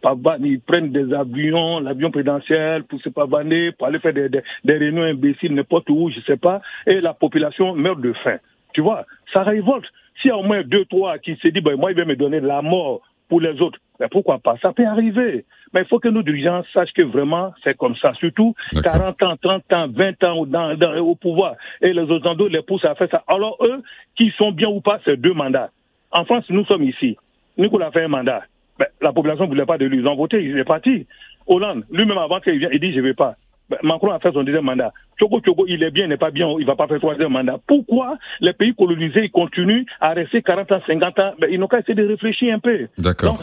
ils 0.44 0.61
prennent 0.61 0.92
des 0.92 1.14
avions, 1.14 1.81
l'avion 1.81 2.11
présidentiel 2.11 2.85
pour 2.85 3.00
se 3.00 3.09
pavaner, 3.09 3.72
pour 3.72 3.87
aller 3.87 3.98
faire 3.98 4.12
des, 4.12 4.29
des, 4.29 4.42
des 4.64 4.76
réunions 4.76 5.05
imbéciles 5.05 5.55
n'importe 5.55 5.88
où, 5.88 6.11
je 6.11 6.20
sais 6.20 6.37
pas, 6.37 6.61
et 6.87 7.00
la 7.00 7.14
population 7.14 7.74
meurt 7.74 8.03
de 8.03 8.12
faim. 8.12 8.37
Tu 8.74 8.83
vois, 8.83 9.07
ça 9.33 9.42
révolte. 9.42 9.87
S'il 10.20 10.29
y 10.29 10.33
a 10.33 10.37
au 10.37 10.42
moins 10.42 10.62
deux, 10.62 10.85
trois 10.85 11.18
qui 11.18 11.37
se 11.37 11.48
disent, 11.48 11.62
ben, 11.62 11.76
moi, 11.76 11.90
il 11.90 11.96
va 11.96 12.05
me 12.05 12.16
donner 12.16 12.40
la 12.40 12.61
mort 12.61 13.00
pour 13.31 13.40
les 13.40 13.62
autres, 13.62 13.79
mais 13.98 14.09
pourquoi 14.09 14.38
pas? 14.40 14.57
Ça 14.61 14.74
peut 14.74 14.87
arriver. 14.87 15.46
Mais 15.72 15.83
il 15.83 15.87
faut 15.87 16.00
que 16.00 16.09
nos 16.09 16.22
dirigeants 16.22 16.62
sachent 16.74 16.92
que 16.92 17.03
vraiment 17.03 17.53
c'est 17.62 17.76
comme 17.76 17.96
ça. 17.96 18.12
Surtout 18.14 18.55
40 18.83 19.22
ans, 19.22 19.37
30 19.40 19.72
ans, 19.72 19.87
20 19.88 20.24
ans 20.24 20.46
dans, 20.46 20.98
au 20.98 21.14
pouvoir. 21.14 21.55
Et 21.81 21.92
les 21.92 22.03
autres 22.03 22.48
les 22.48 22.62
poussent 22.62 22.85
à 22.85 22.94
faire 22.96 23.09
ça. 23.11 23.22
Alors 23.29 23.57
eux, 23.61 23.83
qui 24.16 24.33
sont 24.37 24.53
bien 24.53 24.68
ou 24.68 24.81
pas, 24.81 24.98
c'est 25.05 25.16
deux 25.16 25.33
mandats. 25.33 25.70
En 26.11 26.24
France, 26.24 26.44
nous 26.50 26.64
sommes 26.66 26.83
ici. 26.83 27.16
Nicolas 27.57 27.92
fait 27.92 28.03
un 28.03 28.09
mandat. 28.09 28.42
Ben, 28.81 28.87
la 29.03 29.12
population 29.12 29.45
ne 29.45 29.51
voulait 29.51 29.66
pas 29.66 29.77
de 29.77 29.85
lui. 29.85 29.99
Ils 29.99 30.09
ont 30.09 30.16
voté, 30.16 30.43
il 30.43 30.57
est 30.57 30.64
parti. 30.64 31.07
Hollande, 31.47 31.85
lui-même 31.90 32.16
avant 32.16 32.40
qu'il 32.40 32.59
vienne, 32.59 32.71
il 32.73 32.81
dit 32.81 32.93
je 32.93 33.01
ne 33.01 33.03
vais 33.03 33.14
pas. 33.14 33.37
Ben, 33.69 33.77
Macron 33.83 34.11
a 34.11 34.19
fait 34.19 34.33
son 34.33 34.43
deuxième 34.43 34.64
mandat. 34.64 34.90
Choco 35.19 35.38
Choco, 35.45 35.66
il 35.69 35.83
est 35.83 35.90
bien, 35.90 36.05
il 36.05 36.09
n'est 36.09 36.16
pas 36.16 36.31
bien, 36.31 36.49
il 36.59 36.62
ne 36.62 36.66
va 36.66 36.77
pas 36.77 36.88
faire 36.88 36.99
troisième 36.99 37.31
mandat. 37.31 37.59
Pourquoi 37.66 38.16
les 38.40 38.55
pays 38.55 38.75
colonisés 38.75 39.25
ils 39.25 39.31
continuent 39.31 39.85
à 40.01 40.14
rester 40.14 40.40
40 40.40 40.73
ans, 40.73 40.81
50 40.87 41.19
ans? 41.19 41.33
Ben, 41.38 41.51
Ils 41.53 41.61
n'ont 41.61 41.69
qu'à 41.69 41.81
essayer 41.81 41.95
de 41.95 42.07
réfléchir 42.07 42.55
un 42.55 42.59
peu. 42.59 42.88
D'accord. 42.97 43.38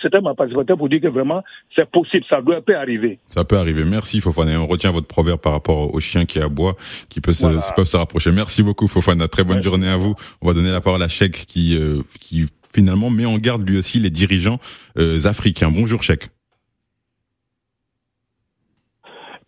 C'était 0.00 0.20
ma 0.22 0.34
participation 0.34 0.78
pour 0.78 0.88
dire 0.88 1.02
que 1.02 1.08
vraiment, 1.08 1.44
c'est 1.76 1.88
possible, 1.90 2.24
ça 2.30 2.40
doit 2.40 2.62
peut 2.62 2.76
arriver. 2.76 3.18
Ça 3.28 3.44
peut 3.44 3.58
arriver. 3.58 3.84
Merci 3.84 4.22
Fofana. 4.22 4.58
On 4.58 4.66
retient 4.66 4.90
votre 4.90 5.06
proverbe 5.06 5.40
par 5.40 5.52
rapport 5.52 5.94
aux 5.94 6.00
chiens 6.00 6.24
qui 6.24 6.40
aboient, 6.40 6.76
qui 7.10 7.20
peuvent, 7.20 7.34
se, 7.34 7.74
peuvent 7.74 7.84
se 7.84 7.96
rapprocher. 7.98 8.32
Merci 8.32 8.62
beaucoup 8.62 8.88
Fofana. 8.88 9.28
Très 9.28 9.44
bonne 9.44 9.62
journée 9.62 9.90
à 9.90 9.96
vous. 9.96 10.14
On 10.40 10.48
va 10.48 10.54
donner 10.54 10.72
la 10.72 10.80
parole 10.80 11.02
à 11.02 11.08
Cheikh 11.08 11.44
qui, 11.46 11.76
euh, 11.76 12.00
qui 12.20 12.46
finalement 12.74 13.10
met 13.10 13.26
en 13.26 13.38
garde 13.38 13.68
lui 13.68 13.78
aussi 13.78 13.98
les 13.98 14.10
dirigeants 14.10 14.58
euh, 14.98 15.18
africains. 15.26 15.70
Bonjour 15.70 16.02
Cheikh. 16.02 16.28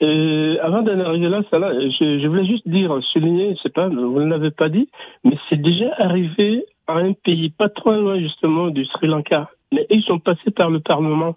Et 0.02 0.56
avant 0.62 0.82
d'en 0.82 0.98
arriver 1.00 1.28
là, 1.28 1.42
ça 1.50 1.58
là 1.58 1.72
je, 1.74 2.20
je, 2.22 2.26
voulais 2.26 2.46
juste 2.46 2.66
dire, 2.66 2.98
souligner, 3.12 3.54
c'est 3.62 3.72
pas, 3.72 3.88
vous 3.88 4.18
ne 4.20 4.30
l'avez 4.30 4.50
pas 4.50 4.70
dit, 4.70 4.88
mais 5.24 5.36
c'est 5.48 5.60
déjà 5.60 5.94
arrivé 5.98 6.64
à 6.86 6.94
un 6.94 7.12
pays 7.12 7.50
pas 7.50 7.68
trop 7.68 7.92
loin 7.92 8.18
justement 8.18 8.68
du 8.68 8.84
Sri 8.86 9.06
Lanka. 9.08 9.50
mais 9.72 9.86
ils 9.90 10.02
sont 10.02 10.18
passés 10.18 10.50
par 10.50 10.70
le 10.70 10.80
Parlement 10.80 11.36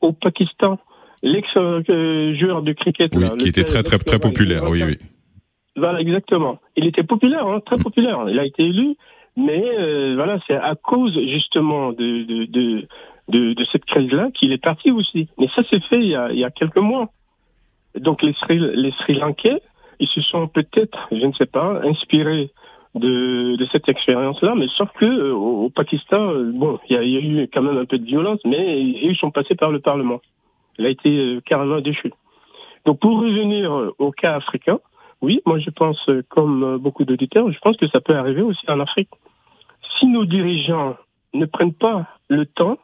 au 0.00 0.12
Pakistan. 0.12 0.78
L'ex-joueur 1.22 2.62
de 2.62 2.72
cricket. 2.72 3.10
Oui, 3.14 3.22
là, 3.22 3.30
qui 3.30 3.48
était 3.48 3.64
très 3.64 3.82
très 3.82 3.98
très 3.98 4.18
populaire. 4.18 4.64
Oui, 4.68 4.82
oui. 4.82 4.98
Voilà, 5.74 6.00
exactement. 6.00 6.58
Il 6.76 6.86
était 6.86 7.02
populaire, 7.02 7.46
hein, 7.46 7.58
Mm. 7.58 7.62
très 7.62 7.78
populaire. 7.78 8.24
Il 8.28 8.38
a 8.38 8.44
été 8.44 8.62
élu, 8.62 8.94
mais 9.36 9.62
euh, 9.64 10.14
voilà, 10.14 10.38
c'est 10.46 10.56
à 10.56 10.74
cause 10.74 11.18
justement 11.28 11.92
de, 11.92 12.24
de, 12.24 12.44
de, 12.46 12.88
de, 13.28 13.52
de 13.54 13.64
cette 13.72 13.84
crise-là 13.84 14.30
qu'il 14.32 14.52
est 14.52 14.62
parti 14.62 14.90
aussi. 14.90 15.28
Mais 15.38 15.48
ça 15.54 15.62
s'est 15.64 15.80
fait 15.80 16.00
il 16.00 16.08
y, 16.08 16.14
a, 16.14 16.30
il 16.30 16.38
y 16.38 16.44
a 16.44 16.50
quelques 16.50 16.76
mois. 16.76 17.08
Donc 17.96 18.22
les 18.22 18.32
Sri, 18.34 18.58
les 18.58 18.92
Sri 18.92 19.14
Lankais, 19.14 19.60
ils 20.00 20.08
se 20.08 20.20
sont 20.22 20.48
peut-être, 20.48 21.08
je 21.12 21.24
ne 21.24 21.32
sais 21.32 21.46
pas, 21.46 21.80
inspirés 21.84 22.50
de, 22.94 23.56
de 23.56 23.66
cette 23.72 23.88
expérience-là, 23.88 24.54
mais 24.56 24.66
sauf 24.76 24.90
que 24.92 25.04
euh, 25.04 25.32
au, 25.34 25.68
Pakistan, 25.70 26.30
euh, 26.32 26.52
bon, 26.54 26.78
il 26.88 26.96
y, 27.02 27.10
y 27.10 27.16
a 27.16 27.20
eu 27.20 27.48
quand 27.52 27.62
même 27.62 27.78
un 27.78 27.84
peu 27.84 27.98
de 27.98 28.04
violence, 28.04 28.40
mais 28.44 28.80
ils 28.80 29.16
sont 29.16 29.30
passés 29.30 29.56
par 29.56 29.70
le 29.70 29.80
Parlement. 29.80 30.20
Il 30.78 30.86
a 30.86 30.90
été 30.90 31.08
euh, 31.08 31.40
carrément 31.40 31.80
déchu. 31.80 32.12
Donc 32.84 33.00
pour 33.00 33.18
revenir 33.20 33.72
euh, 33.72 33.94
au 33.98 34.12
cas 34.12 34.34
africain, 34.34 34.78
oui, 35.24 35.40
moi 35.46 35.58
je 35.58 35.70
pense, 35.70 35.98
euh, 36.08 36.22
comme 36.28 36.62
euh, 36.62 36.78
beaucoup 36.78 37.04
d'auditeurs, 37.04 37.50
je 37.50 37.58
pense 37.58 37.76
que 37.76 37.88
ça 37.88 38.00
peut 38.00 38.16
arriver 38.16 38.42
aussi 38.42 38.64
en 38.68 38.80
Afrique. 38.80 39.10
Si 39.98 40.06
nos 40.06 40.24
dirigeants 40.24 40.96
ne 41.32 41.46
prennent 41.46 41.74
pas 41.74 42.06
le 42.28 42.46
temps, 42.46 42.78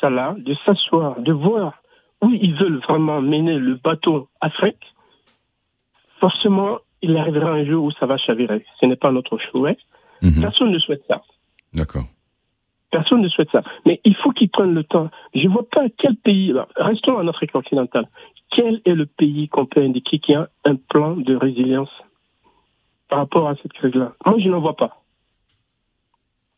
ça 0.00 0.10
là, 0.10 0.34
de 0.38 0.54
s'asseoir, 0.64 1.20
de 1.20 1.32
voir 1.32 1.74
où 2.22 2.30
ils 2.30 2.54
veulent 2.54 2.80
vraiment 2.88 3.20
mener 3.20 3.58
le 3.58 3.74
bateau 3.74 4.28
Afrique, 4.40 4.82
forcément, 6.18 6.78
il 7.02 7.16
arrivera 7.16 7.50
un 7.50 7.64
jour 7.64 7.84
où 7.84 7.90
ça 7.92 8.06
va 8.06 8.16
chavirer. 8.16 8.64
Ce 8.80 8.86
n'est 8.86 8.96
pas 8.96 9.10
notre 9.10 9.38
souhait. 9.50 9.76
Personne 10.40 10.70
ne 10.70 10.78
souhaite 10.78 11.02
ça. 11.08 11.22
D'accord. 11.74 12.04
Personne 12.92 13.22
ne 13.22 13.28
souhaite 13.28 13.50
ça. 13.50 13.62
Mais 13.86 14.00
il 14.04 14.14
faut 14.14 14.30
qu'ils 14.30 14.50
prennent 14.50 14.74
le 14.74 14.84
temps. 14.84 15.10
Je 15.34 15.40
ne 15.40 15.48
vois 15.48 15.68
pas 15.68 15.86
quel 15.98 16.14
pays, 16.14 16.54
restons 16.76 17.16
en 17.16 17.26
Afrique 17.26 17.54
occidentale, 17.54 18.06
quel 18.54 18.80
est 18.84 18.94
le 18.94 19.06
pays 19.06 19.48
qu'on 19.48 19.66
peut 19.66 19.82
indiquer 19.82 20.18
qui 20.18 20.34
a 20.34 20.48
un 20.64 20.76
plan 20.76 21.16
de 21.16 21.34
résilience 21.34 21.90
par 23.08 23.18
rapport 23.20 23.48
à 23.48 23.54
cette 23.62 23.72
crise-là? 23.72 24.14
Moi, 24.26 24.36
je 24.38 24.48
n'en 24.48 24.60
vois 24.60 24.76
pas. 24.76 24.98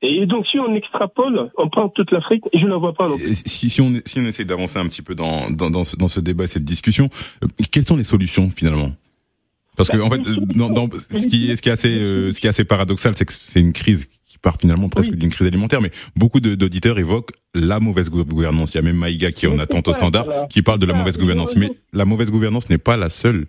Et 0.02 0.26
donc, 0.26 0.46
si 0.46 0.59
on 0.59 0.74
extrapole, 0.74 1.50
on 1.57 1.70
prend 1.70 1.88
toute 1.88 2.11
l'Afrique, 2.11 2.44
je 2.52 2.66
n'en 2.66 2.78
vois 2.78 2.92
pas 2.92 3.09
Si, 3.46 3.70
si 3.70 3.80
on 3.80 3.92
si 4.04 4.20
on 4.20 4.24
essaie 4.24 4.44
d'avancer 4.44 4.78
un 4.78 4.87
petit 4.87 5.00
peu 5.00 5.14
dans 5.14 5.50
dans 5.50 5.70
dans 5.70 5.85
ce, 5.85 5.96
dans 5.96 6.09
ce 6.09 6.20
débat, 6.20 6.46
cette 6.46 6.64
discussion, 6.64 7.09
euh, 7.42 7.46
quelles 7.72 7.87
sont 7.87 7.96
les 7.96 8.04
solutions 8.04 8.50
finalement? 8.50 8.90
Parce 9.76 9.88
que 9.88 9.96
en 9.96 10.11
fait, 10.11 10.20
dans, 10.57 10.68
dans- 10.70 10.88
ce 10.98 11.26
qui 11.26 11.50
est 11.50 11.57
ce 11.57 11.62
qui 11.62 11.70
est 11.70 11.72
assez 11.72 11.98
euh, 11.98 12.33
ce 12.33 12.40
qui 12.40 12.46
est 12.46 12.50
assez 12.50 12.64
paradoxal, 12.64 13.14
c'est 13.16 13.24
que 13.24 13.33
c'est 13.33 13.61
une 13.61 13.72
crise 13.72 14.11
part 14.44 14.57
finalement 14.61 14.88
presque 14.88 15.14
d'une 15.16 15.30
crise 15.30 15.46
alimentaire, 15.48 15.80
mais 15.80 15.90
beaucoup 16.14 16.38
d'auditeurs 16.40 16.98
évoquent 16.98 17.33
la 17.54 17.80
mauvaise 17.80 18.11
gou- 18.11 18.24
gouvernance. 18.24 18.74
Il 18.74 18.76
y 18.76 18.80
a 18.80 18.83
même 18.83 18.96
Maïga 18.96 19.33
qui 19.33 19.46
est 19.46 19.48
en 19.48 19.59
attente 19.59 19.88
au 19.88 19.92
standard, 19.94 20.24
voilà. 20.26 20.46
qui 20.46 20.62
parle 20.62 20.78
de 20.78 20.87
la 20.87 20.92
ça, 20.92 20.98
mauvaise 21.00 21.18
gouvernance. 21.18 21.57
Mais 21.57 21.70
la 21.92 22.04
mauvaise 22.04 22.30
gouvernance 22.30 22.68
n'est 22.70 22.78
pas 22.90 22.96
la 22.96 23.09
seule 23.09 23.46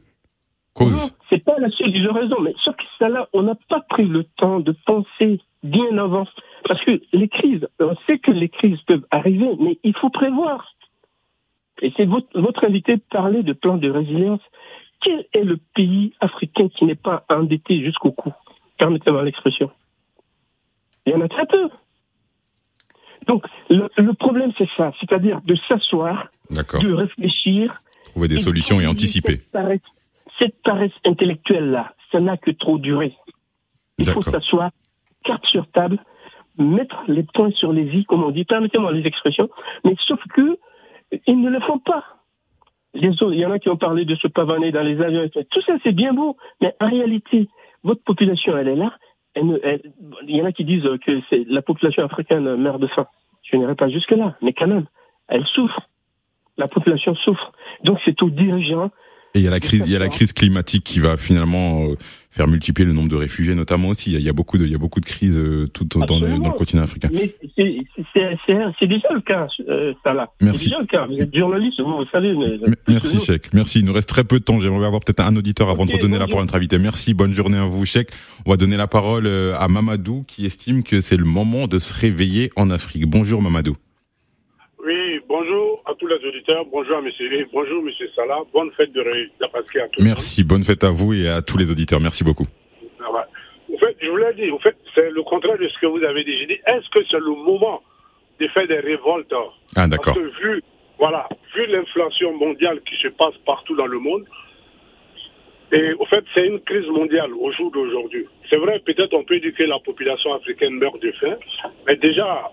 cause. 0.74 1.14
C'est 1.30 1.44
pas 1.44 1.58
la 1.60 1.70
seule, 1.70 1.92
ils 1.96 2.08
ont 2.10 2.14
raison, 2.14 2.38
mais 2.42 2.54
sauf 2.64 2.76
que 2.76 2.84
ça 2.98 3.10
là, 3.10 3.28
on 3.34 3.44
n'a 3.44 3.56
pas 3.70 3.82
pris 3.90 4.06
le 4.06 4.24
temps 4.38 4.60
de 4.62 4.74
penser 4.86 5.40
bien 5.64 5.98
avant. 5.98 6.26
Parce 6.68 6.84
que 6.86 7.00
les 7.14 7.28
crises, 7.28 7.68
on 7.80 7.96
sait 8.08 8.18
que 8.18 8.32
les 8.32 8.50
crises 8.50 8.80
peuvent 8.88 9.06
arriver, 9.12 9.50
mais 9.60 9.78
il 9.84 9.96
faut 10.02 10.10
prévoir. 10.10 10.74
Et 11.82 11.92
c'est 11.98 12.06
votre, 12.06 12.28
votre 12.40 12.64
invité 12.66 12.98
parlait 13.12 13.44
de 13.44 13.54
plan 13.54 13.78
de 13.78 13.90
résilience. 13.90 14.42
Quel 15.04 15.26
est 15.34 15.44
le 15.44 15.58
pays 15.76 16.14
africain 16.22 16.70
qui 16.76 16.86
n'est 16.86 16.96
pas 16.96 17.26
endetté 17.30 17.84
jusqu'au 17.84 18.12
cou? 18.12 18.32
Permettez-moi 18.78 19.24
l'expression. 19.24 19.70
Il 21.06 21.14
y 21.14 21.16
en 21.16 21.22
a 21.22 21.28
très 21.28 21.46
peu. 21.46 21.70
Donc, 23.28 23.46
le, 23.70 23.90
le 23.98 24.14
problème, 24.14 24.52
c'est 24.58 24.70
ça, 24.78 24.92
c'est-à-dire 25.00 25.42
de 25.46 25.56
s'asseoir, 25.68 26.28
de 26.50 26.94
réfléchir, 26.94 27.82
Trouver 28.12 28.28
des 28.28 28.36
et 28.36 28.40
solutions 28.40 28.80
et 28.80 28.88
anticiper. 28.88 29.38
Cette 29.38 29.52
paresse, 29.52 29.82
cette 30.40 30.62
paresse 30.64 30.92
intellectuelle-là, 31.06 31.94
ça 32.12 32.20
n'a 32.20 32.38
que 32.38 32.52
trop 32.52 32.78
duré. 32.78 33.14
Il 33.98 34.10
faut 34.10 34.22
s'asseoir, 34.22 34.72
carte 35.24 35.46
sur 35.48 35.68
table, 35.72 36.00
mettre 36.58 37.04
les 37.08 37.24
points 37.24 37.52
sur 37.52 37.74
les 37.74 37.84
i, 37.98 38.06
comme 38.06 38.24
on 38.24 38.32
dit, 38.32 38.46
permettez-moi 38.46 38.92
les 38.92 39.06
expressions, 39.06 39.50
mais 39.84 39.96
sauf 40.08 40.20
que 40.34 40.58
ils 41.28 41.40
ne 41.40 41.50
le 41.50 41.60
font 41.62 41.80
pas. 41.80 42.04
Les 42.94 43.10
autres, 43.10 43.34
il 43.34 43.40
y 43.40 43.46
en 43.46 43.52
a 43.52 43.60
qui 43.60 43.70
ont 43.70 43.78
parlé 43.78 44.06
de 44.06 44.16
se 44.16 44.28
pavaner 44.28 44.72
dans 44.72 44.82
les 44.82 45.02
avions, 45.02 45.28
Tout 45.30 45.62
ça 45.64 45.74
c'est 45.84 45.92
bien 45.92 46.14
beau, 46.14 46.38
mais 46.62 46.74
en 46.80 46.90
réalité, 46.90 47.50
votre 47.84 48.04
population, 48.04 48.58
elle 48.58 48.70
est 48.70 48.76
là. 48.76 48.94
Il 49.36 50.36
y 50.36 50.42
en 50.42 50.46
a 50.46 50.52
qui 50.52 50.66
disent 50.66 50.88
que 51.06 51.22
c'est 51.30 51.46
la 51.48 51.62
population 51.62 52.04
africaine 52.04 52.56
meurt 52.56 52.80
de 52.80 52.88
faim. 52.88 53.08
Je 53.44 53.58
n'irai 53.58 53.76
pas 53.76 53.90
jusque-là, 53.90 54.36
mais 54.42 54.54
quand 54.54 54.68
même, 54.68 54.86
elle 55.28 55.46
souffre. 55.46 55.82
La 56.58 56.68
population 56.68 57.16
souffre. 57.16 57.52
Donc 57.84 58.00
c'est 58.06 58.22
aux 58.22 58.30
dirigeants 58.30 58.92
Et 59.36 59.40
il 59.40 59.44
y 59.44 59.48
a 59.48 59.52
la 59.52 59.60
crise, 59.60 59.84
il 59.86 59.92
y 59.92 59.96
a 59.98 60.00
la 60.00 60.08
crise 60.08 60.32
climatique 60.32 60.86
qui 60.86 61.00
va 61.00 61.18
finalement 61.18 61.90
euh, 61.90 61.96
faire 62.32 62.48
multiplier 62.48 62.88
le 62.88 62.94
nombre 62.94 63.10
de 63.10 63.18
réfugiés, 63.18 63.54
notamment 63.54 63.90
aussi. 63.90 64.10
Il 64.10 64.14
y 64.14 64.16
a, 64.16 64.20
il 64.20 64.26
y 64.26 64.30
a 64.30 64.34
beaucoup 64.34 64.58
de, 64.58 64.64
il 64.66 64.72
y 64.72 64.76
a 64.76 64.78
beaucoup 64.78 65.02
de 65.02 65.06
crises 65.06 65.38
euh, 65.38 65.68
tout 65.68 65.84
dans 65.84 66.18
le, 66.20 66.40
dans 66.40 66.52
le 66.52 66.58
continent 66.58 66.84
africain. 66.84 67.10
Mais 67.12 67.36
c'est- 67.58 68.88
déjà 68.88 69.10
le 69.14 69.20
cas, 69.20 69.48
euh, 69.68 69.94
Salah. 70.04 70.32
Merci. 70.42 70.60
C'est 70.60 70.66
déjà 70.70 70.80
le 70.80 70.86
cas. 70.86 71.06
Vous 71.08 71.20
êtes 71.22 71.36
journaliste, 71.36 71.82
vous, 71.82 71.98
vous 71.98 72.06
savez. 72.14 72.34
Mais, 72.34 72.76
Merci 72.88 73.20
Cheikh, 73.20 73.54
merci. 73.54 73.80
Il 73.80 73.86
nous 73.86 73.94
reste 73.94 74.08
très 74.08 74.24
peu 74.24 74.40
de 74.40 74.44
temps. 74.46 74.62
J'aimerais 74.62 74.86
avoir 74.86 75.02
peut-être 75.02 75.20
un 75.20 75.36
auditeur 75.36 75.70
avant 75.70 75.86
de 75.86 75.92
redonner 75.92 76.18
la 76.18 76.28
parole 76.28 76.44
à 76.44 76.46
notre 76.46 76.56
invité. 76.56 76.78
Merci, 76.78 77.14
bonne 77.14 77.34
journée 77.34 77.58
à 77.58 77.66
vous 77.66 77.86
Cheikh. 77.86 78.08
On 78.46 78.52
va 78.52 78.58
donner 78.58 78.78
la 78.78 78.88
parole 78.88 79.28
euh, 79.28 79.54
à 79.60 79.68
Mamadou 79.68 80.24
qui 80.28 80.46
estime 80.46 80.82
que 80.84 81.02
c'est 81.02 81.18
le 81.18 81.26
moment 81.26 81.68
de 81.68 81.78
se 81.80 81.94
réveiller 81.94 82.52
en 82.56 82.70
Afrique. 82.70 83.06
Bonjour 83.06 83.42
Mamadou. 83.42 83.76
Oui, 84.86 85.20
bonjour 85.28 85.75
à 85.86 85.94
tous 85.94 86.08
les 86.08 86.16
auditeurs, 86.16 86.66
bonjour 86.72 86.98
à 86.98 87.02
monsieur, 87.02 87.30
bonjour 87.54 87.84
monsieur 87.84 88.10
Salah, 88.16 88.40
bonne 88.52 88.72
fête 88.72 88.92
de 88.92 89.04
Pascal 89.52 89.84
à 89.84 89.88
tous. 89.90 90.04
Merci, 90.04 90.44
bonne 90.44 90.64
fête 90.64 90.84
à 90.84 90.90
vous 90.90 91.14
et 91.14 91.28
à 91.30 91.42
tous 91.42 91.58
les 91.58 91.72
auditeurs. 91.72 92.00
Merci 92.00 92.24
beaucoup. 92.24 92.48
Ah 93.00 93.12
ouais. 93.12 93.76
En 93.76 93.78
fait, 93.78 93.96
je 94.02 94.10
vous 94.10 94.18
l'ai 94.18 94.34
dit, 94.34 94.52
en 94.52 94.60
fait, 94.60 94.76
c'est 94.96 95.12
le 95.12 95.22
contraire 95.24 95.58
de 95.60 95.68
ce 95.68 95.80
que 95.80 95.86
vous 95.86 96.04
avez 96.04 96.24
déjà 96.24 96.46
dit. 96.46 96.60
Est-ce 96.66 96.90
que 96.90 97.06
c'est 97.10 97.20
le 97.20 97.36
moment 97.36 97.84
de 98.40 98.48
faire 98.48 98.68
des 98.68 98.80
révoltes? 98.80 99.34
Ah 99.76 99.88
d'accord. 99.88 100.16
Parce 100.16 100.26
que 100.26 100.42
vu, 100.42 100.64
voilà, 100.98 101.30
vu 101.56 101.66
l'inflation 101.68 102.36
mondiale 102.36 102.82
qui 102.82 102.96
se 103.02 103.10
passe 103.10 103.36
partout 103.46 103.76
dans 103.76 103.88
le 103.88 104.00
monde, 104.00 104.26
et 105.72 105.94
au 105.94 106.06
fait, 106.06 106.24
c'est 106.34 106.48
une 106.48 106.60
crise 106.62 106.88
mondiale 106.88 107.32
au 107.34 107.52
jour 107.52 107.72
d'aujourd'hui. 107.72 108.26
C'est 108.50 108.58
vrai, 108.58 108.80
peut-être 108.80 109.14
on 109.14 109.24
peut 109.24 109.40
dire 109.40 109.54
que 109.54 109.64
la 109.64 109.80
population 109.80 110.34
africaine 110.34 110.74
meurt 110.74 111.00
de 111.02 111.12
faim, 111.14 111.36
mais 111.86 111.96
déjà, 111.98 112.52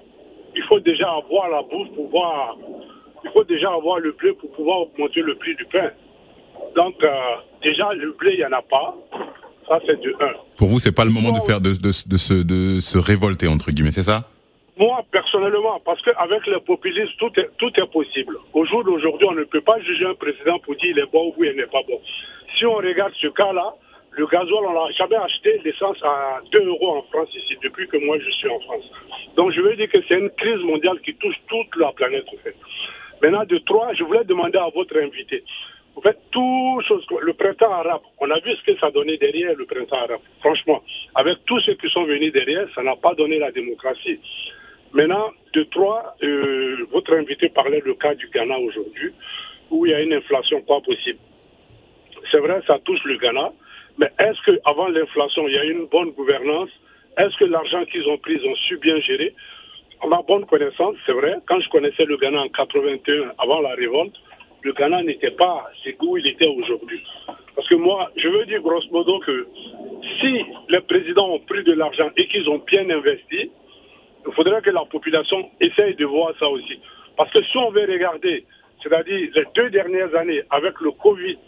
il 0.54 0.62
faut 0.64 0.80
déjà 0.80 1.10
avoir 1.12 1.48
la 1.48 1.62
bouffe 1.62 1.88
pour 1.94 2.06
pouvoir, 2.06 2.56
il 3.24 3.30
faut 3.32 3.44
déjà 3.44 3.70
avoir 3.72 3.98
le 3.98 4.12
blé 4.12 4.32
pour 4.32 4.50
pouvoir 4.52 4.80
augmenter 4.82 5.20
le 5.20 5.34
prix 5.36 5.54
du 5.54 5.64
pain. 5.66 5.90
Donc, 6.74 7.02
euh, 7.02 7.08
déjà, 7.62 7.92
le 7.94 8.12
blé, 8.12 8.32
il 8.34 8.38
n'y 8.38 8.44
en 8.44 8.52
a 8.52 8.62
pas. 8.62 8.94
Ça, 9.68 9.78
c'est 9.86 10.00
de 10.00 10.14
un. 10.20 10.32
Pour 10.56 10.68
vous, 10.68 10.78
c'est 10.78 10.94
pas 10.94 11.04
le 11.04 11.10
moment 11.10 11.32
de 11.32 11.40
faire 11.40 11.60
de, 11.60 11.70
de, 11.70 11.88
de, 11.88 12.16
se, 12.16 12.34
de 12.34 12.80
se 12.80 12.98
révolter 12.98 13.48
entre 13.48 13.70
guillemets, 13.70 13.92
c'est 13.92 14.02
ça? 14.02 14.28
Moi, 14.76 15.04
personnellement, 15.12 15.80
parce 15.84 16.00
qu'avec 16.02 16.46
les 16.46 16.60
populistes, 16.60 17.16
tout 17.18 17.30
est, 17.36 17.50
tout 17.58 17.70
est 17.76 17.92
possible. 17.92 18.36
Au 18.54 18.64
jour 18.64 18.82
d'aujourd'hui, 18.84 19.28
on 19.30 19.34
ne 19.34 19.44
peut 19.44 19.60
pas 19.60 19.78
juger 19.80 20.06
un 20.06 20.14
président 20.14 20.58
pour 20.60 20.74
dire 20.76 20.90
il 20.90 20.98
est 20.98 21.12
bon 21.12 21.32
ou 21.36 21.44
il 21.44 21.54
n'est 21.56 21.66
pas 21.66 21.82
bon. 21.86 22.00
Si 22.58 22.64
on 22.64 22.74
regarde 22.76 23.12
ce 23.20 23.28
cas-là, 23.28 23.74
le 24.12 24.26
gasoil, 24.26 24.64
on 24.66 24.72
n'a 24.72 24.90
jamais 24.92 25.16
acheté 25.16 25.60
l'essence 25.64 25.96
à 26.02 26.40
2 26.52 26.64
euros 26.66 26.96
en 26.98 27.02
France 27.02 27.28
ici, 27.34 27.56
depuis 27.62 27.86
que 27.86 27.98
moi 28.04 28.16
je 28.18 28.30
suis 28.30 28.48
en 28.48 28.60
France. 28.60 28.84
Donc 29.36 29.52
je 29.52 29.60
veux 29.60 29.76
dire 29.76 29.90
que 29.90 29.98
c'est 30.08 30.18
une 30.18 30.30
crise 30.30 30.62
mondiale 30.64 30.98
qui 31.04 31.14
touche 31.14 31.36
toute 31.48 31.76
la 31.76 31.92
planète, 31.92 32.26
en 32.28 32.36
fait. 32.42 32.56
Maintenant, 33.22 33.44
de 33.44 33.58
trois, 33.58 33.94
je 33.94 34.02
voulais 34.02 34.24
demander 34.24 34.58
à 34.58 34.68
votre 34.74 34.98
invité. 34.98 35.44
En 35.94 36.00
fait, 36.00 36.18
tout 36.32 36.82
chose, 36.88 37.06
le 37.20 37.32
printemps 37.34 37.70
arabe, 37.72 38.00
on 38.18 38.28
a 38.30 38.38
vu 38.40 38.52
ce 38.56 38.62
que 38.64 38.76
ça 38.78 38.90
donnait 38.90 39.16
derrière 39.18 39.54
le 39.54 39.64
printemps 39.64 39.96
arabe. 39.96 40.20
Franchement, 40.40 40.82
avec 41.14 41.38
tous 41.46 41.60
ceux 41.60 41.74
qui 41.74 41.88
sont 41.90 42.04
venus 42.04 42.32
derrière, 42.32 42.66
ça 42.74 42.82
n'a 42.82 42.96
pas 42.96 43.14
donné 43.14 43.38
la 43.38 43.52
démocratie. 43.52 44.18
Maintenant, 44.92 45.30
de 45.52 45.62
trois, 45.64 46.16
euh, 46.22 46.86
votre 46.90 47.14
invité 47.14 47.48
parlait 47.48 47.80
du 47.82 47.94
cas 47.94 48.14
du 48.14 48.28
Ghana 48.28 48.58
aujourd'hui, 48.58 49.12
où 49.70 49.86
il 49.86 49.92
y 49.92 49.94
a 49.94 50.00
une 50.00 50.14
inflation 50.14 50.60
pas 50.62 50.80
possible. 50.80 51.18
C'est 52.30 52.38
vrai, 52.38 52.60
ça 52.66 52.78
touche 52.84 53.04
le 53.04 53.18
Ghana, 53.18 53.52
mais 53.98 54.10
est-ce 54.18 54.50
qu'avant 54.50 54.88
l'inflation, 54.88 55.46
il 55.46 55.54
y 55.54 55.58
a 55.58 55.64
une 55.64 55.86
bonne 55.86 56.10
gouvernance? 56.10 56.70
Est-ce 57.18 57.36
que 57.36 57.44
l'argent 57.44 57.84
qu'ils 57.84 58.08
ont 58.08 58.18
pris, 58.18 58.34
ils 58.34 58.48
ont 58.48 58.56
su 58.56 58.78
bien 58.78 58.98
gérer? 59.00 59.34
À 60.02 60.08
ma 60.08 60.20
bonne 60.22 60.44
connaissance, 60.46 60.96
c'est 61.06 61.12
vrai, 61.12 61.36
quand 61.46 61.60
je 61.60 61.68
connaissais 61.68 62.04
le 62.04 62.16
Ghana 62.16 62.42
en 62.42 62.48
81, 62.48 63.32
avant 63.38 63.60
la 63.60 63.74
révolte, 63.74 64.14
le 64.62 64.72
Ghana 64.72 65.02
n'était 65.04 65.30
pas 65.30 65.64
c'est 65.84 65.96
où 66.02 66.16
il 66.16 66.26
était 66.26 66.48
aujourd'hui. 66.48 67.02
Parce 67.54 67.68
que 67.68 67.76
moi, 67.76 68.10
je 68.16 68.28
veux 68.28 68.44
dire 68.46 68.60
grosso 68.62 68.88
modo 68.90 69.20
que 69.20 69.46
si 70.20 70.44
les 70.68 70.80
présidents 70.80 71.28
ont 71.30 71.38
pris 71.40 71.62
de 71.62 71.72
l'argent 71.72 72.10
et 72.16 72.26
qu'ils 72.26 72.48
ont 72.48 72.60
bien 72.66 72.88
investi, 72.90 73.50
il 74.26 74.32
faudrait 74.34 74.62
que 74.62 74.70
la 74.70 74.84
population 74.86 75.50
essaye 75.60 75.94
de 75.94 76.04
voir 76.04 76.32
ça 76.38 76.48
aussi. 76.48 76.80
Parce 77.16 77.30
que 77.30 77.42
si 77.42 77.56
on 77.56 77.70
veut 77.70 77.86
regarder, 77.88 78.44
c'est-à-dire 78.82 79.30
les 79.34 79.44
deux 79.54 79.70
dernières 79.70 80.14
années 80.16 80.42
avec 80.50 80.80
le 80.80 80.90
Covid 80.92 81.38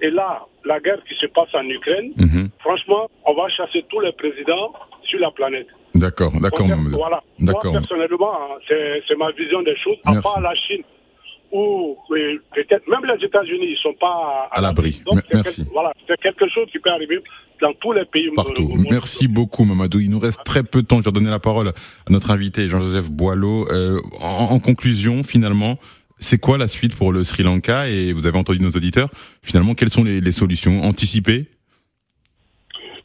et 0.00 0.10
là, 0.10 0.46
la 0.64 0.78
guerre 0.80 1.02
qui 1.08 1.14
se 1.16 1.26
passe 1.26 1.52
en 1.54 1.68
Ukraine, 1.68 2.12
franchement, 2.60 3.08
on 3.24 3.34
va 3.34 3.48
chasser 3.48 3.84
tous 3.88 4.00
les 4.00 4.12
présidents 4.12 4.72
sur 5.02 5.18
la 5.18 5.30
planète. 5.30 5.68
D'accord, 5.94 6.32
d'accord. 6.40 6.66
Voilà. 6.90 7.22
Moi, 7.38 7.60
personnellement, 7.60 8.34
hein, 8.34 8.56
c'est 8.68 9.16
ma 9.16 9.30
vision 9.32 9.62
des 9.62 9.76
choses. 9.76 9.96
À 10.04 10.20
part 10.20 10.40
la 10.40 10.54
Chine, 10.54 10.82
où 11.52 11.96
peut-être 12.08 12.88
même 12.88 13.04
les 13.04 13.24
États-Unis, 13.24 13.66
ils 13.70 13.78
sont 13.80 13.94
pas 13.94 14.48
à, 14.50 14.60
l'abri. 14.60 15.02
Merci. 15.32 15.64
voilà, 15.72 15.92
c'est 16.06 16.20
quelque 16.20 16.48
chose 16.48 16.66
qui 16.72 16.80
peut 16.80 16.90
arriver 16.90 17.20
dans 17.60 17.72
tous 17.74 17.92
les 17.92 18.04
pays. 18.06 18.28
Partout. 18.34 18.74
Merci 18.90 19.28
beaucoup, 19.28 19.64
Mamadou. 19.64 20.00
Il 20.00 20.10
nous 20.10 20.18
reste 20.18 20.42
très 20.44 20.64
peu 20.64 20.82
de 20.82 20.86
temps. 20.86 21.00
Je 21.00 21.04
vais 21.04 21.12
donner 21.12 21.30
la 21.30 21.38
parole 21.38 21.68
à 21.68 22.10
notre 22.10 22.32
invité, 22.32 22.66
Jean-Joseph 22.66 23.10
Boileau. 23.10 23.68
Euh, 23.70 24.00
en, 24.20 24.58
conclusion, 24.58 25.22
finalement, 25.22 25.78
c'est 26.18 26.38
quoi 26.38 26.58
la 26.58 26.66
suite 26.66 26.96
pour 26.96 27.12
le 27.12 27.22
Sri 27.22 27.44
Lanka? 27.44 27.88
Et 27.88 28.12
vous 28.12 28.26
avez 28.26 28.36
entendu 28.36 28.58
nos 28.60 28.70
auditeurs. 28.70 29.08
Finalement, 29.42 29.74
quelles 29.74 29.90
sont 29.90 30.02
les, 30.02 30.20
les 30.20 30.32
solutions 30.32 30.82
anticipées? 30.82 31.46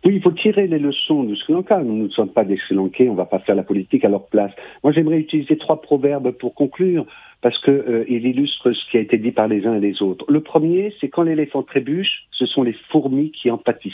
Oui, 0.05 0.15
il 0.15 0.21
faut 0.21 0.31
tirer 0.31 0.67
les 0.67 0.79
leçons 0.79 1.23
du 1.23 1.35
Sri 1.35 1.53
Lanka. 1.53 1.81
Nous 1.83 2.03
ne 2.03 2.09
sommes 2.09 2.29
pas 2.29 2.45
des 2.45 2.57
Sri 2.57 2.75
Lankais, 2.75 3.09
on 3.09 3.13
ne 3.13 3.17
va 3.17 3.25
pas 3.25 3.39
faire 3.39 3.55
la 3.55 3.63
politique 3.63 4.05
à 4.05 4.09
leur 4.09 4.27
place. 4.27 4.51
Moi, 4.83 4.93
j'aimerais 4.93 5.19
utiliser 5.19 5.57
trois 5.57 5.81
proverbes 5.81 6.31
pour 6.31 6.55
conclure, 6.55 7.05
parce 7.41 7.59
qu'ils 7.63 7.73
euh, 7.73 8.05
illustrent 8.07 8.71
ce 8.71 8.91
qui 8.91 8.97
a 8.97 9.01
été 9.01 9.17
dit 9.17 9.31
par 9.31 9.47
les 9.47 9.65
uns 9.65 9.75
et 9.75 9.79
les 9.79 10.01
autres. 10.01 10.25
Le 10.29 10.41
premier, 10.41 10.93
c'est 10.99 11.09
quand 11.09 11.23
l'éléphant 11.23 11.63
trébuche, 11.63 12.27
ce 12.31 12.45
sont 12.45 12.63
les 12.63 12.75
fourmis 12.89 13.31
qui 13.31 13.51
en 13.51 13.57
pâtissent. 13.57 13.93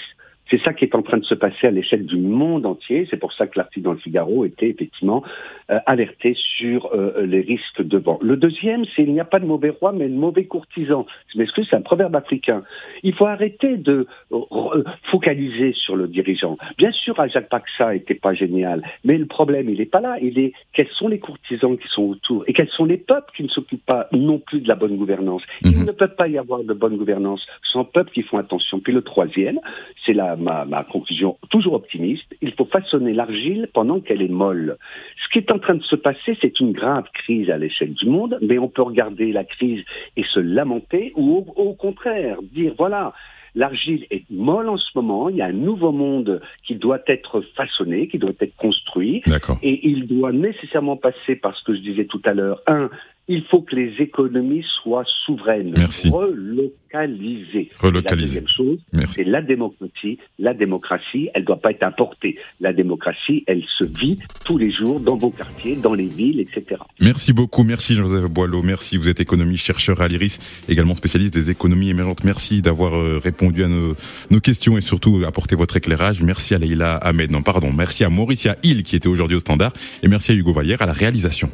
C'est 0.50 0.62
ça 0.62 0.74
qui 0.74 0.86
est 0.86 0.96
en 0.96 1.02
train 1.02 1.18
de 1.18 1.26
se 1.26 1.34
passer 1.34 1.68
à 1.68 1.72
l'échelle 1.72 2.06
du 2.06 2.18
monde 2.18 2.66
entier. 2.66 3.08
C'est 3.10 3.18
pour 3.18 3.34
ça 3.34 3.48
que 3.48 3.58
l'article 3.58 3.86
dans 3.86 3.94
le 3.94 3.98
Figaro 3.98 4.46
était 4.46 4.70
effectivement 4.70 5.24
euh, 5.72 5.80
alerté 5.86 6.36
sur 6.58 6.94
euh, 6.94 7.26
les 7.26 7.42
risques 7.42 7.82
de 7.82 7.98
vent. 7.98 8.20
Le 8.22 8.38
deuxième, 8.38 8.86
c'est 8.96 9.04
il 9.04 9.14
n'y 9.14 9.20
a 9.20 9.26
pas 9.26 9.40
de 9.40 9.46
mauvais 9.46 9.70
roi, 9.70 9.92
mais 9.92 10.08
de 10.08 10.14
mauvais 10.14 10.46
courtisan. 10.46 11.06
Je 11.34 11.40
m'excuse, 11.40 11.68
c'est 11.70 11.76
un 11.76 11.82
proverbe 11.82 12.16
africain. 12.16 12.64
Il 13.04 13.14
faut 13.14 13.26
arrêter 13.26 13.78
de 13.78 14.08
euh, 14.32 14.84
focaliser 15.12 15.74
sur 15.74 15.96
le 15.96 16.08
dirigeant. 16.08 16.58
Bien 16.78 16.92
sûr, 16.92 17.20
Ajak 17.20 17.50
Paksa 17.50 17.94
n'était 17.94 18.16
pas 18.16 18.34
génial, 18.34 18.84
mais 19.04 19.18
le 19.18 19.26
problème, 19.26 19.70
il 19.70 19.80
n'est 19.80 19.86
pas 19.86 20.02
là. 20.02 20.18
Il 20.22 20.38
est 20.40 20.54
quels 20.74 20.90
sont 20.90 21.08
les 21.08 21.20
courtisans 21.20 21.78
qui 21.78 21.88
sont 21.88 22.04
autour 22.04 22.44
et 22.48 22.54
quels 22.54 22.70
sont 22.70 22.86
les 22.86 22.98
peuples 22.98 23.32
qui 23.36 23.44
ne 23.44 23.50
s'occupent 23.50 23.86
pas 23.86 24.08
non 24.12 24.40
plus 24.40 24.62
de 24.62 24.68
la 24.68 24.76
bonne 24.76 24.98
gouvernance? 24.98 25.42
Il 25.62 25.78
mhm. 25.78 25.86
ne 25.86 25.92
peut 25.92 26.08
pas 26.08 26.28
y 26.28 26.38
avoir 26.38 26.64
de 26.64 26.74
bonne 26.74 26.98
gouvernance 26.98 27.46
sans 27.64 27.86
peuples 27.86 28.12
qui 28.12 28.22
font 28.22 28.38
attention. 28.38 28.80
Puis 28.80 28.94
le 28.94 29.02
troisième, 29.02 29.60
c'est 30.06 30.14
la 30.14 30.35
ma, 30.36 30.66
conclusion 30.92 31.38
toujours 31.50 31.74
optimiste, 31.74 32.36
il 32.42 32.54
faut 32.54 32.66
façonner 32.66 33.14
l'argile 33.14 33.70
pendant 33.74 34.00
qu'elle 34.00 34.22
est 34.22 34.28
molle. 34.28 34.78
Ce 35.24 35.30
qui 35.32 35.40
est 35.40 35.52
en 35.52 35.60
train 35.60 35.76
de 35.76 35.84
se 35.84 35.96
passer, 35.96 36.38
c'est 36.42 36.60
une 36.60 36.72
grave 36.72 37.06
crise 37.14 37.50
à 37.50 37.58
l'échelle 37.58 37.94
du 37.94 38.08
monde, 38.08 38.38
mais 38.42 38.58
on 38.58 38.68
peut 38.68 38.82
regarder 38.82 39.32
la 39.32 39.44
crise 39.44 39.84
et 40.18 40.24
se 40.24 40.40
lamenter, 40.40 41.12
ou 41.16 41.46
au, 41.56 41.74
contraire, 41.74 42.38
dire 42.42 42.74
voilà, 42.78 43.14
l'argile 43.56 44.06
est 44.12 44.30
molle 44.30 44.70
en 44.70 44.78
ce 44.78 44.90
moment, 44.96 45.30
il 45.30 45.38
y 45.38 45.42
a 45.42 45.46
un 45.46 45.54
nouveau 45.54 45.92
monde 45.92 46.42
qui 46.66 46.76
doit 46.76 47.02
être 47.08 47.42
façonné, 47.56 48.08
qui 48.08 48.18
doit 48.18 48.34
être 48.40 48.56
construit, 48.56 49.24
et 49.62 49.88
il 49.88 50.08
doit 50.08 50.32
nécessairement 50.32 50.98
passer 50.98 51.36
par 51.36 51.56
ce 51.56 51.64
que 51.64 51.76
je 51.76 51.80
disais 51.80 52.06
tout 52.06 52.22
à 52.26 52.34
l'heure, 52.34 52.62
un, 52.68 52.90
il 53.28 53.44
faut 53.46 53.62
que 53.62 53.76
les 53.76 53.94
économies 54.00 54.64
soient 54.84 55.06
souveraines, 55.26 55.74
Merci. 55.76 56.10
relocalisées. 56.10 57.70
Relocalisées. 57.80 58.40
La 58.40 58.42
deuxième 58.42 58.48
chose, 58.48 58.80
c'est 59.08 59.24
la 59.24 59.42
démocratie. 59.42 60.20
La 60.38 60.54
démocratie, 60.54 61.30
elle 61.34 61.42
ne 61.42 61.48
doit 61.48 61.60
pas 61.60 61.72
être 61.72 61.84
importée. 61.84 62.38
La 62.60 62.72
démocratie, 62.72 63.44
elle 63.48 63.64
se 63.80 63.86
vit 63.86 64.20
tous 64.44 64.58
les 64.58 64.72
jours 64.72 65.00
dans 65.00 65.18
vos 65.18 65.32
quartiers, 65.32 65.76
dans 65.76 65.94
les 65.94 66.06
villes, 66.06 66.40
etc. 66.40 66.82
Merci 67.02 67.34
beaucoup. 67.34 67.64
Merci 67.64 67.96
Joseph 67.96 68.26
Boileau. 68.26 68.62
Merci. 68.62 68.98
Vous 68.98 69.10
êtes 69.10 69.20
économiste, 69.20 69.66
chercheur 69.66 70.02
à 70.02 70.08
l'IRIS, 70.08 70.40
également 70.70 70.96
spécialiste 70.96 71.34
des 71.34 71.50
économies 71.50 71.90
émergentes. 71.90 72.24
Merci 72.24 72.62
d'avoir 72.62 72.96
euh, 72.96 73.20
répondu 73.24 73.64
à 73.64 73.68
nos, 73.68 73.96
nos, 74.30 74.40
questions 74.40 74.78
et 74.78 74.82
surtout 74.82 75.24
apporté 75.26 75.56
votre 75.56 75.78
éclairage. 75.78 76.22
Merci 76.22 76.54
à 76.54 76.60
Leïla 76.60 76.98
Ahmed. 76.98 77.32
Non, 77.32 77.42
pardon. 77.42 77.74
Merci 77.74 78.04
à 78.04 78.10
Mauricia 78.10 78.56
Hill 78.62 78.84
qui 78.84 78.96
était 78.96 79.10
aujourd'hui 79.10 79.36
au 79.36 79.40
standard 79.40 79.74
et 80.04 80.08
merci 80.08 80.32
à 80.32 80.36
Hugo 80.36 80.54
Vallière 80.54 80.82
à 80.82 80.86
la 80.86 80.94
réalisation. 80.94 81.50